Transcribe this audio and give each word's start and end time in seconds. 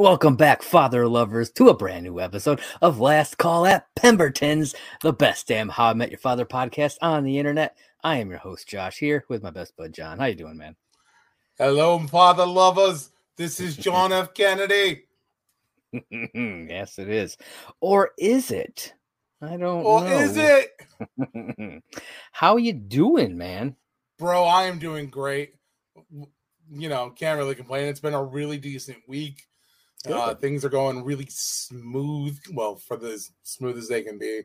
Welcome 0.00 0.36
back, 0.36 0.62
father 0.62 1.06
lovers, 1.06 1.50
to 1.50 1.68
a 1.68 1.76
brand 1.76 2.04
new 2.04 2.20
episode 2.20 2.62
of 2.80 3.00
Last 3.00 3.36
Call 3.36 3.66
at 3.66 3.94
Pemberton's, 3.94 4.74
the 5.02 5.12
best 5.12 5.46
damn 5.46 5.68
How 5.68 5.88
I 5.88 5.92
Met 5.92 6.08
Your 6.08 6.18
Father 6.18 6.46
podcast 6.46 6.96
on 7.02 7.22
the 7.22 7.38
internet. 7.38 7.76
I 8.02 8.16
am 8.16 8.30
your 8.30 8.38
host, 8.38 8.66
Josh, 8.66 8.98
here 8.98 9.26
with 9.28 9.42
my 9.42 9.50
best 9.50 9.76
bud, 9.76 9.92
John. 9.92 10.18
How 10.18 10.24
you 10.24 10.36
doing, 10.36 10.56
man? 10.56 10.74
Hello, 11.58 11.98
father 11.98 12.46
lovers. 12.46 13.10
This 13.36 13.60
is 13.60 13.76
John 13.76 14.10
F. 14.10 14.32
Kennedy. 14.32 15.02
yes, 15.92 16.98
it 16.98 17.10
is. 17.10 17.36
Or 17.82 18.12
is 18.16 18.50
it? 18.50 18.94
I 19.42 19.58
don't 19.58 19.84
Or 19.84 20.00
know. 20.02 20.06
Or 20.06 20.22
is 20.22 20.38
it? 20.38 21.82
How 22.32 22.56
you 22.56 22.72
doing, 22.72 23.36
man? 23.36 23.76
Bro, 24.18 24.44
I 24.44 24.62
am 24.62 24.78
doing 24.78 25.10
great. 25.10 25.56
You 26.70 26.88
know, 26.88 27.10
can't 27.10 27.36
really 27.36 27.54
complain. 27.54 27.88
It's 27.88 28.00
been 28.00 28.14
a 28.14 28.24
really 28.24 28.56
decent 28.56 28.96
week. 29.06 29.46
Uh, 30.08 30.34
things 30.34 30.64
are 30.64 30.70
going 30.70 31.04
really 31.04 31.26
smooth. 31.28 32.38
Well, 32.52 32.76
for 32.76 32.96
the 32.96 33.10
as 33.12 33.32
smooth 33.42 33.76
as 33.78 33.88
they 33.88 34.02
can 34.02 34.18
be. 34.18 34.42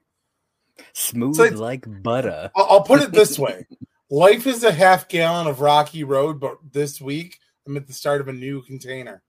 Smooth 0.93 1.39
it's- 1.39 1.59
like 1.59 1.85
butter. 2.03 2.51
I'll, 2.55 2.65
I'll 2.69 2.83
put 2.83 3.01
it 3.01 3.11
this 3.11 3.39
way 3.39 3.65
life 4.09 4.45
is 4.47 4.63
a 4.63 4.71
half 4.71 5.07
gallon 5.07 5.47
of 5.47 5.61
rocky 5.61 6.03
road, 6.03 6.39
but 6.39 6.57
this 6.71 6.99
week 7.01 7.39
I'm 7.65 7.77
at 7.77 7.87
the 7.87 7.93
start 7.93 8.21
of 8.21 8.27
a 8.27 8.33
new 8.33 8.61
container. 8.61 9.23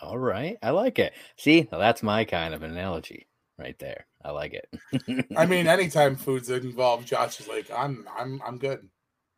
All 0.00 0.18
right. 0.18 0.56
I 0.62 0.70
like 0.70 0.98
it. 0.98 1.12
See, 1.36 1.68
now 1.70 1.78
that's 1.78 2.02
my 2.02 2.24
kind 2.24 2.54
of 2.54 2.62
analogy 2.62 3.26
right 3.58 3.78
there. 3.78 4.06
I 4.24 4.30
like 4.30 4.54
it. 4.54 5.26
I 5.36 5.46
mean, 5.46 5.66
anytime 5.66 6.16
food's 6.16 6.50
involved, 6.50 7.06
Josh 7.06 7.40
is 7.40 7.48
like, 7.48 7.70
I'm 7.74 8.06
I'm 8.18 8.40
I'm 8.46 8.58
good. 8.58 8.88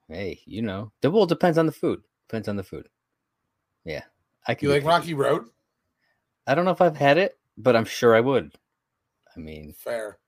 hey, 0.08 0.40
you 0.46 0.62
know, 0.62 0.92
the 1.02 1.10
well 1.10 1.26
depends 1.26 1.58
on 1.58 1.66
the 1.66 1.72
food. 1.72 2.02
Depends 2.28 2.48
on 2.48 2.56
the 2.56 2.62
food. 2.64 2.88
Yeah. 3.84 4.04
I 4.46 4.54
can 4.54 4.68
You 4.68 4.74
like 4.74 4.82
picky. 4.82 4.88
Rocky 4.88 5.14
Road? 5.14 5.44
I 6.50 6.54
don't 6.56 6.64
know 6.64 6.72
if 6.72 6.80
I've 6.80 6.96
had 6.96 7.16
it, 7.16 7.38
but 7.56 7.76
I'm 7.76 7.84
sure 7.84 8.16
I 8.16 8.20
would. 8.20 8.52
I 9.36 9.38
mean, 9.38 9.72
Fair. 9.78 10.18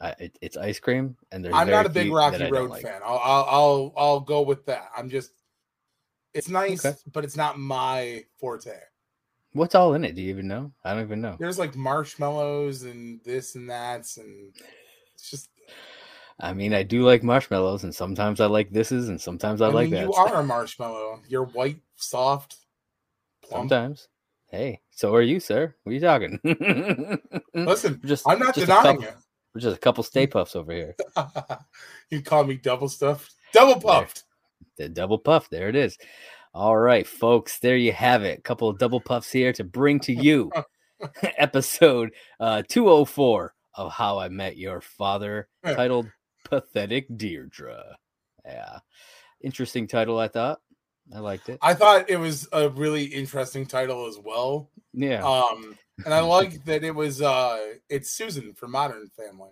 I, 0.00 0.10
it, 0.20 0.38
it's 0.40 0.56
ice 0.56 0.78
cream, 0.78 1.16
and 1.32 1.44
there's 1.44 1.52
I'm 1.52 1.68
not 1.68 1.84
a 1.84 1.88
big 1.88 2.12
Rocky 2.12 2.38
that 2.38 2.46
I 2.46 2.50
don't 2.50 2.54
Road 2.60 2.70
like. 2.70 2.82
fan. 2.82 3.00
I'll, 3.04 3.18
I'll 3.18 3.44
I'll 3.48 3.94
I'll 3.96 4.20
go 4.20 4.42
with 4.42 4.64
that. 4.66 4.88
I'm 4.96 5.10
just 5.10 5.32
it's 6.32 6.48
nice, 6.48 6.86
Okay. 6.86 6.96
but 7.12 7.24
it's 7.24 7.36
not 7.36 7.58
my 7.58 8.22
forte. 8.38 8.78
What's 9.54 9.74
all 9.74 9.94
in 9.94 10.04
it? 10.04 10.14
Do 10.14 10.22
you 10.22 10.30
even 10.30 10.46
know? 10.46 10.70
I 10.84 10.94
don't 10.94 11.02
even 11.02 11.20
know. 11.20 11.34
There's 11.40 11.58
like 11.58 11.74
marshmallows 11.74 12.84
and 12.84 13.20
this 13.24 13.56
and 13.56 13.68
that, 13.68 14.06
and 14.16 14.54
it's 15.16 15.28
just. 15.28 15.50
I 16.38 16.52
mean, 16.52 16.72
I 16.72 16.84
do 16.84 17.02
like 17.02 17.24
marshmallows, 17.24 17.82
and 17.82 17.92
sometimes 17.92 18.38
I 18.38 18.46
like 18.46 18.70
thises, 18.70 19.08
and 19.08 19.20
sometimes 19.20 19.60
I, 19.60 19.66
I, 19.66 19.72
like 19.72 19.90
mean, 19.90 19.94
that. 19.94 20.02
you 20.04 20.12
are 20.12 20.36
a 20.36 20.44
marshmallow. 20.44 21.22
You're 21.26 21.46
white, 21.46 21.80
soft, 21.96 22.58
plump. 23.42 23.68
Sometimes. 23.70 24.06
Hey, 24.46 24.80
so 24.98 25.14
are 25.14 25.22
you, 25.22 25.38
sir? 25.38 25.72
What 25.84 25.92
are 25.92 25.94
you 25.94 26.00
talking? 26.00 26.40
Listen, 27.54 28.00
just, 28.04 28.26
I'm 28.26 28.40
not 28.40 28.52
just 28.52 28.66
denying 28.66 29.02
couple, 29.02 29.20
We're 29.54 29.60
just 29.60 29.76
a 29.76 29.78
couple 29.78 30.02
Stay 30.02 30.26
Pufts 30.26 30.56
over 30.56 30.72
here. 30.72 30.96
you 32.10 32.20
call 32.20 32.42
me 32.42 32.56
double 32.56 32.88
stuffed, 32.88 33.32
double 33.52 33.80
puffed. 33.80 34.24
The 34.76 34.88
double 34.88 35.18
puff. 35.18 35.48
There 35.50 35.68
it 35.68 35.76
is. 35.76 35.96
All 36.52 36.76
right, 36.76 37.06
folks. 37.06 37.60
There 37.60 37.76
you 37.76 37.92
have 37.92 38.24
it. 38.24 38.40
A 38.40 38.42
couple 38.42 38.68
of 38.68 38.78
double 38.78 39.00
puffs 39.00 39.30
here 39.30 39.52
to 39.52 39.62
bring 39.62 40.00
to 40.00 40.12
you 40.12 40.50
episode 41.22 42.10
uh, 42.40 42.64
204 42.68 43.54
of 43.74 43.92
How 43.92 44.18
I 44.18 44.28
Met 44.28 44.56
Your 44.56 44.80
Father, 44.80 45.46
titled 45.64 46.10
Pathetic 46.42 47.06
Deirdre. 47.16 47.96
Yeah. 48.44 48.80
Interesting 49.42 49.86
title, 49.86 50.18
I 50.18 50.26
thought. 50.26 50.58
I 51.14 51.20
liked 51.20 51.48
it. 51.48 51.58
I 51.62 51.74
thought 51.74 52.10
it 52.10 52.18
was 52.18 52.48
a 52.52 52.68
really 52.68 53.04
interesting 53.04 53.66
title 53.66 54.06
as 54.06 54.18
well. 54.18 54.70
Yeah. 54.92 55.24
Um, 55.24 55.76
and 56.04 56.12
I 56.12 56.20
like 56.20 56.64
that 56.66 56.84
it 56.84 56.94
was 56.94 57.22
uh 57.22 57.74
it's 57.88 58.10
Susan 58.10 58.54
from 58.54 58.72
Modern 58.72 59.08
Family. 59.16 59.50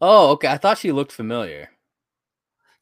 oh, 0.00 0.30
okay. 0.32 0.48
I 0.48 0.56
thought 0.56 0.78
she 0.78 0.92
looked 0.92 1.12
familiar. 1.12 1.68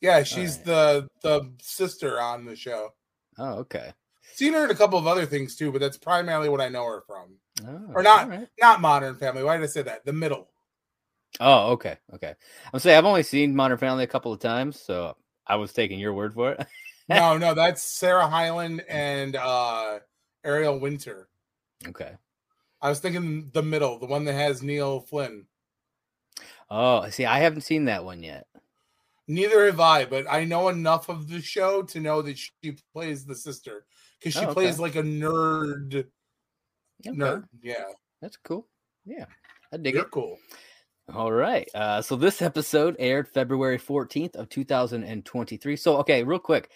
Yeah, 0.01 0.23
she's 0.23 0.59
Alright. 0.59 0.65
the 0.65 1.09
the 1.23 1.53
sister 1.61 2.21
on 2.21 2.45
the 2.45 2.57
show. 2.57 2.91
Oh, 3.39 3.55
okay. 3.61 3.93
Seen 4.35 4.53
her 4.55 4.65
in 4.65 4.71
a 4.71 4.75
couple 4.75 4.99
of 4.99 5.07
other 5.07 5.27
things 5.27 5.57
too, 5.57 5.71
but 5.73 5.81
that's 5.81 5.99
primarily 5.99 6.49
what 6.49 6.61
I 6.61 6.69
know 6.69 6.85
her 6.87 7.03
from. 7.07 7.37
Oh, 7.67 7.93
Or 7.95 8.03
not. 8.03 8.29
right. 8.29 8.49
Not 8.61 8.81
Modern 8.81 9.15
Family. 9.17 9.43
Why 9.45 9.57
did 9.57 9.65
I 9.65 9.67
say 9.69 9.83
that? 9.83 10.05
The 10.05 10.13
middle. 10.13 10.49
Oh, 11.41 11.73
okay. 11.73 11.99
Okay. 12.15 12.35
I'm 12.73 12.81
saying 12.81 12.97
I've 12.99 13.05
only 13.05 13.23
seen 13.23 13.55
Modern 13.55 13.79
Family 13.79 14.05
a 14.05 14.09
couple 14.09 14.33
of 14.33 14.41
times, 14.41 14.81
so 14.81 15.17
I 15.47 15.57
was 15.57 15.73
taking 15.73 15.99
your 15.99 16.15
word 16.15 16.35
for 16.35 16.53
it. 16.53 16.67
No, 17.21 17.39
no, 17.39 17.55
that's 17.55 17.83
Sarah 17.83 18.27
Hyland 18.27 18.83
and 18.89 19.37
uh 19.37 19.99
Ariel 20.45 20.79
Winter. 20.79 21.29
okay. 21.89 22.13
I 22.81 22.89
was 22.89 22.99
thinking 22.99 23.51
the 23.53 23.63
middle, 23.63 23.99
the 23.99 24.07
one 24.07 24.25
that 24.25 24.33
has 24.33 24.63
Neil 24.63 25.01
Flynn. 25.01 25.47
Oh, 26.69 27.09
see, 27.11 27.25
I 27.25 27.39
haven't 27.39 27.61
seen 27.61 27.85
that 27.85 28.05
one 28.05 28.23
yet. 28.25 28.47
Neither 29.29 29.67
have 29.67 29.79
I, 29.79 30.05
but 30.05 30.27
I 30.29 30.45
know 30.45 30.69
enough 30.69 31.09
of 31.09 31.29
the 31.29 31.41
show 31.41 31.83
to 31.83 32.01
know 32.01 32.23
that 32.23 32.39
she 32.39 32.77
plays 32.93 33.25
the 33.25 33.37
sister 33.37 33.85
because 34.19 34.33
she 34.35 34.41
Oh, 34.41 34.45
okay. 34.47 34.53
plays 34.55 34.81
like 34.81 34.97
a 34.97 35.03
nerd. 35.03 36.07
Okay. 37.07 37.17
Nerd, 37.17 37.45
yeah, 37.63 37.85
That's 38.21 38.37
cool. 38.39 38.67
Yeah. 39.05 39.27
I 39.73 39.77
dig 39.77 39.95
you're 39.95 40.05
it. 40.05 40.11
cool. 40.11 40.39
All 41.15 41.31
right. 41.33 41.69
Uh, 41.75 42.01
so 42.03 42.17
this 42.17 42.43
episode 42.43 42.97
aired 42.99 43.29
February 43.29 43.79
14th 43.79 44.35
of 44.37 44.49
2023. 44.49 45.77
So 45.77 45.97
okay, 45.99 46.23
real 46.25 46.39
quick. 46.39 46.71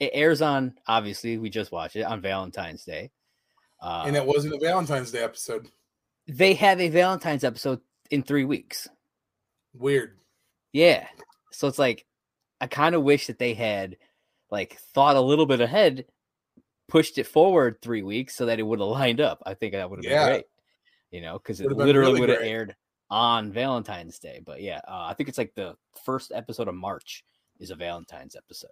It 0.00 0.10
airs 0.14 0.42
on 0.42 0.74
obviously 0.86 1.38
we 1.38 1.48
just 1.50 1.70
watched 1.72 1.96
it 1.96 2.02
on 2.02 2.20
Valentine's 2.20 2.84
Day. 2.84 3.10
Uh, 3.80 4.04
and 4.06 4.16
it 4.16 4.24
wasn't 4.24 4.54
a 4.54 4.58
Valentine's 4.58 5.10
Day 5.10 5.22
episode. 5.22 5.68
they 6.28 6.54
have 6.54 6.80
a 6.80 6.88
Valentine's 6.88 7.44
episode 7.44 7.80
in 8.10 8.22
three 8.22 8.44
weeks. 8.44 8.88
Weird. 9.74 10.18
Yeah. 10.72 11.06
So 11.52 11.68
it's 11.68 11.78
like 11.78 12.04
I 12.60 12.66
kind 12.66 12.94
of 12.94 13.02
wish 13.02 13.26
that 13.26 13.38
they 13.38 13.54
had 13.54 13.96
like 14.50 14.76
thought 14.94 15.16
a 15.16 15.20
little 15.20 15.46
bit 15.46 15.60
ahead, 15.60 16.04
pushed 16.88 17.18
it 17.18 17.26
forward 17.26 17.78
three 17.82 18.02
weeks 18.02 18.34
so 18.36 18.46
that 18.46 18.58
it 18.60 18.62
would 18.62 18.78
have 18.80 18.88
lined 18.88 19.20
up. 19.20 19.42
I 19.46 19.54
think 19.54 19.72
that 19.72 19.88
would 19.90 20.04
have 20.04 20.10
Yeah. 20.10 20.24
been 20.26 20.32
great. 20.34 20.44
You 21.10 21.20
know, 21.20 21.38
because 21.38 21.60
it 21.60 21.70
literally 21.70 22.12
really 22.12 22.20
would 22.20 22.28
have 22.30 22.42
aired 22.42 22.74
on 23.10 23.52
Valentine's 23.52 24.18
Day. 24.18 24.40
But 24.44 24.62
yeah, 24.62 24.80
uh, 24.88 25.06
I 25.10 25.14
think 25.14 25.28
it's 25.28 25.38
like 25.38 25.54
the 25.54 25.76
first 26.04 26.32
episode 26.34 26.68
of 26.68 26.74
March 26.74 27.24
is 27.60 27.70
a 27.70 27.74
Valentine's 27.74 28.34
episode. 28.36 28.70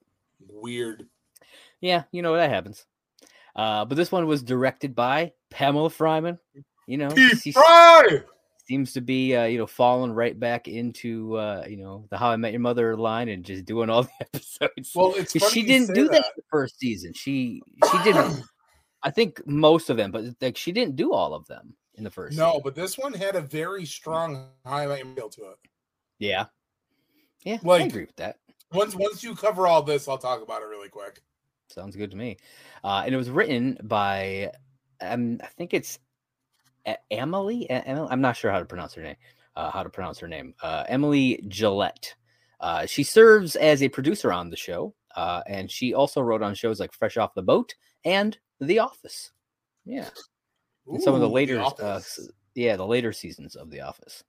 Weird. 0.49 1.07
Yeah, 1.81 2.05
you 2.13 2.23
know 2.23 2.35
that 2.37 2.51
happens. 2.51 2.87
Uh, 3.57 3.85
but 3.85 3.97
this 3.97 4.13
one 4.13 4.27
was 4.27 4.43
directed 4.43 4.95
by 4.95 5.33
Pamela 5.51 5.91
Fryman. 5.91 6.39
You 6.87 6.99
know, 6.99 7.15
she, 7.15 7.53
Fry! 7.53 8.23
seems 8.67 8.93
to 8.93 9.01
be 9.01 9.35
uh, 9.35 9.45
you 9.45 9.59
know 9.59 9.67
falling 9.67 10.13
right 10.13 10.39
back 10.39 10.69
into 10.69 11.37
uh, 11.37 11.65
you 11.69 11.77
know 11.77 12.07
the 12.11 12.17
How 12.17 12.31
I 12.31 12.37
Met 12.37 12.53
Your 12.53 12.61
Mother 12.61 12.97
line 12.97 13.29
and 13.29 13.45
just 13.45 13.65
doing 13.65 13.91
all 13.91 14.03
the 14.05 14.11
episodes. 14.21 14.93
Well, 14.95 15.15
it's 15.17 15.33
she 15.51 15.65
didn't 15.65 15.95
do 15.95 16.05
that. 16.05 16.13
that. 16.13 16.33
the 16.37 16.43
first 16.51 16.79
season. 16.79 17.13
She 17.13 17.63
she 17.91 18.03
didn't. 18.05 18.43
I 19.03 19.11
think 19.11 19.41
most 19.47 19.89
of 19.89 19.97
them, 19.97 20.11
but 20.11 20.25
like 20.41 20.57
she 20.57 20.73
didn't 20.73 20.95
do 20.95 21.13
all 21.13 21.35
of 21.35 21.47
them 21.47 21.75
in 21.95 22.05
the 22.05 22.11
first. 22.11 22.37
No, 22.37 22.51
season. 22.51 22.61
but 22.65 22.75
this 22.75 22.99
one 22.99 23.15
had 23.15 23.35
a 23.35 23.41
very 23.41 23.87
strong 23.87 24.49
highlight 24.65 25.05
feel 25.17 25.31
to 25.31 25.43
it. 25.43 25.57
yeah, 26.19 26.47
yeah, 27.45 27.59
I 27.67 27.79
agree 27.79 28.05
with 28.05 28.17
that. 28.17 28.37
Once 28.73 28.95
once 28.95 29.23
you 29.23 29.35
cover 29.35 29.67
all 29.67 29.83
this, 29.83 30.09
I'll 30.09 30.19
talk 30.19 30.43
about 30.43 30.63
it 30.63 30.67
really 30.67 30.89
quick. 30.89 31.21
Sounds 31.69 31.97
good 31.97 32.11
to 32.11 32.17
me. 32.17 32.37
Uh, 32.83 33.03
and 33.05 33.15
it 33.15 33.19
was 33.19 33.31
written 33.31 33.79
by, 33.85 34.51
um, 35.01 35.39
I 35.43 35.47
think 35.47 35.73
it's 35.73 35.99
Emily. 37.11 37.69
Emily. 37.71 38.09
I'm 38.11 38.21
not 38.21 38.37
sure 38.37 38.51
how 38.51 38.59
to 38.59 38.65
pronounce 38.65 38.95
her 38.95 39.03
name. 39.03 39.17
Uh, 39.57 39.71
how 39.71 39.83
to 39.83 39.91
pronounce 39.91 40.19
her 40.19 40.29
name? 40.29 40.55
Uh, 40.63 40.85
Emily 40.89 41.45
Gillette. 41.49 42.15
Uh, 42.61 42.87
she 42.87 43.03
serves 43.03 43.57
as 43.57 43.83
a 43.83 43.89
producer 43.89 44.33
on 44.33 44.51
the 44.51 44.57
show, 44.57 44.95
uh, 45.17 45.43
and 45.47 45.71
she 45.71 45.95
also 45.95 46.21
wrote 46.21 46.43
on 46.43 46.55
shows 46.55 46.79
like 46.81 46.93
Fresh 46.93 47.17
Off 47.17 47.35
the 47.35 47.43
Boat 47.43 47.75
and 48.05 48.37
The 48.61 48.79
Office. 48.81 49.33
Yeah, 49.85 50.09
and 50.87 51.03
some 51.03 51.15
of 51.15 51.21
the 51.21 51.29
Ooh, 51.29 51.33
later, 51.33 51.61
uh, 51.61 52.01
yeah, 52.55 52.77
the 52.77 52.87
later 52.87 53.13
seasons 53.13 53.57
of 53.57 53.71
The 53.71 53.81
Office. 53.81 54.23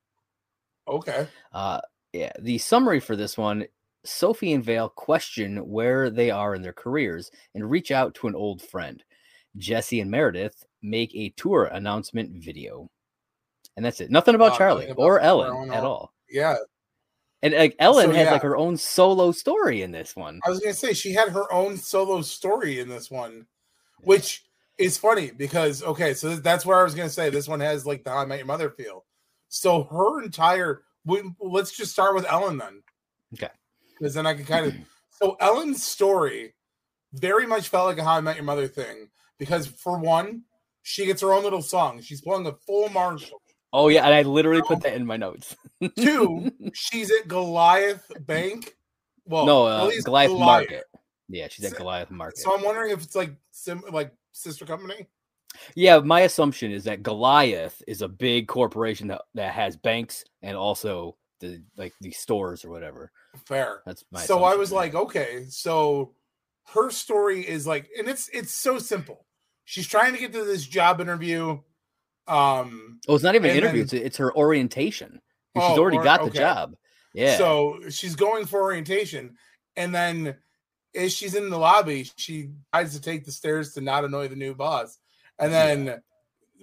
okay. 0.87 1.27
Uh, 1.53 1.81
yeah, 2.13 2.31
the 2.39 2.57
summary 2.57 2.99
for 2.99 3.15
this 3.15 3.37
one 3.37 3.65
Sophie 4.03 4.53
and 4.53 4.63
Vale 4.63 4.89
question 4.89 5.57
where 5.57 6.09
they 6.09 6.31
are 6.31 6.55
in 6.55 6.61
their 6.61 6.73
careers 6.73 7.31
and 7.55 7.69
reach 7.69 7.91
out 7.91 8.15
to 8.15 8.27
an 8.27 8.35
old 8.35 8.61
friend. 8.61 9.03
Jesse 9.57 9.99
and 9.99 10.09
Meredith 10.09 10.63
make 10.81 11.13
a 11.13 11.33
tour 11.37 11.65
announcement 11.65 12.43
video. 12.43 12.89
And 13.75 13.85
that's 13.85 14.01
it. 14.01 14.11
Nothing 14.11 14.35
about 14.35 14.57
Charlie 14.57 14.87
about 14.87 15.01
or 15.01 15.19
Ellen 15.19 15.71
at 15.71 15.83
all. 15.83 16.13
Yeah. 16.29 16.57
And 17.41 17.53
like 17.53 17.75
Ellen 17.79 18.09
So, 18.09 18.15
had 18.15 18.25
yeah. 18.25 18.31
like 18.33 18.41
her 18.43 18.57
own 18.57 18.77
solo 18.77 19.31
story 19.31 19.81
in 19.81 19.91
this 19.91 20.15
one. 20.15 20.39
I 20.45 20.49
was 20.49 20.59
gonna 20.59 20.73
say 20.73 20.93
she 20.93 21.13
had 21.13 21.29
her 21.29 21.51
own 21.51 21.77
solo 21.77 22.21
story 22.21 22.79
in 22.79 22.87
this 22.87 23.09
one, 23.09 23.47
which 24.01 24.43
is 24.77 24.97
funny 24.97 25.31
because 25.31 25.81
okay, 25.83 26.13
so 26.13 26.35
that's 26.35 26.65
where 26.65 26.79
I 26.79 26.83
was 26.83 26.93
gonna 26.93 27.09
say 27.09 27.29
this 27.29 27.47
one 27.47 27.59
has 27.59 27.85
like 27.85 28.03
the 28.03 28.11
I 28.11 28.25
Met 28.25 28.39
Your 28.39 28.47
Mother 28.47 28.69
feel. 28.69 29.05
So 29.49 29.83
her 29.85 30.21
entire 30.21 30.83
we, 31.05 31.23
let's 31.39 31.75
just 31.75 31.91
start 31.91 32.13
with 32.13 32.25
Ellen 32.29 32.57
then. 32.57 32.83
Okay. 33.33 33.49
Because 34.01 34.15
then 34.15 34.25
I 34.25 34.33
can 34.33 34.45
kind 34.45 34.65
of 34.65 34.73
so 35.11 35.37
Ellen's 35.39 35.83
story 35.83 36.55
very 37.13 37.45
much 37.45 37.67
felt 37.69 37.85
like 37.85 37.99
a 37.99 38.03
How 38.03 38.13
I 38.17 38.21
Met 38.21 38.35
Your 38.35 38.45
Mother 38.45 38.67
thing 38.67 39.09
because 39.37 39.67
for 39.67 39.99
one, 39.99 40.41
she 40.81 41.05
gets 41.05 41.21
her 41.21 41.33
own 41.33 41.43
little 41.43 41.61
song. 41.61 42.01
She's 42.01 42.21
playing 42.21 42.47
a 42.47 42.53
full 42.53 42.89
Marshall. 42.89 43.41
Oh 43.71 43.89
yeah, 43.89 44.03
and 44.03 44.13
I 44.13 44.23
literally 44.23 44.63
put 44.63 44.81
that 44.81 44.95
in 44.95 45.05
my 45.05 45.17
notes. 45.17 45.55
Two, 45.99 46.51
she's 46.73 47.11
at 47.11 47.27
Goliath 47.27 48.11
Bank. 48.21 48.75
Well, 49.25 49.45
no, 49.45 49.67
uh, 49.67 49.85
least 49.85 50.05
Goliath 50.05 50.31
Market. 50.31 50.85
Yeah, 51.29 51.47
she's 51.47 51.65
at 51.65 51.71
So- 51.71 51.77
Goliath 51.77 52.09
Market. 52.09 52.39
So 52.39 52.55
I'm 52.55 52.63
wondering 52.63 52.91
if 52.91 53.03
it's 53.03 53.15
like 53.15 53.35
sim 53.51 53.83
like 53.91 54.11
sister 54.31 54.65
company. 54.65 55.07
Yeah, 55.75 55.99
my 55.99 56.21
assumption 56.21 56.71
is 56.71 56.85
that 56.85 57.03
Goliath 57.03 57.83
is 57.85 58.01
a 58.01 58.07
big 58.07 58.47
corporation 58.47 59.09
that, 59.09 59.21
that 59.35 59.53
has 59.53 59.75
banks 59.75 60.23
and 60.41 60.57
also 60.57 61.17
the 61.39 61.61
like 61.77 61.93
the 62.01 62.11
stores 62.11 62.65
or 62.65 62.71
whatever. 62.71 63.11
Fair. 63.45 63.81
That's 63.85 64.03
my 64.11 64.21
so 64.21 64.43
I 64.43 64.55
was 64.55 64.71
yeah. 64.71 64.77
like, 64.77 64.95
okay, 64.95 65.45
so 65.49 66.13
her 66.73 66.89
story 66.91 67.41
is 67.47 67.65
like, 67.65 67.89
and 67.97 68.07
it's 68.07 68.29
it's 68.29 68.51
so 68.51 68.77
simple. 68.79 69.25
She's 69.65 69.87
trying 69.87 70.13
to 70.13 70.19
get 70.19 70.33
to 70.33 70.43
this 70.43 70.65
job 70.65 70.99
interview. 71.01 71.59
Um, 72.27 72.99
Oh, 73.07 73.15
it's 73.15 73.23
not 73.23 73.35
even 73.35 73.51
an 73.51 73.57
interview, 73.57 73.83
then- 73.85 73.99
it's, 73.99 74.05
it's 74.07 74.17
her 74.17 74.35
orientation. 74.35 75.21
She's 75.55 75.63
Oh, 75.63 75.77
already 75.79 75.97
or- 75.97 76.03
got 76.03 76.21
the 76.21 76.27
okay. 76.27 76.39
job. 76.39 76.75
Yeah. 77.13 77.37
so 77.37 77.79
she's 77.89 78.15
going 78.15 78.45
for 78.45 78.61
orientation, 78.61 79.35
and 79.75 79.93
then 79.93 80.37
as 80.95 81.11
she's 81.13 81.35
in 81.35 81.49
the 81.49 81.57
lobby, 81.57 82.09
she 82.15 82.51
decides 82.73 82.95
to 82.95 83.01
take 83.01 83.25
the 83.25 83.31
stairs 83.33 83.73
to 83.73 83.81
not 83.81 84.05
annoy 84.05 84.29
the 84.29 84.35
new 84.37 84.55
boss, 84.55 84.97
and 85.37 85.51
then 85.51 86.01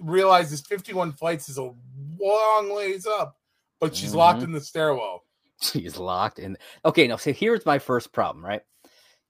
realizes 0.01 0.61
51 0.61 1.11
flights 1.13 1.49
is 1.49 1.57
a 1.59 1.71
long 2.19 2.73
ways 2.73 3.05
up, 3.05 3.37
but 3.79 3.95
she's 3.95 4.15
locked 4.15 4.39
Mhm. 4.39 4.45
in 4.45 4.51
the 4.53 4.61
stairwell. 4.61 5.23
She's 5.61 5.97
locked 5.97 6.39
in. 6.39 6.57
Okay, 6.85 7.07
now 7.07 7.17
so 7.17 7.33
here's 7.33 7.65
my 7.65 7.79
first 7.79 8.11
problem, 8.11 8.45
right? 8.45 8.61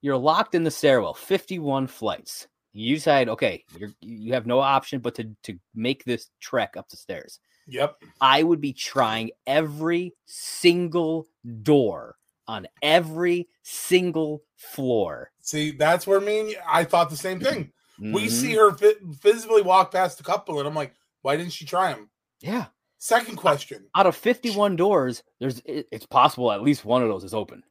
You're 0.01 0.17
locked 0.17 0.55
in 0.55 0.63
the 0.63 0.71
stairwell, 0.71 1.13
51 1.13 1.87
flights. 1.87 2.47
You 2.71 2.95
decide, 2.95 3.29
okay, 3.29 3.63
you're 3.77 3.89
you 4.01 4.33
have 4.33 4.45
no 4.45 4.59
option 4.59 4.99
but 5.01 5.15
to 5.15 5.35
to 5.43 5.59
make 5.75 6.03
this 6.05 6.29
trek 6.39 6.75
up 6.77 6.87
the 6.89 6.97
stairs. 6.97 7.39
Yep. 7.67 8.01
I 8.21 8.43
would 8.43 8.61
be 8.61 8.73
trying 8.73 9.31
every 9.45 10.13
single 10.25 11.27
door 11.63 12.15
on 12.47 12.67
every 12.81 13.47
single 13.63 14.41
floor. 14.55 15.31
See, 15.41 15.71
that's 15.71 16.07
where 16.07 16.19
me 16.19 16.39
and 16.39 16.49
you, 16.49 16.57
I 16.67 16.83
thought 16.83 17.09
the 17.11 17.15
same 17.17 17.39
thing. 17.39 17.71
We 17.99 18.25
Mhm. 18.27 18.29
see 18.31 18.53
her 18.55 18.71
fi- 18.75 18.95
physically 19.19 19.61
walk 19.61 19.91
past 19.91 20.19
a 20.19 20.23
couple, 20.23 20.57
and 20.59 20.67
I'm 20.67 20.73
like, 20.73 20.93
why 21.21 21.35
didn't 21.37 21.51
she 21.53 21.65
try 21.65 21.91
them? 21.93 22.09
yeah. 22.39 22.67
Second 23.00 23.38
question: 23.38 23.88
Out 23.96 24.06
of 24.06 24.16
51 24.16 24.75
doors, 24.75 25.24
there's 25.40 25.60
it- 25.66 25.88
it's 25.92 26.06
possible 26.06 26.51
at 26.51 26.62
least 26.62 26.86
one 26.86 27.01
of 27.01 27.07
those 27.10 27.24
is 27.24 27.34
open. 27.34 27.63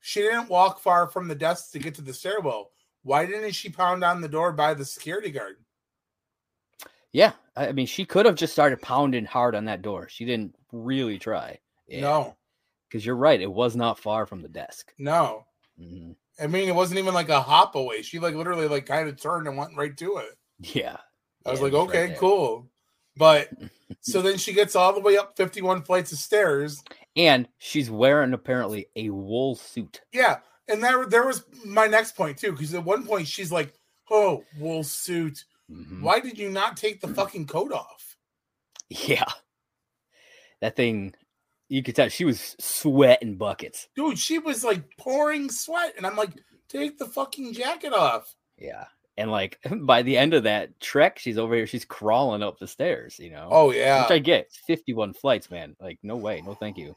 She 0.00 0.20
didn't 0.20 0.50
walk 0.50 0.78
far 0.80 1.08
from 1.08 1.26
the 1.28 1.34
desk 1.34 1.72
to 1.72 1.78
get 1.78 1.94
to 1.96 2.02
the 2.02 2.12
stairwell. 2.14 2.70
Why 3.02 3.24
didn't 3.26 3.52
she 3.52 3.70
pound 3.70 4.04
on 4.04 4.20
the 4.20 4.28
door 4.28 4.52
by 4.52 4.74
the 4.74 4.84
security 4.84 5.30
guard? 5.30 5.56
Yeah, 7.12 7.32
I 7.56 7.72
mean, 7.72 7.86
she 7.86 8.04
could 8.04 8.26
have 8.26 8.34
just 8.34 8.52
started 8.52 8.82
pounding 8.82 9.24
hard 9.24 9.54
on 9.54 9.66
that 9.66 9.82
door. 9.82 10.08
She 10.08 10.24
didn't 10.24 10.56
really 10.72 11.18
try. 11.18 11.60
No, 11.88 12.36
because 12.88 13.04
you're 13.06 13.14
right. 13.16 13.40
It 13.40 13.50
was 13.52 13.76
not 13.76 13.98
far 13.98 14.26
from 14.26 14.42
the 14.42 14.48
desk. 14.48 14.92
no. 14.98 15.46
Mhm. 15.80 16.14
I 16.40 16.46
mean, 16.48 16.68
it 16.68 16.74
wasn't 16.74 16.98
even 16.98 17.14
like 17.14 17.28
a 17.28 17.40
hop 17.40 17.74
away. 17.74 18.02
She 18.02 18.18
like 18.18 18.34
literally 18.34 18.68
like 18.68 18.86
kind 18.86 19.08
of 19.08 19.20
turned 19.20 19.46
and 19.48 19.56
went 19.56 19.76
right 19.76 19.96
to 19.96 20.16
it. 20.18 20.36
Yeah, 20.60 20.98
I 21.46 21.50
was 21.50 21.60
Yeah, 21.60 21.64
like, 21.64 21.72
right 21.72 21.80
okay, 21.88 22.06
there. 22.08 22.16
cool. 22.16 22.70
But 23.16 23.48
so 24.00 24.20
then 24.22 24.38
she 24.38 24.52
gets 24.52 24.74
all 24.74 24.92
the 24.92 25.00
way 25.00 25.16
up 25.16 25.36
51 25.36 25.82
flights 25.82 26.12
of 26.12 26.18
stairs. 26.18 26.82
and 27.16 27.48
she's 27.58 27.90
wearing 27.90 28.32
apparently 28.32 28.86
a 28.96 29.10
wool 29.10 29.54
suit. 29.54 30.00
Yeah, 30.12 30.38
and 30.68 30.82
there 30.82 31.06
there 31.06 31.26
was 31.26 31.44
my 31.64 31.86
next 31.86 32.16
point 32.16 32.38
too, 32.38 32.52
because 32.52 32.74
at 32.74 32.84
one 32.84 33.06
point 33.06 33.28
she's 33.28 33.52
like, 33.52 33.72
"Oh, 34.10 34.42
wool 34.58 34.82
suit. 34.82 35.44
Mhm. 35.70 36.02
Why 36.02 36.18
did 36.20 36.38
you 36.38 36.50
not 36.50 36.76
take 36.76 37.00
the 37.00 37.08
fucking 37.08 37.46
coat 37.46 37.72
off?" 37.72 38.16
Yeah, 38.88 39.30
that 40.60 40.76
thing. 40.76 41.14
You 41.68 41.82
could 41.82 41.96
tell 41.96 42.08
she 42.08 42.24
was 42.26 42.54
sweating 42.60 43.36
buckets. 43.36 43.88
Dude, 43.96 44.18
she 44.18 44.38
was 44.38 44.62
like 44.64 44.96
pouring 44.98 45.50
sweat, 45.50 45.94
and 45.96 46.04
I'm 46.06 46.16
like, 46.16 46.30
"Take 46.68 46.98
the 46.98 47.06
fucking 47.06 47.52
jacket 47.54 47.92
off." 47.92 48.34
Yeah, 48.58 48.86
and 49.16 49.30
like 49.30 49.58
by 49.82 50.02
the 50.02 50.16
end 50.16 50.34
of 50.34 50.42
that 50.44 50.78
trek, 50.80 51.18
she's 51.18 51.38
over 51.38 51.54
here. 51.54 51.66
She's 51.66 51.84
crawling 51.84 52.42
up 52.42 52.58
the 52.58 52.66
stairs. 52.68 53.18
You 53.18 53.30
know. 53.30 53.48
Oh 53.50 53.70
yeah, 53.72 54.02
Which 54.02 54.10
I 54.12 54.18
get. 54.18 54.46
It's 54.46 54.58
51 54.58 55.14
flights, 55.14 55.50
man. 55.50 55.76
Like, 55.80 55.98
no 56.02 56.16
way. 56.16 56.42
No, 56.44 56.54
thank 56.54 56.76
you. 56.78 56.94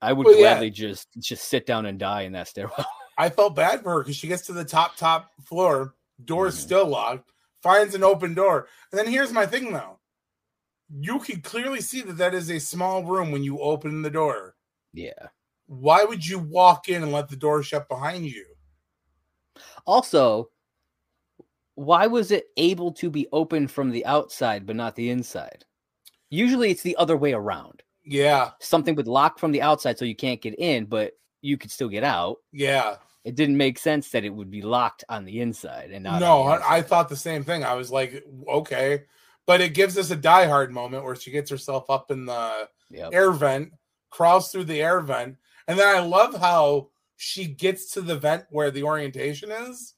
I 0.00 0.12
would 0.12 0.26
Well, 0.26 0.36
yeah. 0.36 0.42
gladly 0.52 0.70
just 0.70 1.08
just 1.18 1.44
sit 1.48 1.66
down 1.66 1.86
and 1.86 1.98
die 1.98 2.22
in 2.22 2.32
that 2.32 2.48
stairwell. 2.48 2.86
I 3.18 3.28
felt 3.30 3.56
bad 3.56 3.82
for 3.82 3.94
her 3.94 4.00
because 4.02 4.14
she 4.16 4.28
gets 4.28 4.46
to 4.46 4.52
the 4.52 4.64
top 4.64 4.96
top 4.96 5.30
floor, 5.44 5.94
door's 6.24 6.54
Mhm. 6.56 6.60
still 6.62 6.86
locked, 6.86 7.32
finds 7.62 7.94
an 7.96 8.04
open 8.04 8.32
door, 8.34 8.68
and 8.92 8.98
then 8.98 9.06
here's 9.08 9.32
my 9.32 9.44
thing 9.44 9.72
though. 9.72 9.98
You 11.00 11.18
can 11.18 11.40
clearly 11.42 11.80
see 11.80 12.00
that 12.02 12.16
that 12.18 12.32
is 12.32 12.48
a 12.50 12.58
small 12.60 13.02
room 13.04 13.30
when 13.32 13.42
you 13.42 13.58
open 13.58 14.02
the 14.02 14.10
door. 14.10 14.54
yeah. 14.92 15.28
Why 15.66 16.02
would 16.04 16.24
you 16.26 16.38
walk 16.38 16.88
in 16.88 17.02
and 17.02 17.12
let 17.12 17.28
the 17.28 17.36
door 17.36 17.62
shut 17.62 17.88
behind 17.90 18.24
you? 18.24 18.46
Also, 19.86 20.48
why 21.78 22.06
was 22.08 22.30
it 22.32 22.46
able 22.56 22.90
to 22.92 23.08
be 23.08 23.28
open 23.32 23.68
from 23.68 23.90
the 23.90 24.04
outside 24.04 24.66
but 24.66 24.76
not 24.76 24.96
the 24.96 25.10
inside? 25.10 25.64
Usually 26.30 26.70
it's 26.70 26.82
the 26.82 26.96
other 26.96 27.16
way 27.16 27.32
around. 27.32 27.82
Yeah, 28.04 28.50
Something 28.60 28.94
would 28.96 29.06
lock 29.06 29.38
from 29.38 29.52
the 29.52 29.62
outside 29.62 29.98
so 29.98 30.04
you 30.06 30.16
can't 30.16 30.40
get 30.40 30.58
in, 30.58 30.86
but 30.86 31.12
you 31.42 31.56
could 31.58 31.70
still 31.70 31.88
get 31.88 32.04
out. 32.04 32.38
yeah. 32.52 32.96
It 33.24 33.34
didn't 33.34 33.58
make 33.58 33.78
sense 33.78 34.08
that 34.10 34.24
it 34.24 34.30
would 34.32 34.50
be 34.50 34.62
locked 34.62 35.04
on 35.10 35.26
the 35.26 35.40
inside 35.40 35.90
and 35.92 36.04
not. 36.04 36.20
no, 36.20 36.42
I, 36.44 36.78
I 36.78 36.82
thought 36.82 37.10
the 37.10 37.16
same 37.16 37.44
thing. 37.44 37.62
I 37.62 37.74
was 37.74 37.90
like, 37.90 38.24
okay, 38.48 39.02
but 39.44 39.60
it 39.60 39.74
gives 39.74 39.98
us 39.98 40.10
a 40.10 40.16
Die 40.16 40.46
Hard 40.46 40.72
moment 40.72 41.04
where 41.04 41.14
she 41.16 41.30
gets 41.30 41.50
herself 41.50 41.90
up 41.90 42.10
in 42.10 42.24
the 42.24 42.68
Yep. 42.90 43.10
air 43.12 43.30
vent, 43.32 43.72
crawls 44.10 44.50
through 44.50 44.64
the 44.64 44.80
air 44.80 45.00
vent, 45.00 45.36
and 45.66 45.78
then 45.78 45.94
I 45.94 46.00
love 46.00 46.34
how 46.40 46.88
she 47.16 47.44
gets 47.46 47.90
to 47.92 48.00
the 48.00 48.16
vent 48.16 48.44
where 48.50 48.70
the 48.70 48.84
orientation 48.84 49.50
is, 49.50 49.94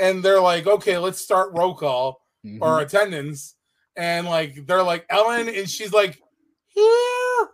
and 0.00 0.22
they're 0.24 0.40
like, 0.40 0.66
okay, 0.66 0.98
let's 0.98 1.20
start 1.20 1.50
roll 1.52 1.74
call 1.74 2.22
Mhm. 2.44 2.58
or 2.62 2.80
attendance, 2.80 3.54
and 3.96 4.26
like 4.26 4.66
they're 4.66 4.82
like 4.82 5.04
Ellen, 5.10 5.48
and 5.48 5.68
she's 5.70 5.92
like, 5.92 6.18
here. 6.68 7.48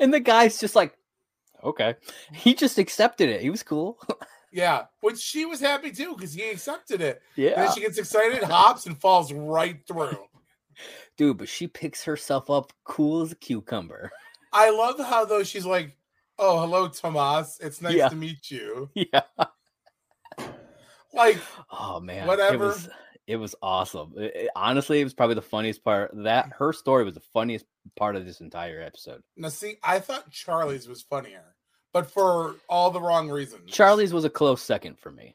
and 0.00 0.12
the 0.12 0.20
guy's 0.20 0.58
just 0.58 0.74
like, 0.74 0.94
okay. 1.62 1.94
He 2.32 2.54
just 2.54 2.78
accepted 2.78 3.28
it. 3.28 3.40
He 3.42 3.50
was 3.50 3.62
cool. 3.62 3.98
Yeah, 4.52 4.86
which 5.00 5.18
she 5.20 5.44
was 5.46 5.60
happy 5.60 5.92
too 5.92 6.12
because 6.16 6.32
he 6.34 6.50
accepted 6.50 7.00
it. 7.00 7.22
And 7.36 7.44
yeah. 7.44 7.54
then 7.54 7.72
she 7.72 7.82
gets 7.82 7.98
excited, 7.98 8.42
hops, 8.42 8.84
and 8.86 9.00
falls 9.00 9.32
right 9.32 9.78
through. 9.86 10.24
dude, 11.16 11.38
but 11.38 11.48
she 11.48 11.68
picks 11.68 12.02
herself 12.02 12.50
up 12.50 12.72
cool 12.82 13.22
as 13.22 13.30
a 13.30 13.36
cucumber. 13.36 14.10
I 14.52 14.70
love 14.70 14.98
how 14.98 15.24
though 15.24 15.44
she's 15.44 15.64
like, 15.64 15.96
"Oh, 16.36 16.58
hello, 16.62 16.88
Tomas. 16.88 17.58
It's 17.60 17.80
nice 17.80 17.94
Yeah. 17.94 18.08
to 18.08 18.16
meet 18.16 18.50
you." 18.50 18.90
Yeah. 18.96 19.20
Like, 21.12 21.38
Oh 21.70 22.00
man, 22.00 22.26
Whatever. 22.26 22.54
It 22.54 22.58
was, 22.66 22.88
it 23.26 23.36
was 23.36 23.54
awesome. 23.62 24.14
It- 24.16 24.34
it- 24.34 24.50
honestly, 24.56 25.00
it 25.00 25.04
was 25.04 25.14
probably 25.14 25.34
the 25.36 25.42
funniest 25.42 25.82
part. 25.84 26.10
That 26.24 26.50
her 26.58 26.72
story 26.72 27.04
was 27.04 27.14
the 27.14 27.20
funniest 27.32 27.66
part 27.96 28.16
of 28.16 28.24
this 28.26 28.40
entire 28.40 28.80
episode. 28.82 29.22
now 29.36 29.48
see, 29.48 29.76
I 29.82 29.98
thought 30.00 30.30
Charlie's 30.30 30.88
was 30.88 31.02
funnier, 31.02 31.54
but 31.92 32.10
for 32.10 32.56
all 32.68 32.90
the 32.90 33.00
wrong 33.00 33.28
reasons. 33.30 33.70
Charlie's 33.70 34.12
was 34.12 34.24
a 34.24 34.30
close 34.30 34.62
second 34.62 34.98
for 34.98 35.10
me 35.10 35.34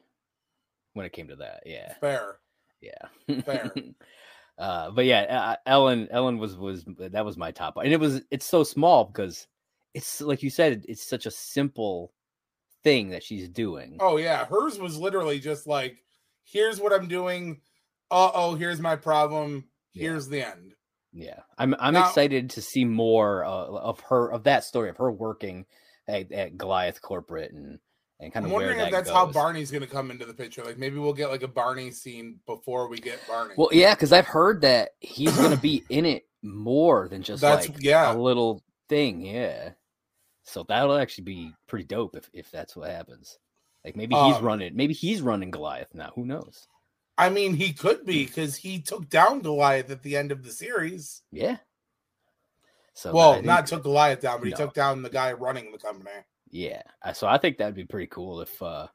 when 0.94 1.06
it 1.06 1.12
came 1.12 1.28
to 1.28 1.36
that. 1.36 1.62
Yeah, 1.66 1.94
fair. 2.00 2.38
yeah. 2.80 3.40
Fair. 3.44 3.70
uh, 4.58 4.90
but 4.90 5.04
yeah, 5.04 5.20
uh, 5.22 5.56
Ellen, 5.66 6.08
Ellen 6.10 6.38
was 6.38 6.56
was 6.56 6.84
that 6.98 7.24
was 7.24 7.36
my 7.36 7.50
top, 7.50 7.76
and 7.76 7.92
it 7.92 8.00
was 8.00 8.22
it's 8.30 8.46
so 8.46 8.62
small 8.64 9.04
because 9.04 9.46
it's 9.94 10.20
like 10.20 10.42
you 10.42 10.50
said, 10.50 10.84
it's 10.88 11.06
such 11.06 11.26
a 11.26 11.30
simple 11.30 12.12
thing 12.86 13.10
that 13.10 13.24
she's 13.24 13.48
doing. 13.48 13.96
Oh 13.98 14.16
yeah, 14.16 14.44
hers 14.46 14.78
was 14.78 14.96
literally 14.96 15.40
just 15.40 15.66
like, 15.66 15.96
"Here's 16.44 16.80
what 16.80 16.92
I'm 16.92 17.08
doing. 17.08 17.60
Uh 18.12 18.30
oh, 18.32 18.54
here's 18.54 18.80
my 18.80 18.94
problem. 18.94 19.64
Yeah. 19.92 20.02
Here's 20.10 20.28
the 20.28 20.46
end." 20.46 20.74
Yeah, 21.12 21.40
I'm 21.58 21.74
I'm 21.80 21.94
Now- 21.94 22.06
excited 22.06 22.50
to 22.50 22.62
see 22.62 22.84
more 22.84 23.44
uh, 23.44 23.48
of 23.50 23.98
her 24.08 24.30
of 24.30 24.44
that 24.44 24.62
story 24.64 24.88
of 24.90 24.98
her 24.98 25.10
working 25.10 25.66
at, 26.06 26.30
at 26.30 26.56
Goliath 26.56 27.02
Corporate 27.02 27.52
and 27.52 27.80
and 28.20 28.32
kind 28.32 28.46
I'm 28.46 28.52
of 28.52 28.56
where 28.56 28.66
wondering 28.68 28.78
that 28.78 28.86
if 28.86 28.92
that's 28.92 29.08
goes. 29.10 29.16
how 29.16 29.26
Barney's 29.26 29.70
going 29.72 29.82
to 29.82 29.88
come 29.88 30.10
into 30.12 30.24
the 30.24 30.32
picture. 30.34 30.62
Like 30.64 30.78
maybe 30.78 30.98
we'll 30.98 31.12
get 31.12 31.28
like 31.30 31.42
a 31.42 31.48
Barney 31.48 31.90
scene 31.90 32.38
before 32.46 32.88
we 32.88 32.98
get 32.98 33.18
Barney. 33.26 33.54
Well, 33.56 33.70
yeah, 33.72 33.94
because 33.94 34.12
I've 34.12 34.26
heard 34.26 34.60
that 34.60 34.90
he's 35.00 35.36
gonna 35.36 35.56
be 35.56 35.82
in 35.90 36.06
it 36.06 36.22
more 36.42 37.08
than 37.08 37.22
just 37.22 37.40
That's- 37.42 37.68
like 37.68 37.82
yeah. 37.82 38.12
a 38.12 38.16
little 38.16 38.62
thing. 38.88 39.20
Yeah, 39.22 39.70
so 40.46 40.62
that'll 40.62 40.96
actually 40.96 41.24
be 41.24 41.52
pretty 41.66 41.84
dope 41.84 42.16
if 42.16 42.30
if 42.32 42.50
that's 42.50 42.74
what 42.76 42.88
happens. 42.90 43.38
Like 43.84 43.96
maybe 43.96 44.14
he's 44.14 44.36
Um, 44.36 44.44
running, 44.44 44.74
maybe 44.76 44.94
he's 44.94 45.20
running 45.20 45.50
Goliath 45.50 45.94
now. 45.94 46.12
Who 46.14 46.24
knows? 46.24 46.66
I 47.18 47.30
mean, 47.30 47.54
he 47.54 47.72
could 47.72 48.04
be 48.04 48.24
because 48.26 48.56
he 48.56 48.80
took 48.80 49.08
down 49.08 49.40
Goliath 49.40 49.90
at 49.90 50.02
the 50.02 50.16
end 50.16 50.32
of 50.32 50.44
the 50.44 50.52
series. 50.52 51.22
Yeah. 51.32 51.58
So 52.94 53.12
well, 53.12 53.34
think- 53.34 53.46
not 53.46 53.66
took 53.66 53.82
Goliath 53.82 54.20
down, 54.20 54.38
but 54.40 54.48
he 54.48 54.54
took 54.54 54.74
down 54.74 55.02
the 55.02 55.10
guy 55.10 55.32
running 55.32 55.72
the 55.72 55.78
company. 55.78 56.10
Yeah. 56.50 56.82
So 57.14 57.26
I 57.26 57.38
think 57.38 57.58
that'd 57.58 57.74
be 57.74 57.84
pretty 57.84 58.06
cool 58.06 58.40
if 58.40 58.62
uh 58.62 58.88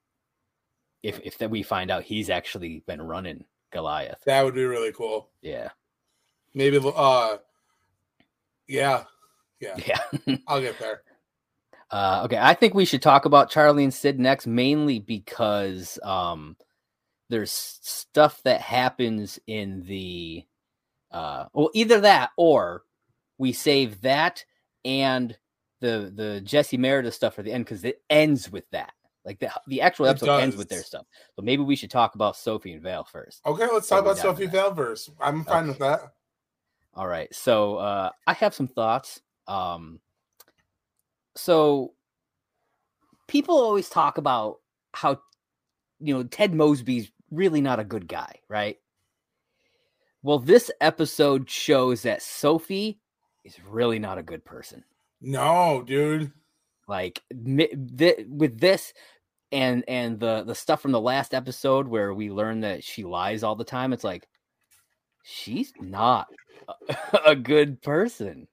if 1.04 1.20
if 1.24 1.38
that 1.40 1.50
we 1.50 1.64
find 1.64 1.92
out 1.92 2.04
he's 2.04 2.30
actually 2.30 2.84
been 2.88 3.02
running 3.02 3.46
Goliath. 3.72 4.22
That 4.26 4.44
would 4.44 4.56
be 4.56 4.66
really 4.66 4.92
cool. 4.94 5.30
Yeah. 5.42 5.70
Maybe, 6.54 6.80
uh, 6.84 7.38
yeah, 8.68 9.06
yeah, 9.60 9.78
Yeah. 10.26 10.36
I'll 10.48 10.60
get 10.62 10.78
there. 10.80 11.02
Uh, 11.92 12.22
okay, 12.26 12.38
I 12.40 12.54
think 12.54 12.74
we 12.74 12.86
should 12.86 13.02
talk 13.02 13.26
about 13.26 13.50
Charlie 13.50 13.84
and 13.84 13.94
Sid 13.94 14.20
next, 14.20 14.48
mainly 14.48 15.00
because 15.00 16.00
um, 16.04 16.56
there's 17.30 17.52
stuff 17.52 18.42
that 18.44 18.62
happens 18.62 19.40
in 19.46 19.84
the 19.86 20.46
uh, 21.12 21.46
well, 21.54 21.70
either 21.74 22.00
that 22.02 22.32
or 22.38 22.84
we 23.38 23.52
save 23.52 24.02
that 24.02 24.46
and 24.86 25.38
the 25.82 26.12
the 26.16 26.42
Jesse 26.42 26.78
Meredith 26.78 27.14
stuff 27.14 27.36
for 27.36 27.44
the 27.44 27.52
end 27.52 27.66
because 27.66 27.84
it 27.84 28.02
ends 28.10 28.50
with 28.50 28.70
that. 28.72 28.94
Like 29.26 29.40
the 29.40 29.52
the 29.68 29.82
actual 29.82 30.08
episode 30.08 30.40
ends 30.40 30.56
with 30.56 30.70
their 30.70 30.84
stuff. 30.84 31.06
So 31.36 31.42
maybe 31.42 31.64
we 31.64 31.76
should 31.76 31.92
talk 31.92 32.16
about 32.16 32.38
Sophie 32.38 32.74
and 32.74 32.82
Vale 32.82 33.04
first. 33.04 33.42
Okay, 33.46 33.68
let's 33.72 33.88
talk 33.88 34.02
about 34.02 34.18
Sophie 34.18 34.48
that. 34.48 34.76
first. 34.76 35.10
I'm 35.20 35.44
fine 35.44 35.68
with 35.68 35.80
that. 35.80 36.14
All 36.94 37.08
right. 37.08 37.34
So 37.34 37.76
uh 37.76 38.10
I 38.26 38.34
have 38.34 38.54
some 38.54 38.68
thoughts. 38.68 39.22
Um 39.48 40.00
so 41.36 41.94
people 43.28 43.56
always 43.56 43.90
talk 43.90 44.18
about 44.18 44.58
how 44.94 45.20
you 46.00 46.14
know 46.14 46.24
Ted 46.24 46.54
Mosby's 46.54 47.12
really 47.32 47.62
not 47.62 47.80
a 47.80 47.86
good 47.86 48.08
guy, 48.08 48.40
right? 48.50 48.78
Well, 50.24 50.40
this 50.40 50.70
episode 50.80 51.50
shows 51.50 52.04
that 52.04 52.22
Sophie 52.22 53.00
is 53.44 53.58
really 53.68 53.98
not 53.98 54.18
a 54.18 54.24
good 54.24 54.46
person. 54.46 54.84
No, 55.22 55.84
dude. 55.86 56.32
Like 56.88 57.22
thi- 57.32 58.26
with 58.28 58.60
this 58.60 58.94
and 59.52 59.84
and 59.88 60.20
the 60.20 60.44
the 60.44 60.56
stuff 60.56 60.82
from 60.82 60.92
the 60.92 61.02
last 61.02 61.34
episode 61.34 61.88
where 61.88 62.14
we 62.14 62.30
learn 62.30 62.62
that 62.62 62.84
she 62.84 63.04
lies 63.04 63.44
all 63.44 63.56
the 63.56 63.64
time, 63.64 63.94
it's 63.94 64.04
like 64.04 64.28
she's 65.24 65.74
not 65.80 66.28
a, 66.68 67.20
a 67.28 67.36
good 67.36 67.82
person. 67.82 68.48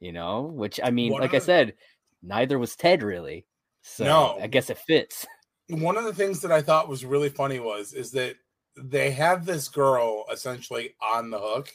You 0.00 0.12
know, 0.12 0.42
which 0.42 0.80
I 0.82 0.90
mean, 0.90 1.12
One 1.12 1.20
like 1.20 1.30
of 1.30 1.36
I 1.36 1.38
the- 1.40 1.44
said, 1.44 1.74
neither 2.22 2.58
was 2.58 2.74
Ted 2.76 3.02
really. 3.02 3.46
So 3.82 4.04
No. 4.04 4.38
I 4.40 4.46
guess 4.46 4.70
it 4.70 4.78
fits. 4.78 5.26
One 5.68 5.96
of 5.96 6.04
the 6.04 6.12
things 6.14 6.40
that 6.40 6.50
I 6.52 6.62
thought 6.62 6.88
was 6.88 7.04
really 7.04 7.28
funny 7.28 7.60
was 7.60 7.92
is 7.92 8.10
that 8.12 8.36
they 8.76 9.10
have 9.12 9.44
this 9.46 9.68
girl 9.68 10.24
essentially 10.32 10.94
on 11.00 11.30
the 11.30 11.38
hook 11.38 11.70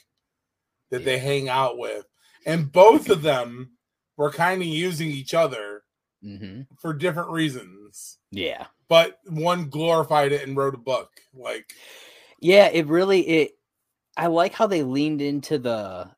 that 0.90 1.04
they 1.04 1.18
hang 1.18 1.48
out 1.48 1.78
with, 1.78 2.04
and 2.46 2.70
both 2.70 3.08
of 3.10 3.22
them 3.22 3.72
were 4.16 4.30
kind 4.30 4.60
of 4.62 4.68
using 4.68 5.08
each 5.10 5.34
other 5.34 5.82
hmm 6.22 6.62
for 6.80 6.92
different 6.92 7.30
reasons. 7.30 8.18
Yeah. 8.30 8.66
But 8.88 9.18
one 9.28 9.68
glorified 9.68 10.32
it 10.32 10.46
and 10.46 10.56
wrote 10.56 10.74
a 10.74 10.78
book. 10.78 11.10
Like, 11.34 11.72
Yeah, 12.40 12.68
it 12.68 12.86
really 12.86 13.20
it 13.26 13.52
I 14.16 14.26
like 14.28 14.52
how 14.54 14.66
they 14.66 14.82
leaned 14.82 15.20
into 15.22 15.58
the 15.58 16.10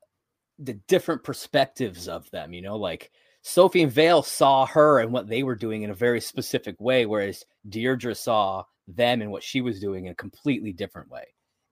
the 0.59 0.73
different 0.87 1.23
perspectives 1.23 2.07
of 2.07 2.29
them, 2.31 2.53
you 2.53 2.61
know, 2.61 2.75
like 2.75 3.11
Sophie 3.41 3.83
and 3.83 3.91
Vale 3.91 4.21
saw 4.21 4.65
her 4.65 4.99
and 4.99 5.11
what 5.11 5.27
they 5.27 5.43
were 5.43 5.55
doing 5.55 5.83
in 5.83 5.89
a 5.89 5.95
very 5.95 6.19
specific 6.19 6.79
way, 6.79 7.05
whereas 7.05 7.45
Deirdre 7.67 8.13
saw 8.13 8.63
them 8.87 9.21
and 9.21 9.31
what 9.31 9.43
she 9.43 9.61
was 9.61 9.79
doing 9.79 10.05
in 10.05 10.11
a 10.11 10.15
completely 10.15 10.73
different 10.73 11.09
way. 11.09 11.23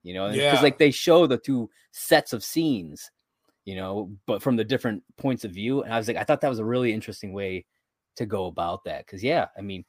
You 0.03 0.13
know, 0.13 0.29
because 0.29 0.41
Yeah. 0.41 0.61
like 0.61 0.77
they 0.77 0.91
show 0.91 1.27
the 1.27 1.37
two 1.37 1.69
sets 1.91 2.31
of 2.31 2.43
scenes, 2.43 3.11
you 3.65 3.75
know, 3.75 4.09
but 4.25 4.41
from 4.41 4.55
the 4.55 4.63
different 4.63 5.03
points 5.17 5.43
of 5.43 5.51
view. 5.51 5.83
And 5.83 5.93
I 5.93 5.97
was 5.97 6.07
like, 6.07 6.15
I 6.15 6.23
thought 6.23 6.39
that 6.41 6.49
was 6.49 6.59
a 6.59 6.65
really 6.65 6.93
interesting 6.93 7.33
way 7.33 7.65
to 8.15 8.25
go 8.25 8.45
about 8.45 8.85
that. 8.85 9.05
Cause 9.05 9.21
yeah, 9.21 9.47
I 9.57 9.61
mean, 9.61 9.83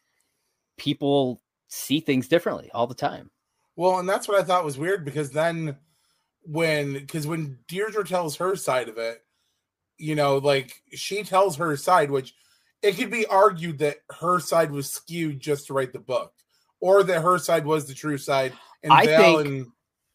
people 0.77 1.41
see 1.69 2.01
things 2.01 2.27
differently 2.27 2.71
all 2.75 2.89
the 2.89 2.95
time. 2.95 3.31
Well, 3.77 4.01
and 4.01 4.09
that's 4.09 4.27
what 4.27 4.41
I 4.41 4.43
thought 4.43 4.65
was 4.65 4.77
weird 4.77 5.05
because 5.05 5.31
then 5.31 5.77
when 6.49 6.95
because 6.95 7.27
when 7.27 7.59
Deirdre 7.69 8.05
tells 8.05 8.37
her 8.37 8.57
side 8.57 8.89
of 8.89 8.97
it, 8.97 9.23
you 9.99 10.15
know, 10.15 10.39
like 10.39 10.83
she 10.93 11.23
tells 11.23 11.57
her 11.57 11.77
side, 11.77 12.11
which 12.11 12.35
it 12.83 12.97
could 12.97 13.11
be 13.11 13.27
argued 13.27 13.79
that 13.79 13.99
her 14.21 14.41
side 14.41 14.71
was 14.71 14.91
skewed 14.91 15.41
just 15.41 15.67
to 15.67 15.75
write 15.75 15.93
the 15.93 15.99
book, 15.99 16.33
or 16.81 17.03
that 17.03 17.23
her 17.23 17.39
side 17.39 17.67
was 17.67 17.87
the 17.87 17.95
true 17.95 18.19
side. 18.19 18.53
And 18.83 18.93
I 18.93 19.07
Val 19.07 19.23
think- 19.37 19.47
and 19.47 19.67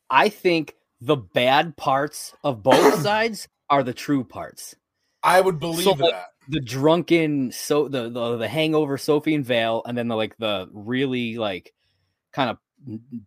I 0.10 0.30
think 0.30 0.76
the 1.02 1.18
bad 1.18 1.76
parts 1.78 2.34
of 2.44 2.64
both 2.64 3.02
sides 3.04 3.48
are 3.70 3.84
the 3.84 3.94
true 3.94 4.24
parts. 4.24 4.76
I 5.22 5.40
would 5.40 5.60
believe 5.60 5.84
So, 5.84 5.92
like, 5.92 6.12
that. 6.12 6.26
The 6.50 6.60
drunken, 6.60 7.52
so 7.52 7.88
the 7.88 8.10
the, 8.10 8.38
the 8.38 8.48
hangover 8.48 8.98
Sophie 8.98 9.36
and 9.36 9.46
Vale, 9.46 9.82
and 9.86 9.98
then 9.98 10.08
the 10.08 10.16
like 10.16 10.36
the 10.38 10.68
really 10.74 11.38
like 11.38 11.74
kind 12.34 12.50
of 12.50 12.58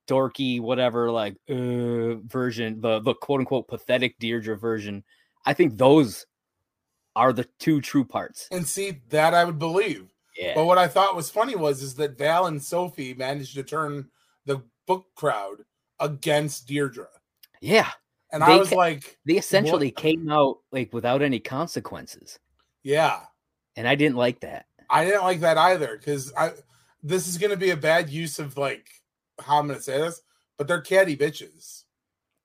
dorky 0.09 0.61
whatever 0.61 1.11
like 1.11 1.35
uh, 1.49 2.17
version, 2.27 2.81
the 2.81 3.01
the 3.01 3.15
quote 3.15 3.41
unquote 3.41 3.69
pathetic 3.69 4.19
Deirdre 4.19 4.57
version. 4.57 5.05
I 5.45 5.55
think 5.55 5.77
those 5.77 6.27
are 7.15 7.33
the 7.33 7.49
two 7.59 7.81
true 7.81 8.05
parts. 8.05 8.49
And 8.51 8.67
see 8.67 9.01
that 9.11 9.33
I 9.35 9.45
would 9.45 9.59
believe. 9.59 10.13
Yeah, 10.37 10.53
But 10.55 10.67
what 10.67 10.77
I 10.77 10.87
thought 10.87 11.17
was 11.17 11.31
funny 11.31 11.57
was 11.57 11.83
is 11.83 11.95
that 11.95 12.19
Val 12.19 12.47
and 12.47 12.63
Sophie 12.63 13.15
managed 13.15 13.55
to 13.55 13.63
turn 13.63 14.11
the 14.45 14.63
book 14.87 15.07
crowd 15.15 15.65
against 15.99 16.67
Deirdre. 16.69 17.09
yeah. 17.63 17.91
And 18.33 18.43
They 18.43 18.47
I 18.53 18.57
was 18.57 18.69
ca- 18.69 18.77
like, 18.77 19.17
They 19.25 19.39
essentially 19.39 19.91
came 19.91 20.29
out 20.31 20.59
like 20.73 20.93
without 20.93 21.23
any 21.23 21.39
consequences, 21.39 22.39
yeah. 22.83 23.21
and 23.77 23.89
I 23.89 23.95
didn't 23.95 24.17
like 24.17 24.41
that. 24.41 24.67
I 24.91 25.05
didn't 25.05 25.23
like 25.23 25.41
that 25.41 25.57
either 25.57 25.97
because 25.97 26.35
I 26.37 26.53
this 27.03 27.29
is 27.29 27.39
gonna 27.39 27.57
be 27.57 27.71
a 27.71 27.77
bad 27.77 28.11
use 28.11 28.39
of 28.41 28.57
like 28.59 28.89
how 29.41 29.59
I'm 29.59 29.69
gonna 29.69 29.81
say 29.81 29.99
this, 29.99 30.23
but 30.59 30.69
they're 30.69 30.81
catty 30.81 31.17
bitches. 31.17 31.85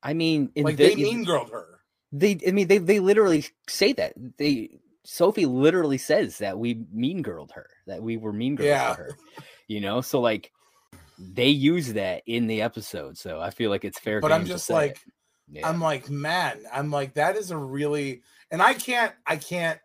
I 0.03 0.13
mean, 0.13 0.51
in 0.55 0.65
like 0.65 0.77
thi- 0.77 0.89
they 0.89 0.95
mean 0.95 1.23
girled 1.23 1.51
her. 1.51 1.79
They, 2.11 2.37
I 2.45 2.51
mean, 2.51 2.67
they 2.67 2.77
they 2.77 2.99
literally 2.99 3.45
say 3.69 3.93
that. 3.93 4.13
They 4.37 4.79
Sophie 5.03 5.45
literally 5.45 5.97
says 5.97 6.39
that 6.39 6.59
we 6.59 6.81
mean 6.91 7.21
girled 7.21 7.51
her, 7.53 7.67
that 7.87 8.03
we 8.03 8.17
were 8.17 8.33
mean 8.33 8.55
girls 8.55 8.67
Yeah. 8.67 8.95
her. 8.95 9.17
You 9.67 9.81
know, 9.81 10.01
so 10.01 10.19
like 10.19 10.51
they 11.17 11.47
use 11.47 11.93
that 11.93 12.23
in 12.25 12.47
the 12.47 12.61
episode, 12.61 13.17
so 13.17 13.39
I 13.39 13.51
feel 13.51 13.69
like 13.69 13.85
it's 13.85 13.99
fair. 13.99 14.19
But 14.19 14.31
I'm 14.31 14.45
just 14.45 14.69
like, 14.69 14.99
yeah. 15.49 15.67
I'm 15.67 15.79
like, 15.79 16.09
man, 16.09 16.63
I'm 16.71 16.91
like, 16.91 17.13
that 17.15 17.35
is 17.35 17.51
a 17.51 17.57
really 17.57 18.23
and 18.49 18.61
I 18.61 18.73
can't 18.73 19.13
I 19.25 19.37
can't 19.37 19.79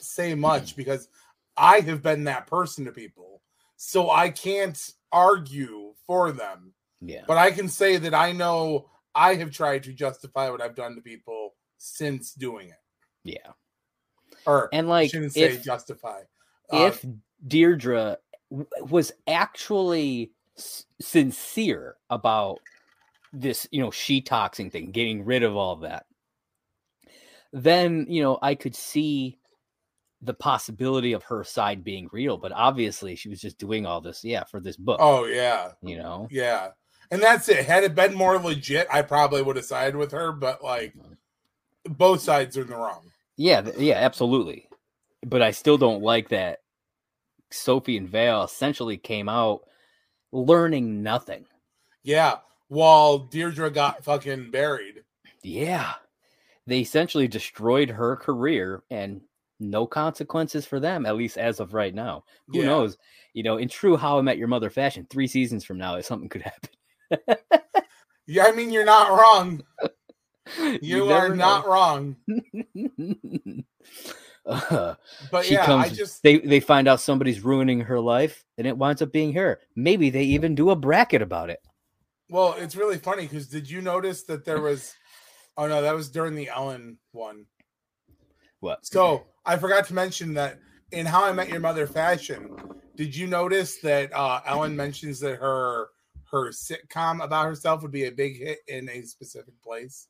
say 0.00 0.34
much 0.34 0.76
because 0.76 1.08
I 1.56 1.80
have 1.80 2.02
been 2.02 2.24
that 2.24 2.46
person 2.46 2.84
to 2.86 2.92
people. 2.92 3.42
So 3.76 4.10
I 4.10 4.30
can't 4.30 4.92
argue 5.12 5.85
for 6.06 6.32
them. 6.32 6.72
yeah, 7.00 7.24
But 7.26 7.38
I 7.38 7.50
can 7.50 7.68
say 7.68 7.96
that 7.98 8.14
I 8.14 8.32
know 8.32 8.90
I 9.14 9.34
have 9.34 9.50
tried 9.50 9.82
to 9.84 9.92
justify 9.92 10.50
what 10.50 10.60
I've 10.60 10.74
done 10.74 10.94
to 10.94 11.00
people 11.00 11.54
since 11.78 12.32
doing 12.32 12.68
it. 12.68 12.80
Yeah. 13.24 13.52
Or 14.46 14.68
And 14.72 14.86
I 14.86 14.90
like 14.90 15.10
shouldn't 15.10 15.32
say 15.32 15.42
if 15.42 15.62
justify. 15.64 16.20
Uh, 16.72 16.90
if 16.90 17.04
Deirdre 17.46 18.18
was 18.50 19.12
actually 19.26 20.32
s- 20.56 20.84
sincere 21.00 21.96
about 22.10 22.58
this, 23.32 23.66
you 23.70 23.80
know, 23.80 23.90
she 23.90 24.20
toxing 24.22 24.70
thing, 24.70 24.90
getting 24.92 25.24
rid 25.24 25.42
of 25.42 25.56
all 25.56 25.72
of 25.72 25.80
that, 25.80 26.06
then, 27.52 28.06
you 28.08 28.22
know, 28.22 28.38
I 28.42 28.54
could 28.54 28.74
see 28.74 29.38
the 30.22 30.34
possibility 30.34 31.12
of 31.12 31.24
her 31.24 31.44
side 31.44 31.84
being 31.84 32.08
real. 32.12 32.36
But 32.36 32.52
obviously, 32.52 33.16
she 33.16 33.28
was 33.28 33.40
just 33.40 33.58
doing 33.58 33.86
all 33.86 34.00
this, 34.00 34.24
yeah, 34.24 34.44
for 34.44 34.60
this 34.60 34.76
book, 34.76 34.98
oh 35.00 35.24
yeah, 35.24 35.72
you 35.82 35.96
know? 35.96 36.28
yeah, 36.30 36.70
and 37.10 37.22
that's 37.22 37.48
it. 37.48 37.66
Had 37.66 37.84
it 37.84 37.94
been 37.94 38.14
more 38.14 38.38
legit, 38.38 38.86
I 38.90 39.02
probably 39.02 39.42
would 39.42 39.56
have 39.56 39.64
sided 39.64 39.96
with 39.96 40.12
her. 40.12 40.32
But 40.32 40.62
like, 40.62 40.94
mm-hmm. 40.94 41.92
both 41.92 42.20
sides 42.20 42.56
are 42.56 42.62
in 42.62 42.68
the 42.68 42.76
wrong. 42.76 43.10
Yeah, 43.36 43.68
yeah, 43.78 43.96
absolutely. 43.96 44.68
But 45.24 45.42
I 45.42 45.50
still 45.50 45.78
don't 45.78 46.02
like 46.02 46.30
that 46.30 46.60
Sophie 47.50 47.96
and 47.96 48.08
Vale 48.08 48.44
essentially 48.44 48.96
came 48.96 49.28
out 49.28 49.62
learning 50.32 51.02
nothing. 51.02 51.46
Yeah, 52.02 52.36
while 52.68 53.18
Deirdre 53.18 53.70
got 53.70 54.04
fucking 54.04 54.50
buried. 54.50 55.04
Yeah. 55.42 55.94
They 56.66 56.80
essentially 56.80 57.28
destroyed 57.28 57.90
her 57.90 58.16
career 58.16 58.82
and 58.90 59.20
no 59.60 59.86
consequences 59.86 60.66
for 60.66 60.80
them, 60.80 61.06
at 61.06 61.16
least 61.16 61.38
as 61.38 61.60
of 61.60 61.74
right 61.74 61.94
now. 61.94 62.24
Who 62.48 62.58
Yeah. 62.58 62.66
knows? 62.66 62.96
You 63.34 63.42
know, 63.42 63.56
in 63.58 63.68
true 63.68 63.96
How 63.96 64.18
I 64.18 64.22
Met 64.22 64.38
Your 64.38 64.48
Mother 64.48 64.70
fashion, 64.70 65.06
three 65.10 65.26
seasons 65.26 65.64
from 65.64 65.78
now, 65.78 66.00
something 66.00 66.28
could 66.28 66.42
happen. 66.42 66.70
Yeah, 68.26 68.46
I 68.46 68.52
mean 68.52 68.70
you're 68.72 68.84
not 68.84 69.10
wrong. 69.10 69.62
You, 70.80 71.10
are 71.10 71.28
never 71.28 71.36
not 71.36 71.66
wrong. 71.66 72.16
Uh, 74.46 74.94
But 75.32 75.44
she 75.44 75.54
yeah, 75.54 75.66
comes, 75.66 75.86
I 75.86 75.88
just 75.88 76.22
they 76.22 76.38
they 76.38 76.60
find 76.60 76.86
out 76.86 77.00
somebody's 77.00 77.40
ruining 77.44 77.80
her 77.80 77.98
life, 77.98 78.44
and 78.56 78.64
it 78.66 78.78
winds 78.78 79.02
up 79.02 79.10
being 79.10 79.32
her. 79.32 79.58
Maybe 79.74 80.08
they 80.08 80.22
even 80.22 80.54
do 80.54 80.70
a 80.70 80.76
bracket 80.76 81.20
about 81.20 81.50
it. 81.50 81.58
well, 82.30 82.54
it's 82.56 82.76
really 82.76 82.98
funny 82.98 83.22
because 83.22 83.48
did 83.48 83.68
you 83.68 83.80
notice 83.82 84.22
that 84.24 84.44
there 84.44 84.60
was? 84.60 84.94
Oh 85.56 85.66
no, 85.66 85.82
that 85.82 85.96
was 85.96 86.10
during 86.10 86.36
the 86.36 86.48
Ellen 86.48 86.98
one. 87.10 87.46
What? 88.60 88.84
So 88.86 89.26
I 89.44 89.56
forgot 89.56 89.86
to 89.86 89.94
mention 89.94 90.34
that 90.34 90.58
in 90.92 91.06
How 91.06 91.24
I 91.24 91.32
Met 91.32 91.48
Your 91.48 91.60
Mother 91.60 91.86
fashion, 91.86 92.56
did 92.96 93.14
you 93.14 93.26
notice 93.26 93.78
that 93.78 94.12
uh, 94.14 94.40
Ellen 94.46 94.76
mentions 94.76 95.20
that 95.20 95.36
her 95.36 95.88
her 96.30 96.50
sitcom 96.50 97.22
about 97.22 97.46
herself 97.46 97.82
would 97.82 97.92
be 97.92 98.06
a 98.06 98.10
big 98.10 98.38
hit 98.38 98.58
in 98.68 98.88
a 98.88 99.02
specific 99.02 99.60
place? 99.62 100.08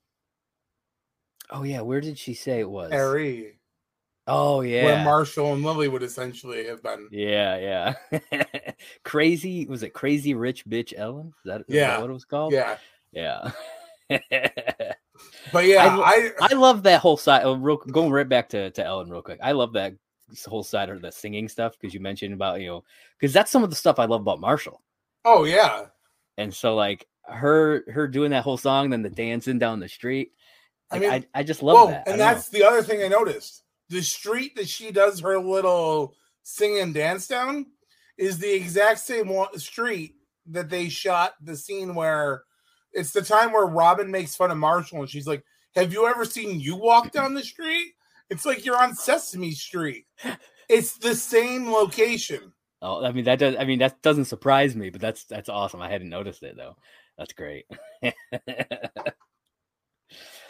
oh 1.50 1.62
yeah, 1.62 1.80
where 1.80 2.00
did 2.00 2.18
she 2.18 2.34
say 2.34 2.60
it 2.60 2.68
was? 2.68 2.90
Harry, 2.90 3.58
Oh 4.28 4.60
yeah, 4.62 4.84
where. 4.84 5.04
Marshall 5.04 5.52
and 5.52 5.62
Lily 5.62 5.86
would 5.88 6.02
essentially 6.02 6.66
have 6.66 6.82
been. 6.82 7.08
Yeah, 7.12 7.94
yeah. 8.10 8.20
crazy 9.04 9.66
was 9.66 9.84
it 9.84 9.90
crazy 9.90 10.34
rich 10.34 10.66
bitch 10.66 10.92
Ellen? 10.96 11.28
Is 11.28 11.34
that, 11.44 11.60
is 11.60 11.66
that 11.68 11.74
Yeah, 11.74 12.00
what 12.00 12.10
it 12.10 12.12
was 12.12 12.24
called? 12.24 12.52
Yeah, 12.52 12.76
Yeah. 13.12 13.52
but 15.52 15.64
yeah, 15.66 15.84
I- 15.98 16.32
I, 16.40 16.48
I 16.50 16.54
love 16.54 16.82
that 16.84 17.00
whole 17.00 17.16
side. 17.16 17.42
Oh, 17.44 17.54
real, 17.54 17.76
going 17.76 18.10
right 18.10 18.28
back 18.28 18.48
to, 18.50 18.70
to 18.70 18.84
Ellen 18.84 19.10
real 19.10 19.22
quick. 19.22 19.38
I 19.42 19.52
love 19.52 19.72
that 19.74 19.94
whole 20.46 20.64
side 20.64 20.88
of 20.90 21.00
the 21.02 21.12
singing 21.12 21.48
stuff 21.48 21.76
because 21.78 21.94
you 21.94 22.00
mentioned 22.00 22.34
about 22.34 22.60
you 22.60 22.66
know 22.66 22.84
because 23.18 23.32
that's 23.32 23.50
some 23.50 23.62
of 23.62 23.70
the 23.70 23.76
stuff 23.76 23.98
I 23.98 24.06
love 24.06 24.22
about 24.22 24.40
Marshall. 24.40 24.82
oh 25.24 25.44
yeah, 25.44 25.86
And 26.36 26.52
so 26.52 26.74
like 26.74 27.06
her 27.24 27.84
her 27.90 28.06
doing 28.08 28.30
that 28.30 28.44
whole 28.44 28.56
song, 28.56 28.90
then 28.90 29.02
the 29.02 29.10
dancing 29.10 29.58
down 29.58 29.80
the 29.80 29.88
street. 29.88 30.32
I 30.90 30.98
mean, 31.00 31.10
I, 31.10 31.24
I 31.34 31.42
just 31.42 31.62
love 31.62 31.74
well, 31.74 31.86
that. 31.88 32.06
And 32.06 32.16
don't 32.16 32.18
know. 32.18 32.24
that's 32.34 32.48
the 32.48 32.62
other 32.62 32.82
thing 32.82 33.02
I 33.02 33.08
noticed. 33.08 33.62
The 33.88 34.02
street 34.02 34.54
that 34.56 34.68
she 34.68 34.92
does 34.92 35.20
her 35.20 35.38
little 35.38 36.14
sing 36.44 36.78
and 36.78 36.94
dance 36.94 37.26
down 37.26 37.66
is 38.16 38.38
the 38.38 38.52
exact 38.52 39.00
same 39.00 39.32
street 39.56 40.14
that 40.46 40.70
they 40.70 40.88
shot 40.88 41.34
the 41.42 41.56
scene 41.56 41.94
where 41.94 42.44
it's 42.96 43.12
the 43.12 43.22
time 43.22 43.52
where 43.52 43.66
Robin 43.66 44.10
makes 44.10 44.34
fun 44.34 44.50
of 44.50 44.58
Marshall 44.58 45.00
and 45.00 45.10
she's 45.10 45.26
like, 45.26 45.44
"Have 45.74 45.92
you 45.92 46.06
ever 46.06 46.24
seen 46.24 46.60
you 46.60 46.76
walk 46.76 47.12
down 47.12 47.34
the 47.34 47.42
street?" 47.42 47.92
It's 48.30 48.44
like 48.44 48.64
you're 48.64 48.82
on 48.82 48.96
Sesame 48.96 49.52
Street. 49.52 50.06
It's 50.68 50.98
the 50.98 51.14
same 51.14 51.70
location. 51.70 52.52
Oh, 52.82 53.04
I 53.04 53.12
mean 53.12 53.24
that 53.26 53.38
does. 53.38 53.54
I 53.56 53.64
mean 53.64 53.78
that 53.78 54.02
doesn't 54.02 54.24
surprise 54.24 54.74
me, 54.74 54.90
but 54.90 55.00
that's 55.00 55.24
that's 55.24 55.48
awesome. 55.48 55.80
I 55.80 55.88
hadn't 55.88 56.08
noticed 56.08 56.42
it 56.42 56.56
though. 56.56 56.76
That's 57.16 57.32
great. 57.32 57.66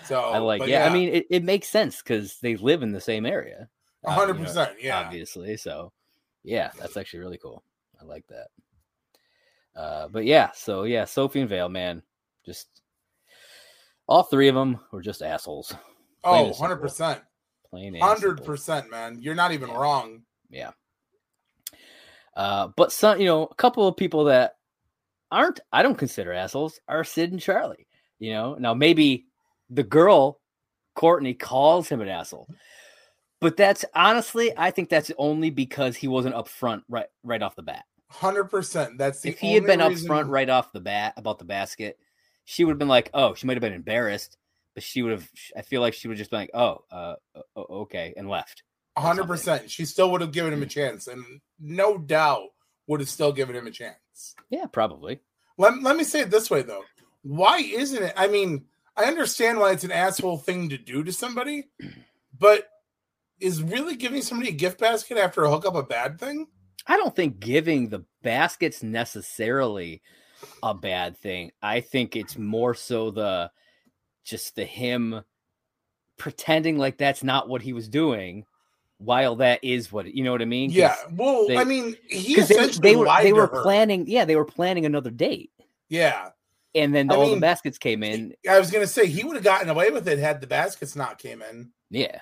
So 0.07 0.21
I 0.21 0.39
like. 0.39 0.61
But 0.61 0.69
Yeah, 0.69 0.87
I 0.87 0.93
mean 0.93 1.09
it, 1.09 1.27
it 1.31 1.45
makes 1.45 1.69
sense 1.69 2.03
because 2.03 2.39
they 2.39 2.57
live 2.57 2.83
in 2.83 2.93
the 2.93 3.01
same 3.01 3.27
area. 3.27 3.69
a 4.05 4.11
uh, 4.11 4.13
hundred 4.13 4.39
percent, 4.39 4.73
yeah. 4.81 5.01
Obviously, 5.01 5.57
so 5.57 5.93
yeah, 6.45 6.71
that's 6.79 6.97
actually 6.97 7.21
really 7.21 7.39
cool. 7.39 7.63
I 8.01 8.05
like 8.05 8.25
that. 8.29 8.49
Uh, 9.75 10.09
but 10.09 10.25
yeah, 10.25 10.51
so 10.55 10.85
yeah, 10.85 11.05
Sophie 11.05 11.41
and 11.41 11.49
Vale, 11.49 11.69
man, 11.69 12.03
just 12.47 12.69
all 14.07 14.23
three 14.23 14.49
of 14.49 14.55
them 14.55 14.79
were 14.93 15.03
just 15.03 15.21
assholes. 15.23 15.75
Oh, 16.25 16.45
100 16.49 16.77
percent, 16.77 17.21
Plain 17.71 17.95
100%, 17.95 18.89
man. 18.91 19.19
You're 19.21 19.35
not 19.35 19.53
even 19.53 19.69
Yeah. 19.69 19.77
wrong. 19.77 20.23
Yeah. 20.49 20.71
Uh, 22.37 22.69
but 22.77 22.93
some, 22.93 23.19
you 23.19 23.27
know, 23.27 23.45
a 23.45 23.55
couple 23.55 23.87
of 23.89 23.97
people 23.97 24.25
that 24.25 24.57
aren't, 25.31 25.61
I 25.73 25.83
don't 25.83 25.97
consider 25.99 26.33
assholes, 26.33 26.81
are 26.89 27.03
Sid 27.05 27.33
and 27.33 27.41
Charlie. 27.41 27.87
You 28.19 28.33
know, 28.33 28.55
now 28.57 28.75
maybe 28.75 29.27
the 29.71 29.83
girl, 29.83 30.41
Courtney, 30.95 31.35
calls 31.35 31.89
him 31.89 32.01
an 32.01 32.09
asshole, 32.09 32.49
but 33.41 33.57
that's 33.57 33.85
honestly, 33.95 34.53
I 34.57 34.71
think 34.71 34.89
that's 34.89 35.11
only 35.19 35.51
because 35.51 35.97
he 35.97 36.09
wasn't 36.09 36.35
upfront 36.35 36.83
right 36.89 37.07
right 37.23 37.43
off 37.43 37.57
the 37.57 37.63
bat. 37.63 37.85
Hundred 38.11 38.45
percent. 38.45 38.97
That's 38.99 39.21
the 39.21 39.31
if 39.31 39.39
he 39.39 39.53
had 39.55 39.65
been 39.67 39.81
reason- 39.81 40.09
upfront 40.09 40.29
right 40.31 40.49
off 40.49 40.73
the 40.73 40.81
bat 40.81 41.15
about 41.17 41.39
the 41.39 41.45
basket, 41.45 41.99
she 42.47 42.65
would 42.65 42.73
have 42.73 42.79
been 42.79 42.89
like, 42.89 43.11
"Oh, 43.13 43.35
she 43.35 43.47
might 43.47 43.57
have 43.57 43.61
been 43.61 43.75
embarrassed," 43.75 44.39
but 44.73 44.83
she 44.83 45.03
would 45.03 45.13
have. 45.13 45.29
I 45.55 45.63
feel 45.63 45.83
like 45.83 45.93
she 45.93 46.09
would 46.09 46.15
have 46.15 46.21
just 46.21 46.31
been 46.31 46.41
like, 46.41 46.51
"Oh, 46.55 46.85
uh, 46.91 47.17
okay," 47.57 48.15
and 48.17 48.31
left. 48.31 48.63
Hundred 48.97 49.27
percent. 49.27 49.71
She 49.71 49.85
still 49.85 50.11
would 50.13 50.23
have 50.23 50.33
given 50.33 50.55
him 50.55 50.63
a 50.63 50.67
chance, 50.67 51.07
and 51.07 51.23
no 51.61 51.99
doubt 51.99 52.49
would 52.87 53.01
have 53.01 53.11
still 53.11 53.33
given 53.33 53.55
him 53.55 53.67
a 53.67 53.71
chance. 53.71 54.35
Yeah, 54.49 54.67
probably. 54.67 55.21
Let, 55.59 55.83
let 55.83 55.97
me 55.97 56.05
say 56.05 56.21
it 56.21 56.31
this 56.31 56.51
way 56.51 56.63
though. 56.63 56.85
Why 57.23 57.59
isn't 57.59 58.03
it? 58.03 58.15
I 58.17 58.29
mean, 58.29 58.65
I 58.97 59.05
understand 59.05 59.59
why 59.59 59.73
it's 59.73 59.85
an 59.85 59.93
asshole 59.93 60.39
thing 60.39 60.69
to 60.71 60.79
do 60.79 61.03
to 61.05 61.13
somebody, 61.13 61.69
but 62.39 62.69
is 63.41 63.63
really 63.63 63.97
giving 63.97 64.23
somebody 64.23 64.51
a 64.51 64.55
gift 64.55 64.79
basket 64.79 65.19
after 65.19 65.45
a 65.45 65.51
hookup 65.51 65.75
a 65.75 65.83
bad 65.83 66.19
thing? 66.19 66.47
I 66.87 66.97
don't 66.97 67.15
think 67.15 67.41
giving 67.41 67.89
the 67.89 68.05
baskets 68.23 68.83
necessarily 68.83 70.01
a 70.71 70.75
bad 70.75 71.17
thing. 71.17 71.53
I 71.63 71.81
think 71.81 72.17
it's 72.17 72.37
more 72.39 72.75
so 72.75 73.11
the 73.11 73.51
just 74.25 74.55
the 74.57 74.65
him 74.65 75.23
pretending 76.19 76.79
like 76.79 76.99
that's 76.99 77.23
not 77.23 77.49
what 77.49 77.63
he 77.63 77.73
was 77.73 77.89
doing, 77.89 78.45
while 78.99 79.37
that 79.37 79.63
is 79.63 79.93
what 79.93 80.13
you 80.13 80.25
know 80.25 80.33
what 80.33 80.43
I 80.43 80.47
mean. 80.47 80.71
Yeah. 80.71 80.97
Well, 81.13 81.47
they- 81.47 81.57
I 81.57 81.65
mean, 81.65 81.97
he 82.09 82.41
they, 82.41 82.67
they 82.69 82.97
were 82.97 83.09
they 83.23 83.33
were 83.33 83.49
planning. 83.49 84.07
Yeah, 84.07 84.25
they 84.25 84.37
were 84.37 84.45
planning 84.45 84.87
another 84.87 85.11
date, 85.11 85.51
Yeah. 85.89 86.31
and 86.75 86.95
then 86.95 87.11
I 87.11 87.15
all 87.15 87.27
mean, 87.27 87.35
the 87.37 87.41
baskets 87.41 87.79
came 87.79 88.03
in. 88.03 88.35
I 88.49 88.59
was 88.59 88.71
gonna 88.71 88.87
say 88.87 89.07
he 89.07 89.25
would 89.25 89.37
have 89.37 89.45
gotten 89.45 89.69
away 89.69 89.91
with 89.91 90.09
it 90.09 90.19
had 90.19 90.41
the 90.41 90.47
baskets 90.47 90.97
not 90.97 91.19
came 91.19 91.43
in. 91.43 91.71
Yeah, 91.91 92.21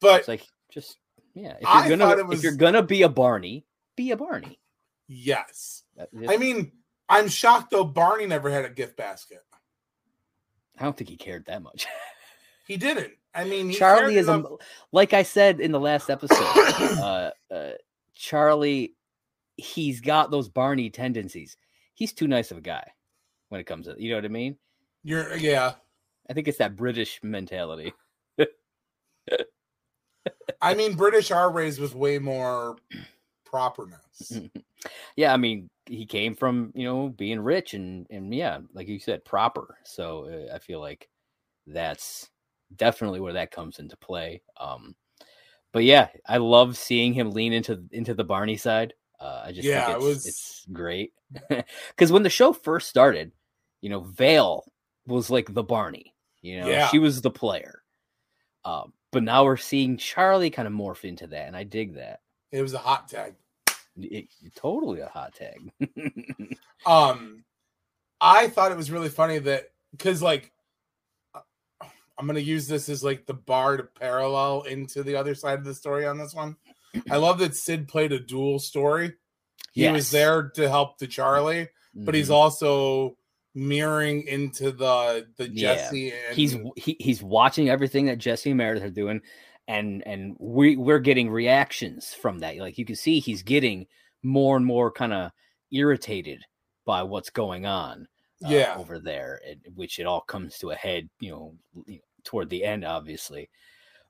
But 0.00 0.20
it's 0.20 0.28
like 0.28 0.46
just 0.70 0.96
yeah. 1.34 1.56
If 1.60 1.66
I 1.66 1.88
you're 1.88 1.98
thought 1.98 2.16
gonna 2.16 2.28
was- 2.28 2.38
if 2.38 2.44
you're 2.44 2.54
gonna 2.56 2.82
be 2.82 3.02
a 3.02 3.08
Barney, 3.08 3.66
be 3.96 4.10
a 4.12 4.16
Barney. 4.16 4.58
yes. 5.08 5.82
That- 5.96 6.08
I 6.28 6.36
mean, 6.36 6.72
I'm 7.08 7.28
shocked 7.28 7.70
though 7.70 7.84
Barney 7.84 8.26
never 8.26 8.50
had 8.50 8.64
a 8.64 8.70
gift 8.70 8.96
basket. 8.96 9.42
I 10.78 10.84
don't 10.84 10.96
think 10.96 11.10
he 11.10 11.16
cared 11.16 11.46
that 11.46 11.62
much. 11.62 11.86
He 12.66 12.76
didn't. 12.76 13.12
I 13.32 13.44
mean, 13.44 13.68
he 13.68 13.76
Charlie 13.76 14.14
cared 14.14 14.24
is 14.24 14.28
a 14.28 14.44
like 14.90 15.12
I 15.12 15.22
said 15.22 15.60
in 15.60 15.70
the 15.70 15.78
last 15.78 16.10
episode. 16.10 16.36
uh, 16.98 17.30
uh, 17.48 17.70
Charlie, 18.12 18.96
he's 19.56 20.00
got 20.00 20.32
those 20.32 20.48
Barney 20.48 20.90
tendencies. 20.90 21.56
He's 21.94 22.12
too 22.12 22.26
nice 22.26 22.50
of 22.50 22.58
a 22.58 22.62
guy 22.62 22.90
when 23.50 23.60
it 23.60 23.68
comes 23.68 23.86
to 23.86 23.94
you 23.96 24.10
know 24.10 24.16
what 24.16 24.24
I 24.24 24.30
mean. 24.30 24.56
You're 25.04 25.36
yeah. 25.36 25.74
I 26.28 26.32
think 26.32 26.48
it's 26.48 26.58
that 26.58 26.74
British 26.74 27.20
mentality. 27.22 27.92
I 30.60 30.74
mean, 30.74 30.94
British 30.94 31.30
are 31.30 31.50
raised 31.50 31.80
with 31.80 31.94
way 31.94 32.18
more 32.18 32.76
properness. 33.44 34.32
yeah, 35.16 35.32
I 35.32 35.36
mean, 35.36 35.68
he 35.86 36.06
came 36.06 36.34
from 36.34 36.72
you 36.74 36.84
know 36.84 37.08
being 37.10 37.40
rich 37.40 37.74
and 37.74 38.06
and 38.10 38.34
yeah, 38.34 38.60
like 38.74 38.88
you 38.88 38.98
said, 38.98 39.24
proper. 39.24 39.78
So 39.84 40.48
uh, 40.50 40.54
I 40.54 40.58
feel 40.58 40.80
like 40.80 41.08
that's 41.66 42.30
definitely 42.76 43.20
where 43.20 43.34
that 43.34 43.50
comes 43.52 43.78
into 43.80 43.96
play. 43.98 44.42
Um, 44.58 44.96
but 45.72 45.84
yeah, 45.84 46.08
I 46.26 46.38
love 46.38 46.76
seeing 46.76 47.12
him 47.14 47.32
lean 47.32 47.52
into 47.52 47.84
into 47.92 48.14
the 48.14 48.24
Barney 48.24 48.56
side. 48.56 48.94
Uh, 49.20 49.42
I 49.46 49.52
just 49.52 49.68
Yeah, 49.68 49.86
think 49.86 49.88
it 49.88 49.96
it's, 49.96 50.04
was- 50.04 50.26
it's 50.26 50.66
great 50.72 51.12
because 51.90 52.12
when 52.12 52.22
the 52.22 52.30
show 52.30 52.52
first 52.52 52.88
started, 52.88 53.32
you 53.80 53.90
know, 53.90 54.00
Vale 54.00 54.64
was 55.06 55.30
like 55.30 55.52
the 55.52 55.62
Barney. 55.64 56.14
You 56.42 56.60
know, 56.60 56.68
Yeah. 56.70 56.90
she 56.90 56.98
was 56.98 57.20
the 57.20 57.30
player. 57.30 57.82
Um, 58.64 58.92
but 59.12 59.22
now 59.22 59.44
we're 59.44 59.56
seeing 59.56 59.96
Charlie 59.96 60.50
kind 60.50 60.68
of 60.68 60.74
morph 60.74 61.04
into 61.04 61.26
that, 61.28 61.46
and 61.46 61.56
I 61.56 61.64
dig 61.64 61.94
that. 61.94 62.20
It 62.50 62.60
was 62.60 62.72
a 62.74 62.78
hot 62.78 63.08
tag. 63.08 63.36
It, 63.98 64.26
totally 64.54 65.00
a 65.00 65.08
hot 65.08 65.34
tag. 65.34 65.72
Um, 66.86 67.44
I 68.20 68.48
thought 68.48 68.70
it 68.70 68.76
was 68.76 68.90
really 68.92 69.08
funny 69.08 69.38
that 69.40 69.64
because 69.90 70.22
like 70.22 70.52
uh, 71.34 71.40
I'm 72.18 72.26
gonna 72.26 72.38
use 72.40 72.68
this 72.68 72.88
as 72.88 73.02
like 73.02 73.26
the 73.26 73.34
bar 73.34 73.76
to 73.76 73.82
parallel 73.82 74.62
into 74.62 75.02
the 75.02 75.16
other 75.16 75.34
side 75.34 75.58
of 75.58 75.64
the 75.64 75.74
story 75.74 76.06
on 76.06 76.16
this 76.18 76.34
one. 76.34 76.56
I 77.10 77.16
love 77.16 77.38
that 77.40 77.56
Sid 77.56 77.88
played 77.88 78.12
a 78.12 78.20
dual 78.20 78.58
story. 78.60 79.14
He 79.72 79.82
Yes. 79.82 79.92
was 79.94 80.10
there 80.10 80.50
to 80.54 80.68
help 80.68 80.98
the 80.98 81.06
Charlie, 81.06 81.68
but 81.94 82.14
he's 82.14 82.28
Mhm. 82.28 82.34
also 82.34 83.16
mirroring 83.54 84.26
into 84.28 84.70
the 84.70 85.26
the 85.36 85.48
Yeah. 85.48 85.74
Jesse 85.74 86.12
and 86.12 86.36
he's 86.36 86.56
he, 86.76 86.96
he's 87.00 87.22
watching 87.22 87.68
everything 87.68 88.06
that 88.06 88.18
Jesse 88.18 88.50
and 88.50 88.58
Meredith 88.58 88.84
are 88.84 88.90
doing, 88.90 89.20
and 89.68 90.06
and 90.06 90.36
we 90.38 90.76
we're 90.76 90.98
getting 91.00 91.30
reactions 91.30 92.14
from 92.14 92.38
that. 92.40 92.56
Like 92.58 92.78
you 92.78 92.84
can 92.84 92.96
see, 92.96 93.20
he's 93.20 93.42
getting 93.42 93.86
more 94.22 94.56
and 94.56 94.64
more 94.66 94.90
kind 94.90 95.12
of 95.12 95.30
irritated 95.72 96.42
by 96.84 97.02
what's 97.02 97.30
going 97.30 97.66
on. 97.66 98.06
uh, 98.44 98.48
Yeah. 98.48 98.76
over 98.78 98.98
there, 98.98 99.40
it, 99.44 99.58
which 99.74 99.98
it 99.98 100.06
all 100.06 100.20
comes 100.20 100.58
to 100.58 100.70
a 100.70 100.74
head, 100.76 101.08
you 101.20 101.30
know, 101.30 101.54
toward 102.24 102.48
the 102.50 102.64
end, 102.64 102.84
obviously. 102.84 103.48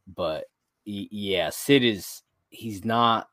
But 0.07 0.45
yeah, 0.85 1.51
Sid 1.51 1.83
is 1.85 2.23
he's 2.51 2.85
not. 2.85 3.29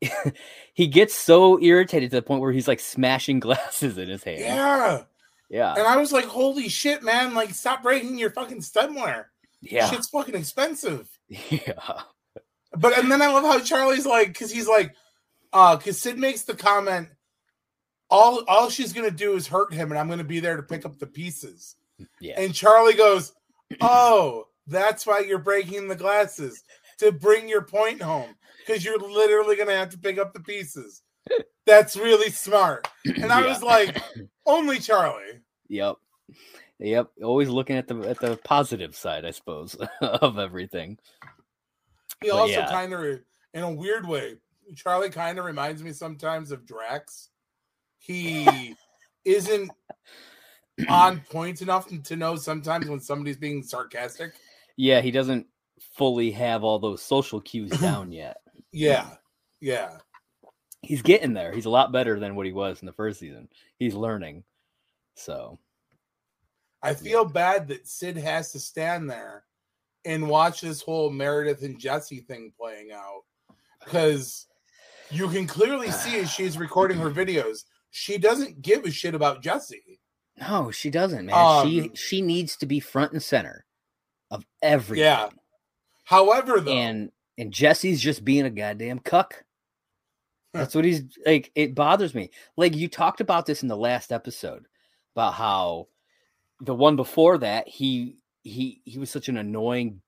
he 0.74 0.86
gets 0.86 1.14
so 1.14 1.60
irritated 1.60 2.10
to 2.10 2.16
the 2.16 2.22
point 2.22 2.40
where 2.40 2.52
he's 2.52 2.68
like 2.68 2.80
smashing 2.80 3.40
glasses 3.40 3.98
in 3.98 4.08
his 4.08 4.22
hand. 4.22 4.40
yeah. 4.40 5.02
yeah, 5.50 5.74
And 5.74 5.86
I 5.86 5.96
was 5.96 6.12
like, 6.12 6.24
holy 6.26 6.68
shit, 6.68 7.02
man! 7.02 7.34
Like, 7.34 7.50
stop 7.50 7.82
breaking 7.82 8.18
your 8.18 8.30
fucking 8.30 8.60
stemware. 8.60 9.24
Yeah, 9.60 9.88
Shit's 9.90 10.08
fucking 10.08 10.34
expensive. 10.34 11.08
yeah. 11.28 12.02
But 12.76 12.98
and 12.98 13.10
then 13.10 13.22
I 13.22 13.28
love 13.32 13.44
how 13.44 13.60
Charlie's 13.60 14.06
like, 14.06 14.28
because 14.28 14.50
he's 14.50 14.68
like, 14.68 14.94
uh, 15.52 15.76
because 15.76 16.00
Sid 16.00 16.18
makes 16.18 16.42
the 16.42 16.54
comment, 16.54 17.08
all 18.10 18.44
all 18.46 18.70
she's 18.70 18.92
gonna 18.92 19.10
do 19.10 19.34
is 19.34 19.46
hurt 19.46 19.72
him, 19.72 19.90
and 19.90 19.98
I'm 19.98 20.08
gonna 20.08 20.24
be 20.24 20.40
there 20.40 20.56
to 20.56 20.62
pick 20.62 20.84
up 20.84 20.98
the 20.98 21.06
pieces. 21.06 21.76
Yeah. 22.20 22.40
And 22.40 22.54
Charlie 22.54 22.94
goes, 22.94 23.32
Oh, 23.80 24.44
that's 24.66 25.06
why 25.06 25.20
you're 25.20 25.38
breaking 25.38 25.88
the 25.88 25.96
glasses 25.96 26.62
to 26.98 27.10
bring 27.10 27.48
your 27.48 27.62
point 27.62 28.00
home. 28.02 28.34
Because 28.66 28.84
you're 28.84 28.98
literally 28.98 29.56
gonna 29.56 29.74
have 29.76 29.90
to 29.90 29.98
pick 29.98 30.18
up 30.18 30.32
the 30.34 30.40
pieces. 30.40 31.02
That's 31.66 31.96
really 31.96 32.30
smart. 32.30 32.86
And 33.04 33.32
I 33.32 33.40
Yeah. 33.44 33.48
was 33.48 33.62
like, 33.62 33.96
only 34.46 34.78
Charlie. 34.78 35.40
Yep. 35.68 35.96
Yep. 36.80 37.10
Always 37.22 37.48
looking 37.48 37.76
at 37.76 37.88
the 37.88 37.98
at 38.08 38.20
the 38.20 38.36
positive 38.44 38.94
side, 38.94 39.24
I 39.24 39.32
suppose, 39.32 39.76
of 40.00 40.38
everything. 40.38 40.98
He 42.20 42.30
But 42.30 42.38
also 42.38 42.52
yeah. 42.52 42.70
kind 42.70 42.92
of, 42.92 43.00
in 43.54 43.62
a 43.62 43.72
weird 43.72 44.06
way, 44.06 44.36
Charlie 44.76 45.10
kind 45.10 45.38
of 45.38 45.44
reminds 45.44 45.82
me 45.82 45.92
sometimes 45.92 46.50
of 46.50 46.66
Drax. 46.66 47.30
He 47.98 48.74
isn't 49.24 49.70
on 50.88 51.20
point 51.30 51.62
enough 51.62 51.88
to 52.04 52.16
know 52.16 52.36
sometimes 52.36 52.88
when 52.88 53.00
somebody's 53.00 53.36
being 53.36 53.62
sarcastic. 53.62 54.32
Yeah, 54.76 55.00
he 55.00 55.10
doesn't 55.10 55.46
fully 55.80 56.30
have 56.30 56.62
all 56.62 56.78
those 56.78 57.02
social 57.02 57.40
cues 57.40 57.70
down 57.80 58.12
yet. 58.12 58.38
Yeah, 58.72 59.10
yeah, 59.60 59.98
He's 60.82 61.02
getting 61.02 61.34
there. 61.34 61.52
He's 61.52 61.64
a 61.64 61.70
lot 61.70 61.92
better 61.92 62.20
than 62.20 62.36
what 62.36 62.46
he 62.46 62.52
was 62.52 62.80
in 62.80 62.86
the 62.86 62.92
first 62.92 63.18
season. 63.18 63.48
He's 63.78 63.94
learning. 63.94 64.44
So 65.16 65.58
I 66.82 66.94
feel 66.94 67.24
bad 67.24 67.68
that 67.68 67.88
Sid 67.88 68.16
has 68.16 68.52
to 68.52 68.60
stand 68.60 69.10
there 69.10 69.44
and 70.04 70.28
watch 70.28 70.60
this 70.60 70.80
whole 70.80 71.10
Meredith 71.10 71.62
and 71.62 71.78
Jesse 71.78 72.20
thing 72.20 72.52
playing 72.58 72.92
out 72.92 73.22
because 73.84 74.46
you 75.10 75.28
can 75.28 75.46
clearly 75.46 75.90
see 75.90 76.18
as 76.18 76.30
she's 76.30 76.58
recording 76.58 76.98
her 76.98 77.10
videos, 77.10 77.64
she 77.90 78.18
doesn't 78.18 78.62
give 78.62 78.84
a 78.84 78.90
shit 78.90 79.14
about 79.14 79.42
Jesse. 79.42 80.00
no, 80.40 80.70
she 80.70 80.90
doesn't, 80.90 81.26
man. 81.26 81.66
she 81.66 81.80
Um, 81.82 81.94
she 81.94 82.22
needs 82.22 82.56
to 82.56 82.66
be 82.66 82.80
front 82.80 83.12
and 83.12 83.22
center 83.22 83.64
of 84.30 84.44
everything. 84.62 85.04
Yeah. 85.04 85.30
However, 86.04 86.60
though, 86.60 86.72
And 86.72 87.10
and 87.36 87.52
Jesse's 87.52 88.00
just 88.00 88.24
being 88.24 88.44
a 88.44 88.50
goddamn 88.50 88.98
cuck. 89.00 89.44
That's 90.54 90.74
what 90.74 90.84
he's 90.84 91.02
like. 91.26 91.50
It 91.54 91.74
bothers 91.74 92.14
me. 92.14 92.30
Like 92.56 92.74
you 92.74 92.88
talked 92.88 93.20
about 93.20 93.46
this 93.46 93.62
in 93.62 93.68
the 93.68 93.76
last 93.76 94.12
episode 94.12 94.66
about 95.14 95.34
how 95.34 95.88
the 96.60 96.74
one 96.74 96.96
before 96.96 97.38
that 97.38 97.68
he 97.68 98.16
he 98.42 98.80
he 98.84 98.98
was 98.98 99.10
such 99.10 99.28
an 99.28 99.36
annoying 99.36 100.00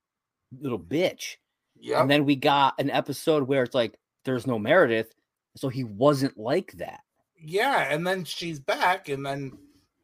little 0.59 0.79
bitch, 0.79 1.37
yeah, 1.79 2.01
and 2.01 2.09
then 2.09 2.25
we 2.25 2.35
got 2.35 2.73
an 2.79 2.89
episode 2.89 3.43
where 3.43 3.63
it's 3.63 3.75
like 3.75 3.97
there's 4.25 4.45
no 4.47 4.59
Meredith, 4.59 5.13
so 5.55 5.69
he 5.69 5.83
wasn't 5.83 6.37
like 6.37 6.73
that. 6.73 7.01
yeah, 7.43 7.93
and 7.93 8.05
then 8.05 8.23
she's 8.23 8.59
back, 8.59 9.09
and 9.09 9.25
then 9.25 9.51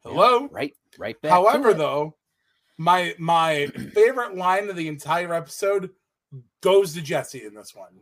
Yeah, 0.04 0.10
hello. 0.12 0.48
right, 0.50 0.74
right 0.98 1.20
back. 1.20 1.30
However, 1.32 1.74
though, 1.74 2.16
my 2.78 3.14
my 3.18 3.66
favorite 3.94 4.36
line 4.36 4.68
of 4.70 4.76
the 4.76 4.88
entire 4.88 5.34
episode 5.34 5.90
goes 6.60 6.94
to 6.94 7.00
Jesse 7.02 7.44
in 7.44 7.54
this 7.54 7.74
one. 7.74 7.92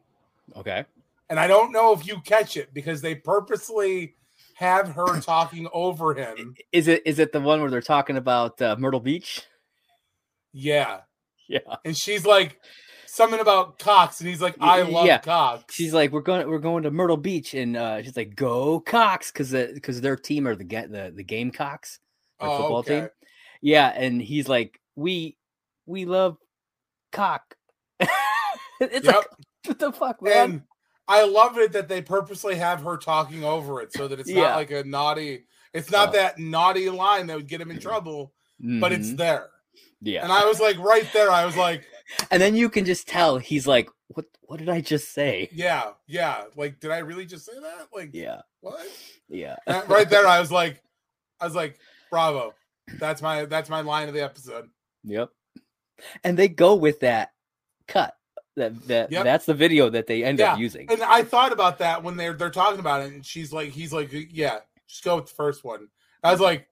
okay, 0.56 0.84
And 1.30 1.38
I 1.40 1.46
don't 1.46 1.72
know 1.72 1.92
if 1.92 2.06
you 2.06 2.20
catch 2.22 2.56
it 2.56 2.72
because 2.74 3.00
they 3.00 3.14
purposely 3.14 4.14
have 4.56 4.88
her 4.94 5.20
talking 5.20 5.68
over 5.72 6.14
him. 6.14 6.54
is 6.72 6.88
it 6.88 7.02
is 7.06 7.18
it 7.18 7.32
the 7.32 7.40
one 7.40 7.60
where 7.60 7.70
they're 7.70 7.80
talking 7.82 8.16
about 8.16 8.60
uh, 8.60 8.74
Myrtle 8.78 9.00
Beach? 9.00 9.42
Yeah. 10.52 11.00
Yeah, 11.48 11.60
And 11.84 11.96
she's 11.96 12.26
like 12.26 12.58
something 13.06 13.38
about 13.38 13.78
Cox, 13.78 14.18
and 14.20 14.28
he's 14.28 14.40
like, 14.42 14.56
"I 14.60 14.82
love 14.82 15.06
yeah. 15.06 15.18
Cox. 15.18 15.72
she's 15.72 15.94
like, 15.94 16.10
we're 16.10 16.20
going 16.22 16.48
we're 16.48 16.58
going 16.58 16.82
to 16.82 16.90
Myrtle 16.90 17.16
Beach, 17.16 17.54
and 17.54 17.76
uh, 17.76 18.02
she's 18.02 18.16
like, 18.16 18.34
go 18.34 18.80
Cox, 18.80 19.30
because 19.30 19.52
because 19.52 20.00
their 20.00 20.16
team 20.16 20.48
are 20.48 20.56
the 20.56 20.64
the 20.64 21.12
the 21.14 21.22
Gamecocks, 21.22 22.00
Oh, 22.40 22.58
football 22.58 22.78
okay. 22.78 23.00
team. 23.02 23.08
Yeah, 23.62 23.86
and 23.94 24.20
he's 24.20 24.48
like, 24.48 24.80
we 24.96 25.36
we 25.86 26.04
love 26.04 26.36
cock. 27.12 27.54
it's 28.80 29.06
Yep. 29.06 29.14
like 29.14 29.26
what 29.66 29.78
the 29.78 29.92
fuck, 29.92 30.20
man? 30.22 30.50
And 30.50 30.62
I 31.08 31.24
love 31.24 31.56
it 31.58 31.72
that 31.72 31.88
they 31.88 32.02
purposely 32.02 32.56
have 32.56 32.82
her 32.82 32.96
talking 32.96 33.44
over 33.44 33.80
it 33.80 33.92
so 33.92 34.08
that 34.08 34.18
it's 34.20 34.28
Yeah. 34.30 34.42
not 34.42 34.56
like 34.56 34.70
a 34.70 34.84
naughty, 34.84 35.46
it's 35.72 35.90
not 35.90 36.08
Oh. 36.10 36.12
that 36.12 36.38
naughty 36.38 36.90
line 36.90 37.26
that 37.28 37.36
would 37.36 37.48
get 37.48 37.60
him 37.60 37.70
in 37.70 37.78
trouble, 37.78 38.32
but 38.58 38.92
it's 38.92 39.08
Mhm. 39.10 39.16
there. 39.18 39.50
yeah. 40.00 40.22
And 40.22 40.32
I 40.32 40.44
was 40.44 40.60
like, 40.60 40.78
right 40.78 41.08
there, 41.12 41.30
I 41.30 41.44
was 41.46 41.56
like, 41.56 41.84
and 42.30 42.40
then 42.42 42.54
you 42.56 42.68
can 42.68 42.84
just 42.84 43.06
tell 43.08 43.38
he's 43.38 43.66
like, 43.66 43.88
what 44.08 44.26
what 44.42 44.58
did 44.58 44.68
I 44.68 44.80
just 44.80 45.12
say? 45.12 45.48
yeah, 45.52 45.92
yeah. 46.06 46.44
Like, 46.56 46.78
did 46.80 46.90
I 46.92 46.98
really 46.98 47.26
just 47.26 47.44
say 47.46 47.58
that? 47.60 47.88
Like, 47.92 48.10
Yeah, 48.12 48.42
what? 48.60 48.86
yeah. 49.28 49.56
And 49.66 49.88
right 49.88 50.08
there, 50.08 50.26
I 50.26 50.38
was 50.40 50.52
like, 50.52 50.82
I 51.40 51.44
was 51.46 51.54
like, 51.54 51.78
bravo. 52.10 52.54
That's 52.98 53.20
my 53.22 53.44
that's 53.46 53.68
my 53.68 53.80
line 53.80 54.06
of 54.08 54.14
the 54.14 54.22
episode. 54.22 54.70
Yep. 55.04 55.30
And 56.22 56.36
they 56.38 56.48
go 56.48 56.74
with 56.76 57.00
that 57.00 57.32
cut. 57.88 58.14
That 58.56 58.86
that 58.88 59.12
Yep. 59.12 59.24
that's 59.24 59.46
the 59.46 59.54
video 59.54 59.90
that 59.90 60.06
they 60.06 60.24
end 60.24 60.38
Yeah, 60.38 60.54
up 60.54 60.58
using. 60.58 60.90
And 60.90 61.02
I 61.02 61.22
thought 61.22 61.52
about 61.52 61.78
that 61.78 62.02
when 62.02 62.16
they're 62.16 62.32
they're 62.32 62.50
talking 62.50 62.80
about 62.80 63.02
it, 63.02 63.12
and 63.12 63.24
she's 63.24 63.52
like, 63.52 63.70
he's 63.70 63.92
like, 63.92 64.10
yeah, 64.12 64.60
just 64.88 65.04
go 65.04 65.16
with 65.16 65.26
the 65.26 65.34
first 65.34 65.62
one. 65.62 65.88
I 66.24 66.32
was 66.32 66.40
like, 66.40 66.66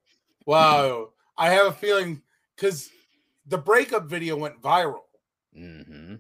wow. 0.47 1.11
I 1.37 1.51
have 1.51 1.66
a 1.66 1.73
feeling 1.73 2.23
because 2.57 2.90
the 3.47 3.59
breakup 3.59 4.07
video 4.07 4.37
went 4.37 4.61
viral. 4.62 5.03
hmm 5.55 6.14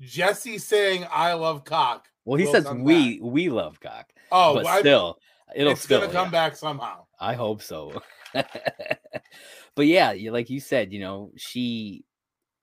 Jesse 0.00 0.58
saying 0.58 1.06
"I 1.10 1.32
love 1.34 1.64
cock." 1.64 2.08
Well, 2.24 2.38
he 2.38 2.46
says 2.46 2.68
we 2.70 3.18
we 3.22 3.48
love 3.48 3.80
cock, 3.80 4.12
Oh, 4.30 4.54
but 4.54 4.66
I- 4.66 4.80
still, 4.80 5.18
it'll 5.54 5.72
it's 5.72 5.82
still 5.82 6.00
gonna 6.00 6.12
come 6.12 6.26
yeah. 6.26 6.30
back 6.30 6.56
somehow. 6.56 7.06
I 7.18 7.34
hope 7.34 7.62
so. 7.62 8.02
but 8.32 9.86
yeah, 9.86 10.14
like 10.30 10.50
you 10.50 10.60
said, 10.60 10.92
you 10.92 11.00
know, 11.00 11.30
she 11.36 12.04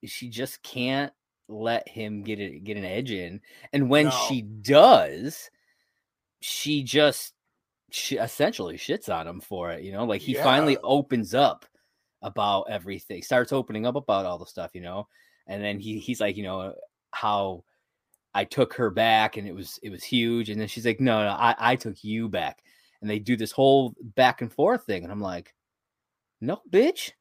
she 0.06 0.30
just 0.30 0.62
can't 0.64 1.12
let 1.50 1.88
him 1.90 2.24
get 2.24 2.40
it 2.40 2.64
get 2.64 2.78
an 2.78 2.86
edge 2.86 3.12
in, 3.12 3.42
and 3.74 3.90
when 3.90 4.06
No. 4.06 4.12
she 4.12 4.42
does, 4.44 5.50
she 6.42 6.84
just 6.84 7.34
she 7.92 8.18
essentially 8.18 8.78
shits 8.78 9.14
on 9.14 9.28
him 9.28 9.42
for 9.42 9.72
it. 9.72 9.84
You 9.84 9.92
know, 9.94 10.06
like 10.06 10.22
he 10.22 10.34
finally 10.44 10.78
opens 10.84 11.34
up 11.34 11.66
about 12.22 12.64
everything, 12.70 13.22
starts 13.24 13.52
opening 13.54 13.86
up 13.86 13.96
about 13.96 14.26
all 14.26 14.38
the 14.38 14.46
stuff, 14.46 14.72
you 14.76 14.82
know, 14.82 15.08
and 15.48 15.64
then 15.64 15.80
he 15.80 16.00
he's 16.00 16.22
like, 16.22 16.38
you 16.38 16.44
know, 16.44 16.76
how 17.12 17.64
I 18.34 18.46
took 18.46 18.74
her 18.76 18.90
back 18.92 19.38
and 19.38 19.48
it 19.48 19.56
was 19.56 19.80
it 19.84 19.90
was 19.90 20.04
huge, 20.04 20.50
and 20.50 20.60
then 20.62 20.68
she's 20.68 20.86
like, 20.86 21.00
no, 21.02 21.24
no, 21.24 21.30
I 21.32 21.56
I 21.60 21.76
took 21.76 22.04
you 22.04 22.30
back, 22.30 22.64
and 23.02 23.10
they 23.10 23.20
do 23.20 23.36
this 23.38 23.52
whole 23.52 23.96
back 24.16 24.42
and 24.42 24.52
forth 24.54 24.86
thing, 24.86 25.04
and 25.04 25.12
I'm 25.12 25.22
like, 25.22 25.56
no, 26.42 26.62
bitch, 26.70 27.12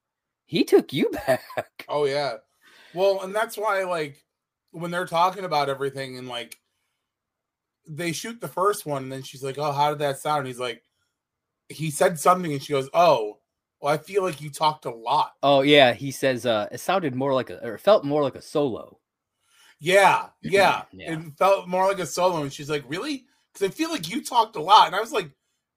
he 0.47 0.65
took 0.65 0.93
you 0.93 1.11
back. 1.27 1.43
Oh 1.89 2.05
yeah. 2.05 2.37
Well, 2.95 3.23
and 3.23 3.35
that's 3.35 3.57
why 3.57 3.85
like 3.85 4.25
when 4.71 4.91
they're 4.91 5.07
talking 5.07 5.45
about 5.45 5.69
everything 5.69 6.19
and 6.19 6.29
like 6.29 6.59
they 7.89 8.13
shoot 8.13 8.41
the 8.41 8.49
first 8.49 8.87
one 8.87 9.05
and 9.05 9.13
then 9.13 9.23
she's 9.23 9.43
like, 9.43 9.59
"Oh, 9.59 9.73
how 9.73 9.91
did 9.91 9.99
that 10.01 10.19
sound?" 10.19 10.41
And 10.41 10.47
he's 10.49 10.59
like 10.59 10.83
he 11.69 11.91
said 11.91 12.19
something 12.19 12.53
and 12.53 12.63
she 12.63 12.73
goes, 12.73 12.89
"Oh, 12.95 13.39
Well, 13.81 13.95
I 13.95 13.99
feel 13.99 14.23
like 14.23 14.41
you 14.41 14.51
talked 14.51 14.85
a 14.87 14.91
lot. 14.91 15.33
Oh 15.43 15.63
yeah, 15.63 15.93
he 15.93 16.11
says 16.11 16.45
uh 16.47 16.69
it 16.73 16.81
sounded 16.81 17.15
more 17.15 17.35
like 17.35 17.51
a 17.51 17.65
or 17.67 17.79
felt 17.79 18.05
more 18.05 18.23
like 18.23 18.35
a 18.35 18.43
solo. 18.43 18.99
Yeah, 19.81 20.29
yeah. 20.43 20.83
Yeah. 20.93 21.13
It 21.19 21.33
felt 21.39 21.69
more 21.69 21.87
like 21.87 22.01
a 22.01 22.07
solo. 22.07 22.43
And 22.43 22.53
she's 22.53 22.71
like, 22.71 22.85
Really? 22.89 23.25
Because 23.53 23.69
I 23.69 23.71
feel 23.71 23.91
like 23.91 24.09
you 24.09 24.23
talked 24.23 24.57
a 24.57 24.63
lot. 24.63 24.87
And 24.89 24.97
I 24.97 25.01
was 25.01 25.13
like, 25.13 25.31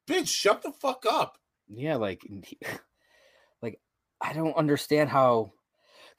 Bitch, 0.08 0.28
shut 0.28 0.62
the 0.62 0.72
fuck 0.72 1.06
up. 1.08 1.38
Yeah, 1.70 1.96
like 1.96 2.22
like 3.62 3.80
I 4.20 4.34
don't 4.34 4.58
understand 4.58 5.10
how 5.10 5.54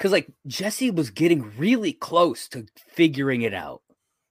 cuz 0.02 0.10
like 0.10 0.28
Jesse 0.46 0.90
was 0.90 1.10
getting 1.10 1.56
really 1.56 1.92
close 1.92 2.48
to 2.48 2.66
figuring 2.88 3.42
it 3.42 3.54
out. 3.54 3.82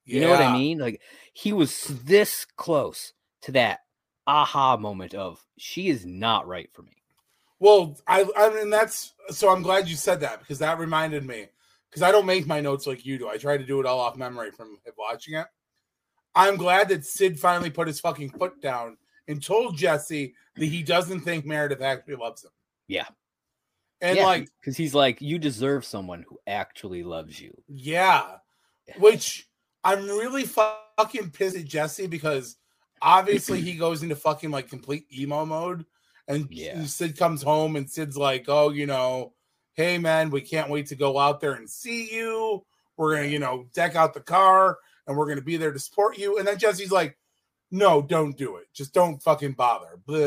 You 0.03 0.19
know 0.19 0.29
what 0.29 0.41
I 0.41 0.51
mean? 0.51 0.77
Like 0.77 1.01
he 1.34 1.53
was 1.53 1.86
this 2.03 2.45
close 2.57 3.13
to 3.43 3.53
that 3.53 3.79
aha 4.27 4.75
moment 4.75 5.13
of 5.13 5.45
she 5.57 5.88
is 5.88 6.05
not 6.05 6.47
right 6.47 6.69
for 6.73 6.81
me. 6.81 7.01
Well, 7.60 7.97
I 8.07 8.25
I 8.36 8.49
mean 8.49 8.69
that's 8.69 9.13
so 9.29 9.49
I'm 9.49 9.62
glad 9.62 9.88
you 9.88 9.95
said 9.95 10.19
that 10.19 10.39
because 10.39 10.60
that 10.60 10.79
reminded 10.79 11.25
me 11.25 11.47
because 11.89 12.01
I 12.01 12.12
don't 12.12 12.25
make 12.25 12.45
my 12.47 12.60
notes 12.60 12.86
like 12.86 13.05
you 13.05 13.17
do. 13.17 13.29
I 13.29 13.38
try 13.38 13.57
to 13.57 13.65
do 13.65 13.79
it 13.79 13.86
all 13.86 13.99
off 13.99 14.17
memory 14.17 14.51
from 14.51 14.77
watching 14.97 15.36
it. 15.36 15.47
I'm 16.36 16.57
glad 16.57 16.89
that 16.89 17.05
Sid 17.05 17.39
finally 17.39 17.69
put 17.69 17.88
his 17.88 17.99
fucking 17.99 18.31
foot 18.31 18.62
down 18.62 18.97
and 19.27 19.43
told 19.43 19.77
Jesse 19.77 20.34
that 20.55 20.65
he 20.65 20.84
doesn't 20.84 21.21
think 21.21 21.45
Meredith 21.45 21.81
actually 21.81 22.15
loves 22.15 22.43
him. 22.43 22.51
Yeah. 22.88 23.07
And 24.02 24.18
yeah, 24.18 24.26
like, 24.26 24.50
cuz 24.64 24.76
he's 24.78 24.94
like 24.96 25.22
you 25.22 25.38
deserve 25.38 25.86
someone 25.86 26.24
who 26.28 26.40
actually 26.48 27.04
loves 27.04 27.40
you. 27.40 27.54
yeah, 27.68 28.38
Yeah. 28.88 28.98
which 28.98 29.48
I'm 29.84 30.06
really 30.06 30.44
fucking 30.44 31.32
pissed 31.32 31.56
at 31.58 31.66
Jesse 31.66 32.08
because 32.08 32.58
obviously 33.02 33.62
he 33.62 33.76
goes 33.76 34.04
into 34.04 34.16
fucking 34.16 34.52
like 34.52 34.70
complete 34.70 35.06
emo 35.12 35.46
mode. 35.46 35.86
And 36.28 36.48
Yeah. 36.52 36.84
Sid 36.86 37.18
comes 37.18 37.42
home 37.42 37.76
and 37.76 37.90
Sid's 37.90 38.18
like, 38.18 38.46
oh, 38.48 38.70
you 38.70 38.86
know, 38.86 39.34
hey 39.74 39.98
man, 39.98 40.30
we 40.30 40.42
can't 40.42 40.70
wait 40.70 40.88
to 40.88 40.96
go 40.96 41.18
out 41.18 41.40
there 41.40 41.54
and 41.54 41.70
see 41.70 42.14
you. 42.14 42.66
We're 42.98 43.16
gonna, 43.16 43.28
you 43.28 43.40
know, 43.40 43.68
deck 43.74 43.96
out 43.96 44.14
the 44.14 44.20
car 44.22 44.78
and 45.08 45.18
we're 45.18 45.28
gonna 45.28 45.42
be 45.42 45.58
there 45.58 45.72
to 45.72 45.80
support 45.80 46.18
you. 46.18 46.38
And 46.38 46.48
then 46.48 46.58
Jesse's 46.60 46.92
like, 46.92 47.18
no, 47.72 48.02
don't 48.02 48.38
do 48.38 48.58
it. 48.58 48.68
Just 48.74 48.94
don't 48.94 49.22
fucking 49.24 49.54
bother. 49.54 50.00
Blah. 50.06 50.18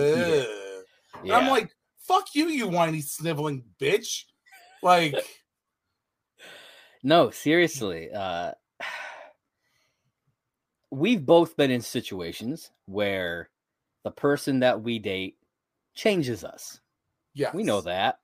And 1.23 1.33
I'm 1.33 1.49
like, 1.49 1.74
fuck 2.07 2.35
you, 2.35 2.49
you 2.49 2.69
whiny 2.69 3.01
sniveling 3.01 3.64
bitch. 3.81 4.25
Like, 4.83 5.14
No, 7.03 7.31
seriously. 7.31 8.11
Uh 8.12 8.53
we've 10.90 11.25
both 11.25 11.57
been 11.57 11.71
in 11.71 11.81
situations 11.81 12.71
where 12.87 13.51
the 14.05 14.11
person 14.11 14.61
that 14.61 14.83
we 14.83 14.99
date 14.99 15.37
changes 15.95 16.45
us. 16.45 16.81
yeah, 17.35 17.51
We 17.55 17.62
know 17.62 17.81
that. 17.83 18.19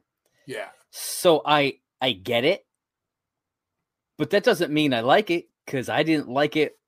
Yeah. 0.47 0.69
So 0.91 1.43
I 1.45 1.79
I 2.01 2.13
get 2.13 2.45
it. 2.45 2.67
But 4.19 4.31
that 4.31 4.45
doesn't 4.45 4.73
mean 4.73 4.93
I 4.95 5.01
like 5.01 5.31
it 5.31 5.49
cuz 5.67 5.89
I 5.89 6.03
didn't 6.03 6.29
like 6.29 6.57
it. 6.57 6.79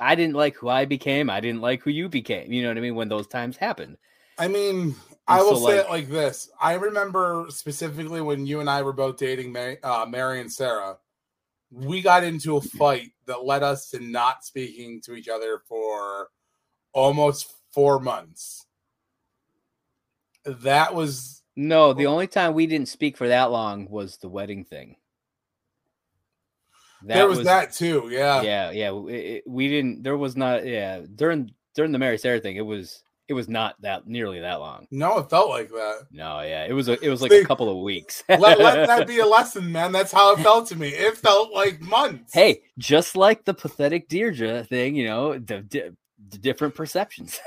I 0.00 0.14
didn't 0.14 0.34
like 0.34 0.56
who 0.56 0.68
I 0.68 0.84
became. 0.84 1.30
I 1.30 1.40
didn't 1.40 1.60
like 1.60 1.82
who 1.82 1.90
you 1.90 2.08
became. 2.08 2.52
You 2.52 2.62
know 2.62 2.68
what 2.68 2.78
I 2.78 2.80
mean 2.80 2.94
when 2.94 3.08
those 3.08 3.26
times 3.26 3.56
happened. 3.56 3.98
I 4.38 4.48
mean, 4.48 4.94
I 5.28 5.42
will 5.42 5.56
so, 5.56 5.66
say 5.68 5.76
like- 5.78 5.86
it 5.86 5.90
like 5.90 6.08
this. 6.08 6.50
I 6.60 6.74
remember 6.74 7.46
specifically 7.50 8.20
when 8.20 8.46
you 8.46 8.60
and 8.60 8.68
I 8.68 8.82
were 8.82 8.92
both 8.92 9.16
dating 9.16 9.52
Mary, 9.52 9.82
uh, 9.82 10.06
Mary 10.06 10.40
and 10.40 10.52
Sarah, 10.52 10.98
we 11.70 12.02
got 12.02 12.24
into 12.24 12.56
a 12.56 12.60
fight 12.60 13.12
that 13.26 13.44
led 13.44 13.62
us 13.62 13.88
to 13.90 14.00
not 14.00 14.44
speaking 14.44 15.00
to 15.02 15.14
each 15.14 15.28
other 15.28 15.62
for 15.68 16.28
almost 16.92 17.52
four 17.72 17.98
months. 17.98 18.66
That 20.44 20.94
was 20.94 21.42
No, 21.56 21.92
the 21.92 22.06
only 22.06 22.26
time 22.26 22.52
we 22.54 22.66
didn't 22.66 22.88
speak 22.88 23.16
for 23.16 23.28
that 23.28 23.50
long 23.50 23.88
was 23.88 24.16
the 24.18 24.28
wedding 24.28 24.64
thing. 24.64 24.96
there 27.04 27.26
was, 27.28 27.42
that 27.44 27.72
too. 27.72 28.08
Yeah. 28.10 28.42
yeah 28.42 28.70
yeah 28.70 28.92
it- 29.08 29.26
it- 29.26 29.44
we 29.46 29.66
didn't 29.68 30.02
there 30.04 30.16
was 30.16 30.36
not 30.36 30.64
yeah 30.64 31.00
during 31.16 31.52
during 31.74 31.90
the 31.90 31.98
mary 31.98 32.16
sarah 32.16 32.38
thing 32.38 32.54
it 32.54 32.60
was 32.64 33.02
it 33.32 33.34
was 33.34 33.48
not 33.48 33.80
that 33.80 34.06
nearly 34.06 34.40
that 34.40 34.60
long 34.60 34.86
No, 34.90 35.16
it 35.18 35.30
felt 35.30 35.48
like 35.48 35.70
that. 35.70 36.06
no 36.12 36.40
yeah 36.42 36.66
it 36.66 36.72
was 36.74 36.88
a, 36.88 37.02
it 37.02 37.08
was 37.08 37.22
like 37.22 37.32
a 37.32 37.44
couple 37.46 37.70
of 37.70 37.78
weeks 37.78 38.22
let, 38.28 38.58
let 38.58 38.86
that 38.86 39.06
be 39.06 39.20
a 39.20 39.26
lesson, 39.38 39.72
man. 39.72 39.90
That's 39.90 40.12
how 40.12 40.34
it 40.34 40.42
felt 40.42 40.68
to 40.68 40.76
me. 40.76 40.88
It 40.88 41.16
felt 41.16 41.52
like 41.52 41.80
months. 41.80 42.34
hey 42.34 42.60
just 42.78 43.16
like 43.16 43.44
the 43.46 43.54
pathetic 43.54 44.08
deirdre 44.08 44.64
thing 44.64 44.94
you 44.94 45.06
know 45.06 45.32
the, 45.38 45.64
the 46.28 46.38
different 46.38 46.74
perceptions 46.74 47.40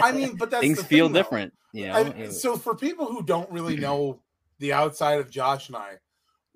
I 0.00 0.12
mean, 0.12 0.36
but 0.36 0.50
that's 0.50 0.60
things 0.64 0.78
the 0.78 0.84
feel 0.84 1.06
thing, 1.06 1.14
different 1.14 1.52
you 1.72 1.88
know 1.88 1.94
I- 2.16 2.28
so 2.28 2.56
for 2.56 2.76
people 2.76 3.06
who 3.06 3.22
don't 3.24 3.50
really 3.50 3.76
know 3.86 4.20
the 4.60 4.72
outside 4.72 5.18
of 5.20 5.28
Josh 5.30 5.66
and 5.68 5.76
I, 5.76 5.94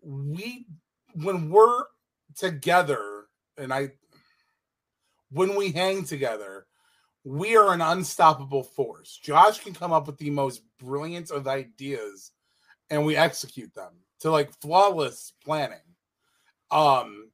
we 0.03 0.67
when 1.14 1.51
we're 1.51 1.85
together 2.37 3.25
and 3.59 3.73
I 3.73 3.90
when 5.31 5.57
we 5.57 5.73
hang 5.73 6.05
together, 6.05 6.67
we 7.24 7.56
are 7.56 7.72
an 7.72 7.80
unstoppable 7.80 8.62
force. 8.62 9.18
Josh 9.22 9.60
can 9.60 9.74
come 9.74 9.92
up 9.92 10.06
with 10.06 10.18
the 10.18 10.30
most 10.30 10.62
brilliant 10.78 11.30
of 11.30 11.48
ideas 11.48 12.32
and 12.90 13.04
we 13.04 13.16
execute 13.16 13.74
them 13.74 13.92
to 14.20 14.30
like 14.30 14.52
flawless 14.60 15.32
planning. 15.42 15.78
Um 16.70 17.30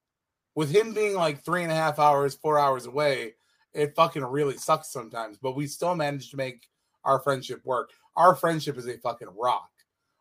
with 0.55 0.75
him 0.75 0.95
being 0.95 1.15
like 1.15 1.43
three 1.43 1.63
and 1.63 1.73
a 1.73 1.77
half 1.77 1.99
hours, 1.99 2.35
four 2.35 2.59
hours 2.59 2.87
away, 2.87 3.35
it 3.73 3.95
fucking 3.95 4.25
really 4.25 4.57
sucks 4.57 4.93
sometimes, 4.93 5.39
but 5.39 5.57
we 5.57 5.67
still 5.67 5.95
manage 5.95 6.31
to 6.31 6.37
make 6.37 6.67
our 7.05 7.21
friendship 7.21 7.61
work. 7.65 7.91
Our 8.17 8.35
friendship 8.35 8.77
is 8.77 8.87
a 8.87 8.99
fucking 8.99 9.29
rock. 9.37 9.71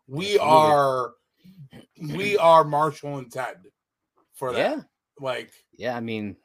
We 0.08 0.38
are 0.40 1.12
we 2.14 2.38
are 2.38 2.64
Marshall 2.64 3.18
and 3.18 3.32
Ted 3.32 3.58
for 4.34 4.52
that. 4.54 4.58
yeah 4.58 4.82
Like 5.20 5.52
yeah 5.78 5.96
i 5.96 6.00
mean 6.00 6.36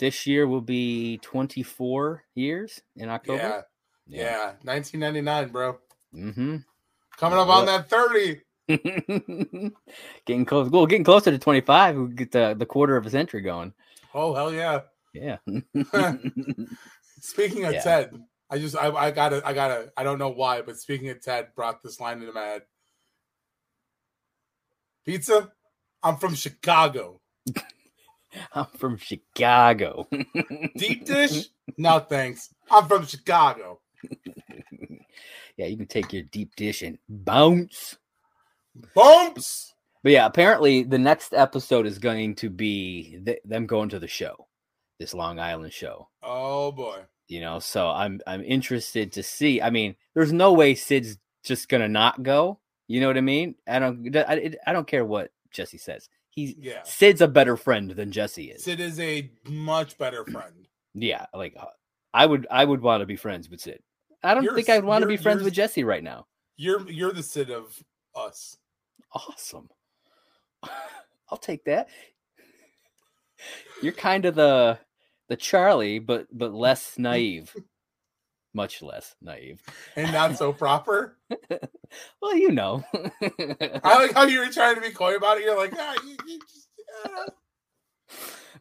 this 0.00 0.26
year 0.26 0.48
will 0.48 0.60
be 0.60 1.18
24 1.18 2.24
years 2.34 2.80
in 2.96 3.08
october 3.08 3.64
yeah, 4.06 4.22
yeah, 4.22 4.46
1999, 4.64 5.48
bro. 5.50 5.78
mm-hmm 6.12 6.56
Coming 7.20 7.38
up 7.38 7.48
on 7.48 7.66
that 7.66 7.90
30. 7.90 8.40
getting 10.24 10.46
close. 10.46 10.70
Well, 10.70 10.86
getting 10.86 11.04
closer 11.04 11.30
to 11.30 11.38
25. 11.38 11.96
We'll 11.96 12.06
get 12.06 12.32
the, 12.32 12.54
the 12.58 12.64
quarter 12.64 12.96
of 12.96 13.04
a 13.04 13.10
century 13.10 13.42
going. 13.42 13.74
Oh 14.14 14.32
hell 14.32 14.50
yeah. 14.54 14.80
Yeah. 15.12 15.36
Speaking 17.20 17.66
of 17.66 17.74
Yeah. 17.74 17.82
Ted, 17.82 18.24
I 18.48 18.56
just 18.56 18.74
I, 18.74 18.90
I 18.90 19.10
gotta 19.10 19.42
I 19.46 19.52
gotta 19.52 19.92
I 19.98 20.02
don't 20.02 20.18
know 20.18 20.30
why, 20.30 20.62
but 20.62 20.78
speaking 20.78 21.10
of 21.10 21.20
Ted 21.20 21.48
brought 21.54 21.82
this 21.82 22.00
line 22.00 22.20
into 22.20 22.32
my 22.32 22.40
head. 22.40 22.62
Pizza, 25.04 25.52
I'm 26.02 26.16
from 26.16 26.34
Chicago. 26.34 27.20
I'm 28.54 28.66
from 28.76 28.96
Chicago. 28.96 30.08
Deep 30.76 31.04
dish? 31.04 31.48
no 31.78 32.00
thanks. 32.00 32.52
I'm 32.70 32.86
from 32.86 33.06
Chicago. 33.06 33.80
yeah, 35.56 35.66
you 35.66 35.76
can 35.76 35.86
take 35.86 36.12
your 36.12 36.22
deep 36.22 36.54
dish 36.56 36.82
and 36.82 36.98
bounce. 37.08 37.96
Bumps. 38.94 39.74
But 40.02 40.12
yeah, 40.12 40.26
apparently 40.26 40.82
the 40.82 40.98
next 40.98 41.34
episode 41.34 41.86
is 41.86 41.98
going 41.98 42.36
to 42.36 42.48
be 42.48 43.18
th- 43.24 43.40
them 43.44 43.66
going 43.66 43.90
to 43.90 43.98
the 43.98 44.08
show, 44.08 44.46
this 44.98 45.12
Long 45.12 45.38
Island 45.38 45.72
show. 45.72 46.08
Oh 46.22 46.72
boy. 46.72 47.00
You 47.28 47.40
know, 47.40 47.58
so 47.58 47.88
I'm 47.90 48.20
I'm 48.26 48.42
interested 48.42 49.12
to 49.12 49.22
see. 49.22 49.60
I 49.60 49.70
mean, 49.70 49.96
there's 50.14 50.32
no 50.32 50.52
way 50.52 50.74
Sid's 50.74 51.18
just 51.44 51.68
gonna 51.68 51.88
not 51.88 52.22
go. 52.22 52.58
You 52.88 53.00
know 53.00 53.08
what 53.08 53.18
I 53.18 53.22
mean? 53.22 53.56
I 53.68 53.78
don't 53.78 54.16
I, 54.16 54.52
I 54.66 54.72
don't 54.72 54.86
care 54.86 55.04
what 55.04 55.30
Jesse 55.50 55.78
says. 55.78 56.08
He's 56.30 56.54
Yeah. 56.56 56.82
Sid's 56.84 57.20
a 57.20 57.28
better 57.28 57.56
friend 57.56 57.90
than 57.90 58.12
Jesse 58.12 58.50
is. 58.50 58.64
Sid 58.64 58.80
is 58.80 58.98
a 59.00 59.30
much 59.48 59.98
better 59.98 60.24
friend. 60.24 60.68
Yeah, 60.94 61.26
like 61.34 61.54
uh, 61.58 61.66
I 62.14 62.26
would 62.26 62.46
I 62.50 62.64
would 62.64 62.80
want 62.80 63.00
to 63.00 63.06
be 63.06 63.16
friends 63.16 63.50
with 63.50 63.60
Sid. 63.60 63.82
I 64.22 64.34
don't 64.34 64.44
You're 64.44 64.54
think 64.54 64.68
I'd 64.68 64.84
want 64.84 65.02
to 65.02 65.08
be 65.08 65.16
friends 65.16 65.42
with 65.42 65.54
Jesse 65.54 65.84
right 65.84 66.02
now. 66.02 66.26
You're 66.56 66.88
you're 66.90 67.12
the 67.12 67.22
Sid 67.22 67.50
of 67.50 67.76
us. 68.14 68.56
Awesome. 69.12 69.68
I'll 71.30 71.38
take 71.38 71.64
that. 71.64 71.88
You're 73.82 73.92
kind 73.92 74.24
of 74.24 74.34
the 74.34 74.78
the 75.28 75.36
Charlie, 75.36 75.98
but 75.98 76.26
but 76.32 76.52
less 76.52 76.94
naive. 76.98 77.54
Much 78.52 78.82
less 78.82 79.14
naive. 79.22 79.62
And 79.96 80.12
not 80.12 80.36
so 80.36 80.52
proper. 80.52 81.16
Well, 82.22 82.36
you 82.36 82.52
know. 82.52 82.84
I 82.94 83.80
like 83.96 84.12
how 84.12 84.22
you 84.22 84.38
were 84.38 84.46
trying 84.46 84.76
to 84.76 84.80
be 84.80 84.90
coy 84.90 85.16
about 85.16 85.38
it. 85.38 85.42
You're 85.44 85.56
like, 85.56 85.72
ah, 85.76 85.94
you, 86.04 86.16
you 86.24 86.38
just, 86.38 86.68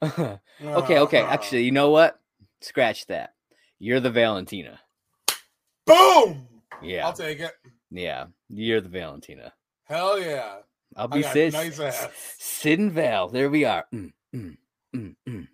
okay, 0.64 0.94
yeah." 0.96 1.02
okay. 1.02 1.20
Actually, 1.20 1.64
you 1.64 1.72
know 1.72 1.92
what? 1.92 2.20
Scratch 2.62 3.06
that. 3.06 3.36
You're 3.78 4.00
the 4.00 4.10
Valentina. 4.10 4.80
boom. 5.86 6.48
Yeah. 6.82 7.06
I'll 7.06 7.14
take 7.14 7.40
it. 7.40 7.52
yeah. 7.92 8.26
You're 8.50 8.82
the 8.82 8.90
Valentina. 8.90 9.54
Hell 9.84 10.20
yeah. 10.20 10.56
I'll 10.96 11.08
be 11.08 11.22
Sid. 11.22 11.54
nice 11.54 11.80
ass. 11.80 12.08
Sid 12.40 12.80
and 12.80 12.92
Val. 12.92 13.28
There 13.30 13.50
we 13.52 13.66
are. 13.66 13.86
Mm, 13.94 14.12
mm, 14.36 14.58
mm, 14.96 15.16
mm. 15.28 15.48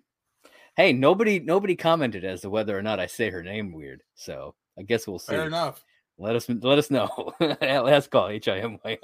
Hey, 0.76 0.92
nobody 0.92 1.40
nobody 1.40 1.74
commented 1.74 2.24
as 2.24 2.42
to 2.42 2.50
whether 2.50 2.76
or 2.76 2.82
not 2.82 3.00
I 3.00 3.06
say 3.06 3.30
her 3.30 3.42
name 3.42 3.72
weird. 3.72 4.02
So 4.14 4.54
I 4.78 4.82
guess 4.82 5.06
we'll 5.06 5.18
see. 5.18 5.32
Fair 5.32 5.46
enough. 5.46 5.82
let 6.18 6.36
us 6.36 6.48
let 6.48 6.78
us 6.78 6.90
know 6.90 7.32
at 7.40 7.84
last 7.84 8.10
call 8.10 8.28
HIMYM. 8.28 8.98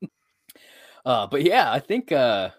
uh, 1.04 1.26
but 1.26 1.42
yeah, 1.42 1.70
I 1.70 1.78
think 1.78 2.10
uh, 2.10 2.50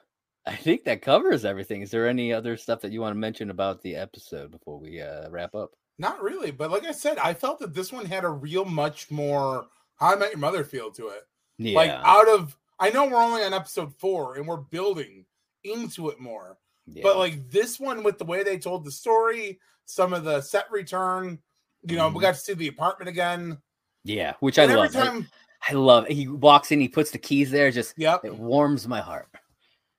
I 0.46 0.56
think 0.56 0.84
that 0.86 1.02
covers 1.02 1.44
everything. 1.44 1.82
Is 1.82 1.92
there 1.92 2.08
any 2.08 2.32
other 2.32 2.56
stuff 2.56 2.82
that 2.82 2.92
you 2.92 3.02
want 3.02 3.14
to 3.14 3.20
mention 3.20 3.50
about 3.50 3.82
the 3.82 3.96
episode 3.96 4.52
before 4.52 4.80
we 4.80 5.02
uh, 5.02 5.30
wrap 5.30 5.56
up? 5.56 5.72
Not 5.98 6.22
really, 6.24 6.52
but 6.52 6.72
like 6.72 6.86
I 6.86 6.92
said, 6.92 7.18
I 7.18 7.34
felt 7.34 7.60
that 7.60 7.74
this 7.74 7.92
one 7.92 8.06
had 8.06 8.24
a 8.24 8.30
real 8.30 8.64
much 8.64 9.12
more 9.12 9.68
How 9.96 10.14
I 10.14 10.16
Met 10.16 10.32
Your 10.32 10.40
Mother 10.40 10.64
feel 10.64 10.92
to 10.92 11.08
it. 11.10 11.24
Yeah, 11.58 11.76
Like 11.76 11.92
out 11.92 12.30
of, 12.30 12.58
I 12.80 12.90
know 12.90 13.06
we're 13.06 13.22
only 13.22 13.44
on 13.44 13.54
episode 13.54 13.94
four 13.98 14.36
and 14.36 14.48
we're 14.48 14.58
building 14.58 15.26
into 15.66 16.08
it 16.10 16.20
more, 16.20 16.58
yeah. 16.94 17.04
but 17.04 17.18
like 17.18 17.50
this 17.50 17.80
one 17.80 18.04
with 18.04 18.18
the 18.18 18.26
way 18.26 18.44
they 18.44 18.58
told 18.58 18.84
the 18.86 18.92
story, 18.92 19.60
some 19.86 20.14
of 20.14 20.24
the 20.24 20.42
set 20.42 20.70
return, 20.72 21.40
you 21.84 21.96
know, 21.98 22.08
we 22.10 22.16
Mhm. 22.16 22.22
got 22.22 22.36
to 22.36 22.40
see 22.42 22.54
the 22.54 22.68
apartment 22.68 23.10
again. 23.10 23.58
yeah, 24.04 24.34
which 24.40 24.60
I 24.60 24.64
and 24.64 24.72
every 24.72 24.88
love. 24.88 24.96
I- 24.96 25.06
time, 25.06 25.28
I, 25.70 25.74
love. 25.74 26.06
it. 26.10 26.14
He 26.14 26.28
walks 26.28 26.72
in, 26.72 26.80
he 26.80 26.88
puts 26.88 27.12
the 27.12 27.18
keys 27.18 27.52
there, 27.52 27.70
just 27.72 27.94
yep. 27.98 28.24
it 28.24 28.36
warms 28.36 28.88
my 28.88 29.02
heart 29.02 29.28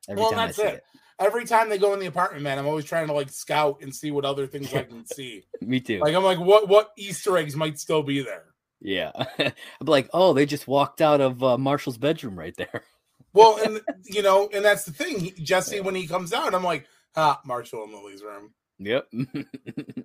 every 0.09 0.21
Well, 0.23 0.31
time 0.31 0.41
I 0.41 0.47
that's 0.47 0.57
see 0.57 0.63
it. 0.65 0.75
it. 0.75 0.85
Every 1.19 1.45
time 1.45 1.69
they 1.69 1.77
go 1.77 1.93
in 1.93 2.01
the 2.01 2.07
apartment, 2.07 2.43
man, 2.43 2.59
I'm 2.59 2.67
always 2.67 2.87
trying 2.87 3.07
to 3.09 3.13
like 3.13 3.29
scout 3.29 3.79
and 3.83 3.95
see 3.95 4.11
what 4.11 4.25
other 4.25 4.47
things 4.47 4.73
I 4.73 4.83
can 4.85 5.05
see. 5.05 5.45
Me 5.61 5.79
too. 5.79 5.99
Like 6.01 6.15
I'm 6.15 6.25
like, 6.25 6.39
what 6.41 6.67
what 6.69 6.93
Easter 6.97 7.37
eggs 7.37 7.55
might 7.57 7.79
still 7.79 8.03
be 8.03 8.23
there? 8.23 8.45
yeah, 8.81 9.13
I'm 9.39 9.53
like, 9.87 10.09
oh, 10.15 10.33
they 10.33 10.47
just 10.47 10.67
walked 10.67 11.03
out 11.03 11.21
of 11.21 11.43
uh, 11.43 11.59
Marshall's 11.59 11.99
bedroom 11.99 12.39
right 12.39 12.57
there. 12.57 12.85
Well, 13.33 13.59
and 13.63 13.81
you 14.05 14.23
know, 14.23 14.49
and 14.53 14.65
that's 14.65 14.85
the 14.85 14.93
thing. 14.93 15.33
Jesse, 15.43 15.81
when 15.81 15.95
he 15.95 16.07
comes 16.07 16.33
out, 16.33 16.55
I'm 16.55 16.65
like, 16.65 16.87
ah, 17.17 17.41
Marshall 17.45 17.85
and 17.85 17.93
Lily's 17.93 18.23
room. 18.23 18.53
Yep. 18.79 19.09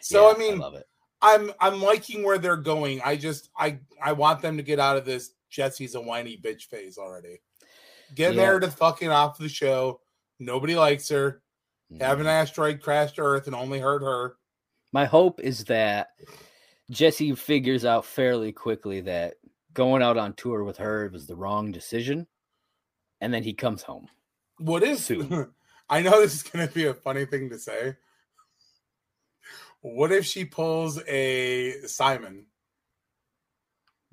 So 0.00 0.26
Yeah, 0.28 0.34
I 0.34 0.38
mean, 0.38 0.58
love 0.58 0.74
it. 0.74 0.86
I'm 1.22 1.52
I'm 1.60 1.80
liking 1.80 2.24
where 2.24 2.36
they're 2.38 2.56
going. 2.56 3.00
I 3.04 3.16
just 3.16 3.48
I 3.56 3.78
I 4.02 4.12
want 4.12 4.42
them 4.42 4.56
to 4.56 4.62
get 4.62 4.80
out 4.80 4.96
of 4.96 5.04
this 5.04 5.30
Jesse's 5.50 5.94
a 5.94 6.00
whiny 6.00 6.36
bitch 6.42 6.64
phase 6.64 6.98
already. 6.98 7.40
Get 8.14 8.34
Yeah. 8.34 8.42
Meredith 8.42 8.74
fucking 8.74 9.10
off 9.10 9.38
the 9.38 9.48
show. 9.48 10.00
Nobody 10.40 10.74
likes 10.74 11.08
her. 11.10 11.42
Have 12.00 12.18
an 12.20 12.26
Mhm. 12.26 12.30
asteroid 12.30 12.80
crash 12.82 13.12
to 13.12 13.22
Earth 13.22 13.46
and 13.46 13.54
only 13.54 13.78
hurt 13.78 14.02
her. 14.02 14.36
My 14.92 15.04
hope 15.04 15.38
is 15.40 15.64
that 15.66 16.08
Jesse 16.90 17.34
figures 17.36 17.84
out 17.84 18.04
fairly 18.04 18.50
quickly 18.52 19.00
that 19.02 19.34
going 19.74 20.02
out 20.02 20.16
on 20.18 20.34
tour 20.34 20.64
with 20.64 20.78
her 20.78 21.08
was 21.12 21.26
the 21.26 21.36
wrong 21.36 21.70
decision, 21.70 22.26
and 23.22 23.32
then 23.32 23.42
he 23.44 23.54
comes 23.54 23.82
home. 23.82 24.08
What 24.58 24.82
is 24.82 25.02
Soon. 25.06 25.48
I 25.88 26.02
know 26.02 26.20
this 26.20 26.34
is 26.34 26.42
gonna 26.42 26.66
be 26.68 26.86
a 26.86 26.94
funny 26.94 27.24
thing 27.24 27.48
to 27.50 27.58
say. 27.58 27.96
What 29.80 30.12
if 30.12 30.24
she 30.26 30.44
pulls 30.44 31.02
a 31.08 31.72
Simon? 31.86 32.46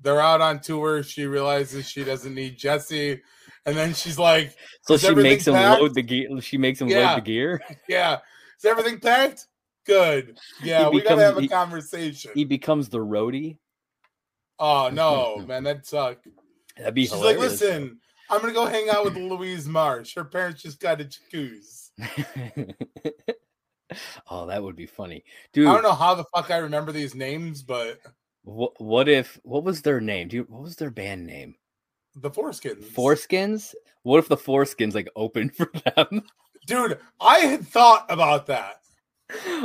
They're 0.00 0.20
out 0.20 0.40
on 0.40 0.60
tour. 0.60 1.02
She 1.02 1.26
realizes 1.26 1.88
she 1.88 2.04
doesn't 2.04 2.34
need 2.34 2.56
Jesse, 2.56 3.20
and 3.66 3.76
then 3.76 3.92
she's 3.94 4.18
like, 4.18 4.56
So 4.82 4.96
she 4.96 5.14
makes 5.14 5.46
him 5.46 5.54
packed? 5.54 5.80
load 5.80 5.94
the 5.94 6.02
gear. 6.02 6.40
She 6.40 6.56
makes 6.56 6.80
him 6.80 6.88
Yeah. 6.88 7.10
load 7.10 7.18
the 7.18 7.26
gear. 7.26 7.60
"Yeah, 7.88 8.18
is 8.58 8.64
everything 8.64 8.98
packed? 9.00 9.46
Good. 9.86 10.38
Yeah, 10.62 10.88
He 10.90 10.96
we 10.96 11.02
gotta 11.02 11.20
have 11.22 11.36
a 11.38 11.42
he- 11.42 11.48
conversation." 11.48 12.30
He 12.34 12.44
becomes 12.44 12.88
the 12.88 12.98
roadie. 12.98 13.58
oh 14.58 14.88
no, 14.92 15.44
man, 15.46 15.64
that 15.64 15.86
sucked. 15.86 16.26
That'd 16.76 16.94
be 16.94 17.02
She's 17.02 17.12
like, 17.14 17.38
"Listen, 17.38 18.00
I'm 18.30 18.40
gonna 18.40 18.52
go 18.52 18.66
hang 18.66 18.88
out 18.88 19.04
with 19.04 19.16
Louise 19.16 19.66
Marsh. 19.66 20.14
Her 20.14 20.24
parents 20.24 20.62
just 20.62 20.80
got 20.80 21.00
a 21.00 21.04
jacuzzi. 21.04 21.90
oh, 24.30 24.46
that 24.46 24.62
would 24.62 24.76
be 24.76 24.86
funny, 24.86 25.24
dude. 25.52 25.66
I 25.66 25.74
don't 25.74 25.82
know 25.82 25.92
how 25.92 26.14
the 26.14 26.24
fuck 26.34 26.50
I 26.50 26.58
remember 26.58 26.92
these 26.92 27.14
names, 27.14 27.62
but 27.62 28.00
What, 28.42 28.80
what 28.80 29.08
if? 29.08 29.38
What 29.42 29.64
was 29.64 29.82
their 29.82 30.00
name? 30.00 30.28
Dude, 30.28 30.48
what 30.48 30.62
was 30.62 30.76
their 30.76 30.90
band 30.90 31.26
name? 31.26 31.56
the 32.16 32.30
foreskins. 32.30 32.84
Foreskins. 32.86 33.74
What 34.02 34.18
if 34.18 34.28
the 34.28 34.36
Foreskins 34.36 34.94
like 34.94 35.08
open 35.14 35.50
for 35.56 35.70
them? 35.96 36.22
Dude, 36.66 36.98
I 37.20 37.38
had 37.40 37.66
thought 37.66 38.06
about 38.08 38.46
that. 38.46 38.80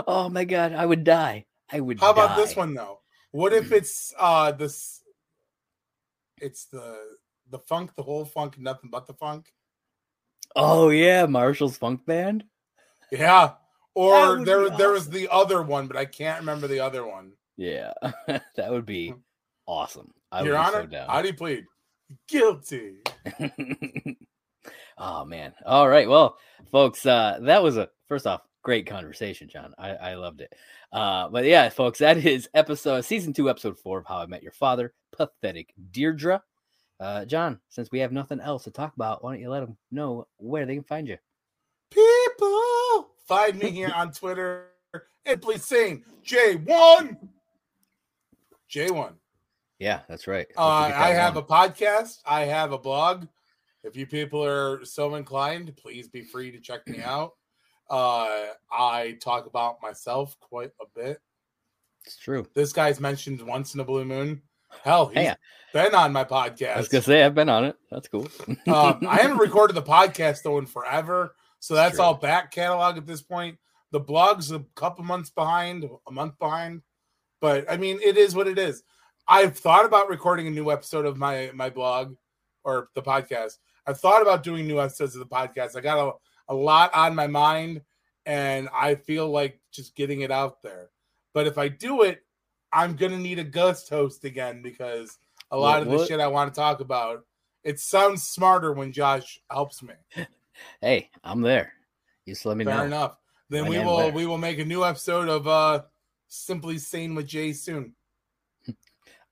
oh 0.07 0.29
my 0.29 0.43
god, 0.45 0.73
I 0.73 0.85
would 0.85 1.03
die. 1.03 1.45
I 1.71 1.79
would. 1.79 1.99
How 1.99 2.11
about 2.11 2.35
this 2.35 2.55
one 2.55 2.73
though? 2.73 2.99
What 3.31 3.53
if 3.53 3.71
it's 3.71 4.13
uh 4.19 4.51
this 4.51 5.01
it's 6.41 6.65
the 6.65 6.97
the 7.55 7.59
funk, 7.59 7.95
the 7.95 8.03
whole 8.03 8.25
funk, 8.25 8.59
nothing 8.59 8.89
but 8.89 9.07
the 9.07 9.13
funk? 9.13 9.53
Oh 10.57 10.89
yeah, 10.89 11.25
Marshall's 11.25 11.77
Funk 11.77 12.05
Band. 12.05 12.43
Yeah. 13.11 13.53
Or 13.93 14.39
would 14.39 14.45
there 14.45 14.69
be 14.69 14.75
there 14.75 14.91
was 14.91 15.09
the 15.09 15.29
other 15.31 15.61
one, 15.63 15.87
but 15.87 15.95
I 15.95 16.03
can't 16.03 16.39
remember 16.41 16.67
the 16.67 16.81
other 16.81 17.07
one. 17.07 17.31
Yeah, 17.55 17.93
that 18.27 18.69
would 18.69 18.85
be 18.85 19.13
awesome. 19.65 20.13
I 20.33 20.43
Your 20.43 20.55
would 20.55 20.59
Honor, 20.59 20.81
so 20.81 20.87
down. 20.87 21.09
how 21.09 21.21
do 21.21 21.29
you 21.29 21.33
plead? 21.33 21.65
Guilty. 22.27 22.97
oh 24.97 25.23
man. 25.23 25.53
All 25.65 25.87
right. 25.87 26.09
Well, 26.09 26.37
folks, 26.71 27.05
uh 27.05 27.39
that 27.43 27.63
was 27.63 27.77
a 27.77 27.89
first 28.09 28.27
off 28.27 28.41
great 28.63 28.85
conversation, 28.85 29.47
John. 29.47 29.73
I, 29.77 29.91
I 29.91 30.15
loved 30.15 30.41
it. 30.41 30.51
Uh 30.91 31.29
but 31.29 31.45
yeah, 31.45 31.69
folks, 31.69 31.99
that 31.99 32.17
is 32.17 32.49
episode 32.53 33.05
season 33.05 33.31
two, 33.31 33.49
episode 33.49 33.79
four 33.79 33.99
of 33.99 34.05
How 34.05 34.17
I 34.17 34.25
Met 34.25 34.43
Your 34.43 34.51
Father, 34.51 34.93
Pathetic 35.13 35.73
Deirdre. 35.91 36.43
Uh 36.99 37.25
John, 37.25 37.59
since 37.69 37.91
we 37.91 37.99
have 37.99 38.11
nothing 38.11 38.39
else 38.39 38.63
to 38.65 38.71
talk 38.71 38.95
about, 38.95 39.23
why 39.23 39.33
don't 39.33 39.41
you 39.41 39.49
let 39.49 39.61
them 39.61 39.77
know 39.91 40.27
where 40.37 40.65
they 40.65 40.75
can 40.75 40.83
find 40.83 41.07
you? 41.07 41.17
People 41.91 43.09
find 43.27 43.57
me 43.59 43.71
here 43.71 43.91
on 43.93 44.11
Twitter 44.11 44.67
and 45.25 45.41
please 45.41 45.63
sing 45.65 46.03
J1. 46.25 47.17
J1. 48.71 49.13
Yeah, 49.79 50.01
that's 50.07 50.27
right. 50.27 50.47
Uh, 50.55 50.89
Don't 50.89 50.97
I 50.97 51.09
have 51.09 51.35
one. 51.35 51.43
a 51.43 51.47
podcast. 51.47 52.19
I 52.25 52.41
have 52.41 52.71
a 52.71 52.77
blog. 52.77 53.27
If 53.83 53.95
you 53.95 54.07
people 54.07 54.43
are 54.43 54.83
so 54.85 55.15
inclined, 55.15 55.75
please 55.75 56.07
be 56.07 56.21
free 56.21 56.51
to 56.51 56.59
check 56.59 56.87
me 56.87 57.01
out. 57.01 57.33
Uh, 57.89 58.47
I 58.71 59.17
talk 59.21 59.45
about 59.45 59.81
myself 59.81 60.39
quite 60.39 60.71
a 60.81 60.85
bit. 60.95 61.19
It's 62.05 62.17
true. 62.17 62.47
This 62.55 62.73
guy's 62.73 62.99
mentioned 62.99 63.41
once 63.41 63.73
in 63.73 63.79
a 63.79 63.85
blue 63.85 64.05
moon. 64.05 64.41
Hell, 64.83 65.07
he's 65.07 65.17
Hey, 65.17 65.35
been 65.73 65.95
on 65.95 66.13
my 66.13 66.23
podcast. 66.23 66.75
I 66.75 66.77
was 66.77 66.87
gonna 66.87 67.03
say 67.03 67.23
I've 67.23 67.35
been 67.35 67.49
on 67.49 67.65
it. 67.65 67.75
That's 67.91 68.07
cool. 68.07 68.27
um, 68.47 68.57
I 68.67 69.17
haven't 69.21 69.37
recorded 69.37 69.73
the 69.73 69.81
podcast 69.81 70.43
though 70.43 70.57
in 70.57 70.65
forever, 70.65 71.35
so 71.59 71.75
that's 71.75 71.95
True. 71.95 72.05
all 72.05 72.13
back 72.15 72.51
catalog 72.51 72.97
at 72.97 73.05
this 73.05 73.21
point. 73.21 73.57
The 73.91 73.99
blog's 73.99 74.51
a 74.51 74.65
couple 74.75 75.03
months 75.05 75.29
behind, 75.29 75.89
a 76.07 76.11
month 76.11 76.37
behind, 76.39 76.81
but 77.41 77.69
I 77.69 77.77
mean, 77.77 77.99
it 78.03 78.17
is 78.17 78.35
what 78.35 78.47
it 78.47 78.57
is. 78.57 78.83
I've 79.27 79.57
thought 79.57 79.85
about 79.85 80.09
recording 80.09 80.47
a 80.47 80.51
new 80.51 80.71
episode 80.71 81.05
of 81.05 81.17
my 81.17 81.51
my 81.53 81.69
blog 81.69 82.15
or 82.63 82.89
the 82.95 83.01
podcast. 83.01 83.57
I've 83.87 83.99
thought 83.99 84.21
about 84.21 84.43
doing 84.43 84.67
new 84.67 84.79
episodes 84.79 85.15
of 85.15 85.19
the 85.19 85.35
podcast. 85.35 85.75
I 85.75 85.81
got 85.81 85.99
a, 86.07 86.53
a 86.53 86.55
lot 86.55 86.93
on 86.95 87.15
my 87.15 87.27
mind, 87.27 87.81
and 88.25 88.67
I 88.73 88.95
feel 88.95 89.29
like 89.29 89.59
just 89.71 89.95
getting 89.95 90.21
it 90.21 90.31
out 90.31 90.61
there. 90.63 90.89
But 91.33 91.47
if 91.47 91.57
I 91.57 91.67
do 91.67 92.01
it, 92.03 92.24
I'm 92.75 92.95
gonna 92.95 93.17
need 93.17 93.39
a 93.39 93.43
guest 93.43 93.89
host 93.89 94.25
again 94.25 94.61
because 94.61 95.17
a 95.51 95.57
lot 95.57 95.79
What- 95.79 95.81
of 95.83 95.89
the 95.91 95.97
what? 95.99 96.07
shit 96.07 96.19
I 96.19 96.27
want 96.27 96.53
to 96.53 96.59
talk 96.59 96.79
about 96.81 97.25
it 97.63 97.79
sounds 97.79 98.21
smarter 98.27 98.73
when 98.73 98.91
Josh 98.91 99.41
helps 99.49 99.81
me. 99.81 99.93
hey, 100.81 101.09
I'm 101.23 101.41
there. 101.41 101.73
You 102.25 102.33
just 102.35 102.45
let 102.45 102.57
me 102.57 102.63
Fair 102.65 102.73
know. 102.73 102.79
Fair 102.79 102.85
enough. 102.87 103.17
Then 103.49 103.63
When 103.63 103.71
we 103.79 103.85
will 103.85 103.97
where. 103.97 104.11
we 104.11 104.25
will 104.27 104.37
make 104.37 104.59
a 104.59 104.65
new 104.65 104.83
episode 104.83 105.29
of 105.29 105.47
uh 105.47 105.83
Simply 106.27 106.77
Sane 106.77 107.15
with 107.15 107.25
Jay 107.27 107.53
soon. 107.53 107.93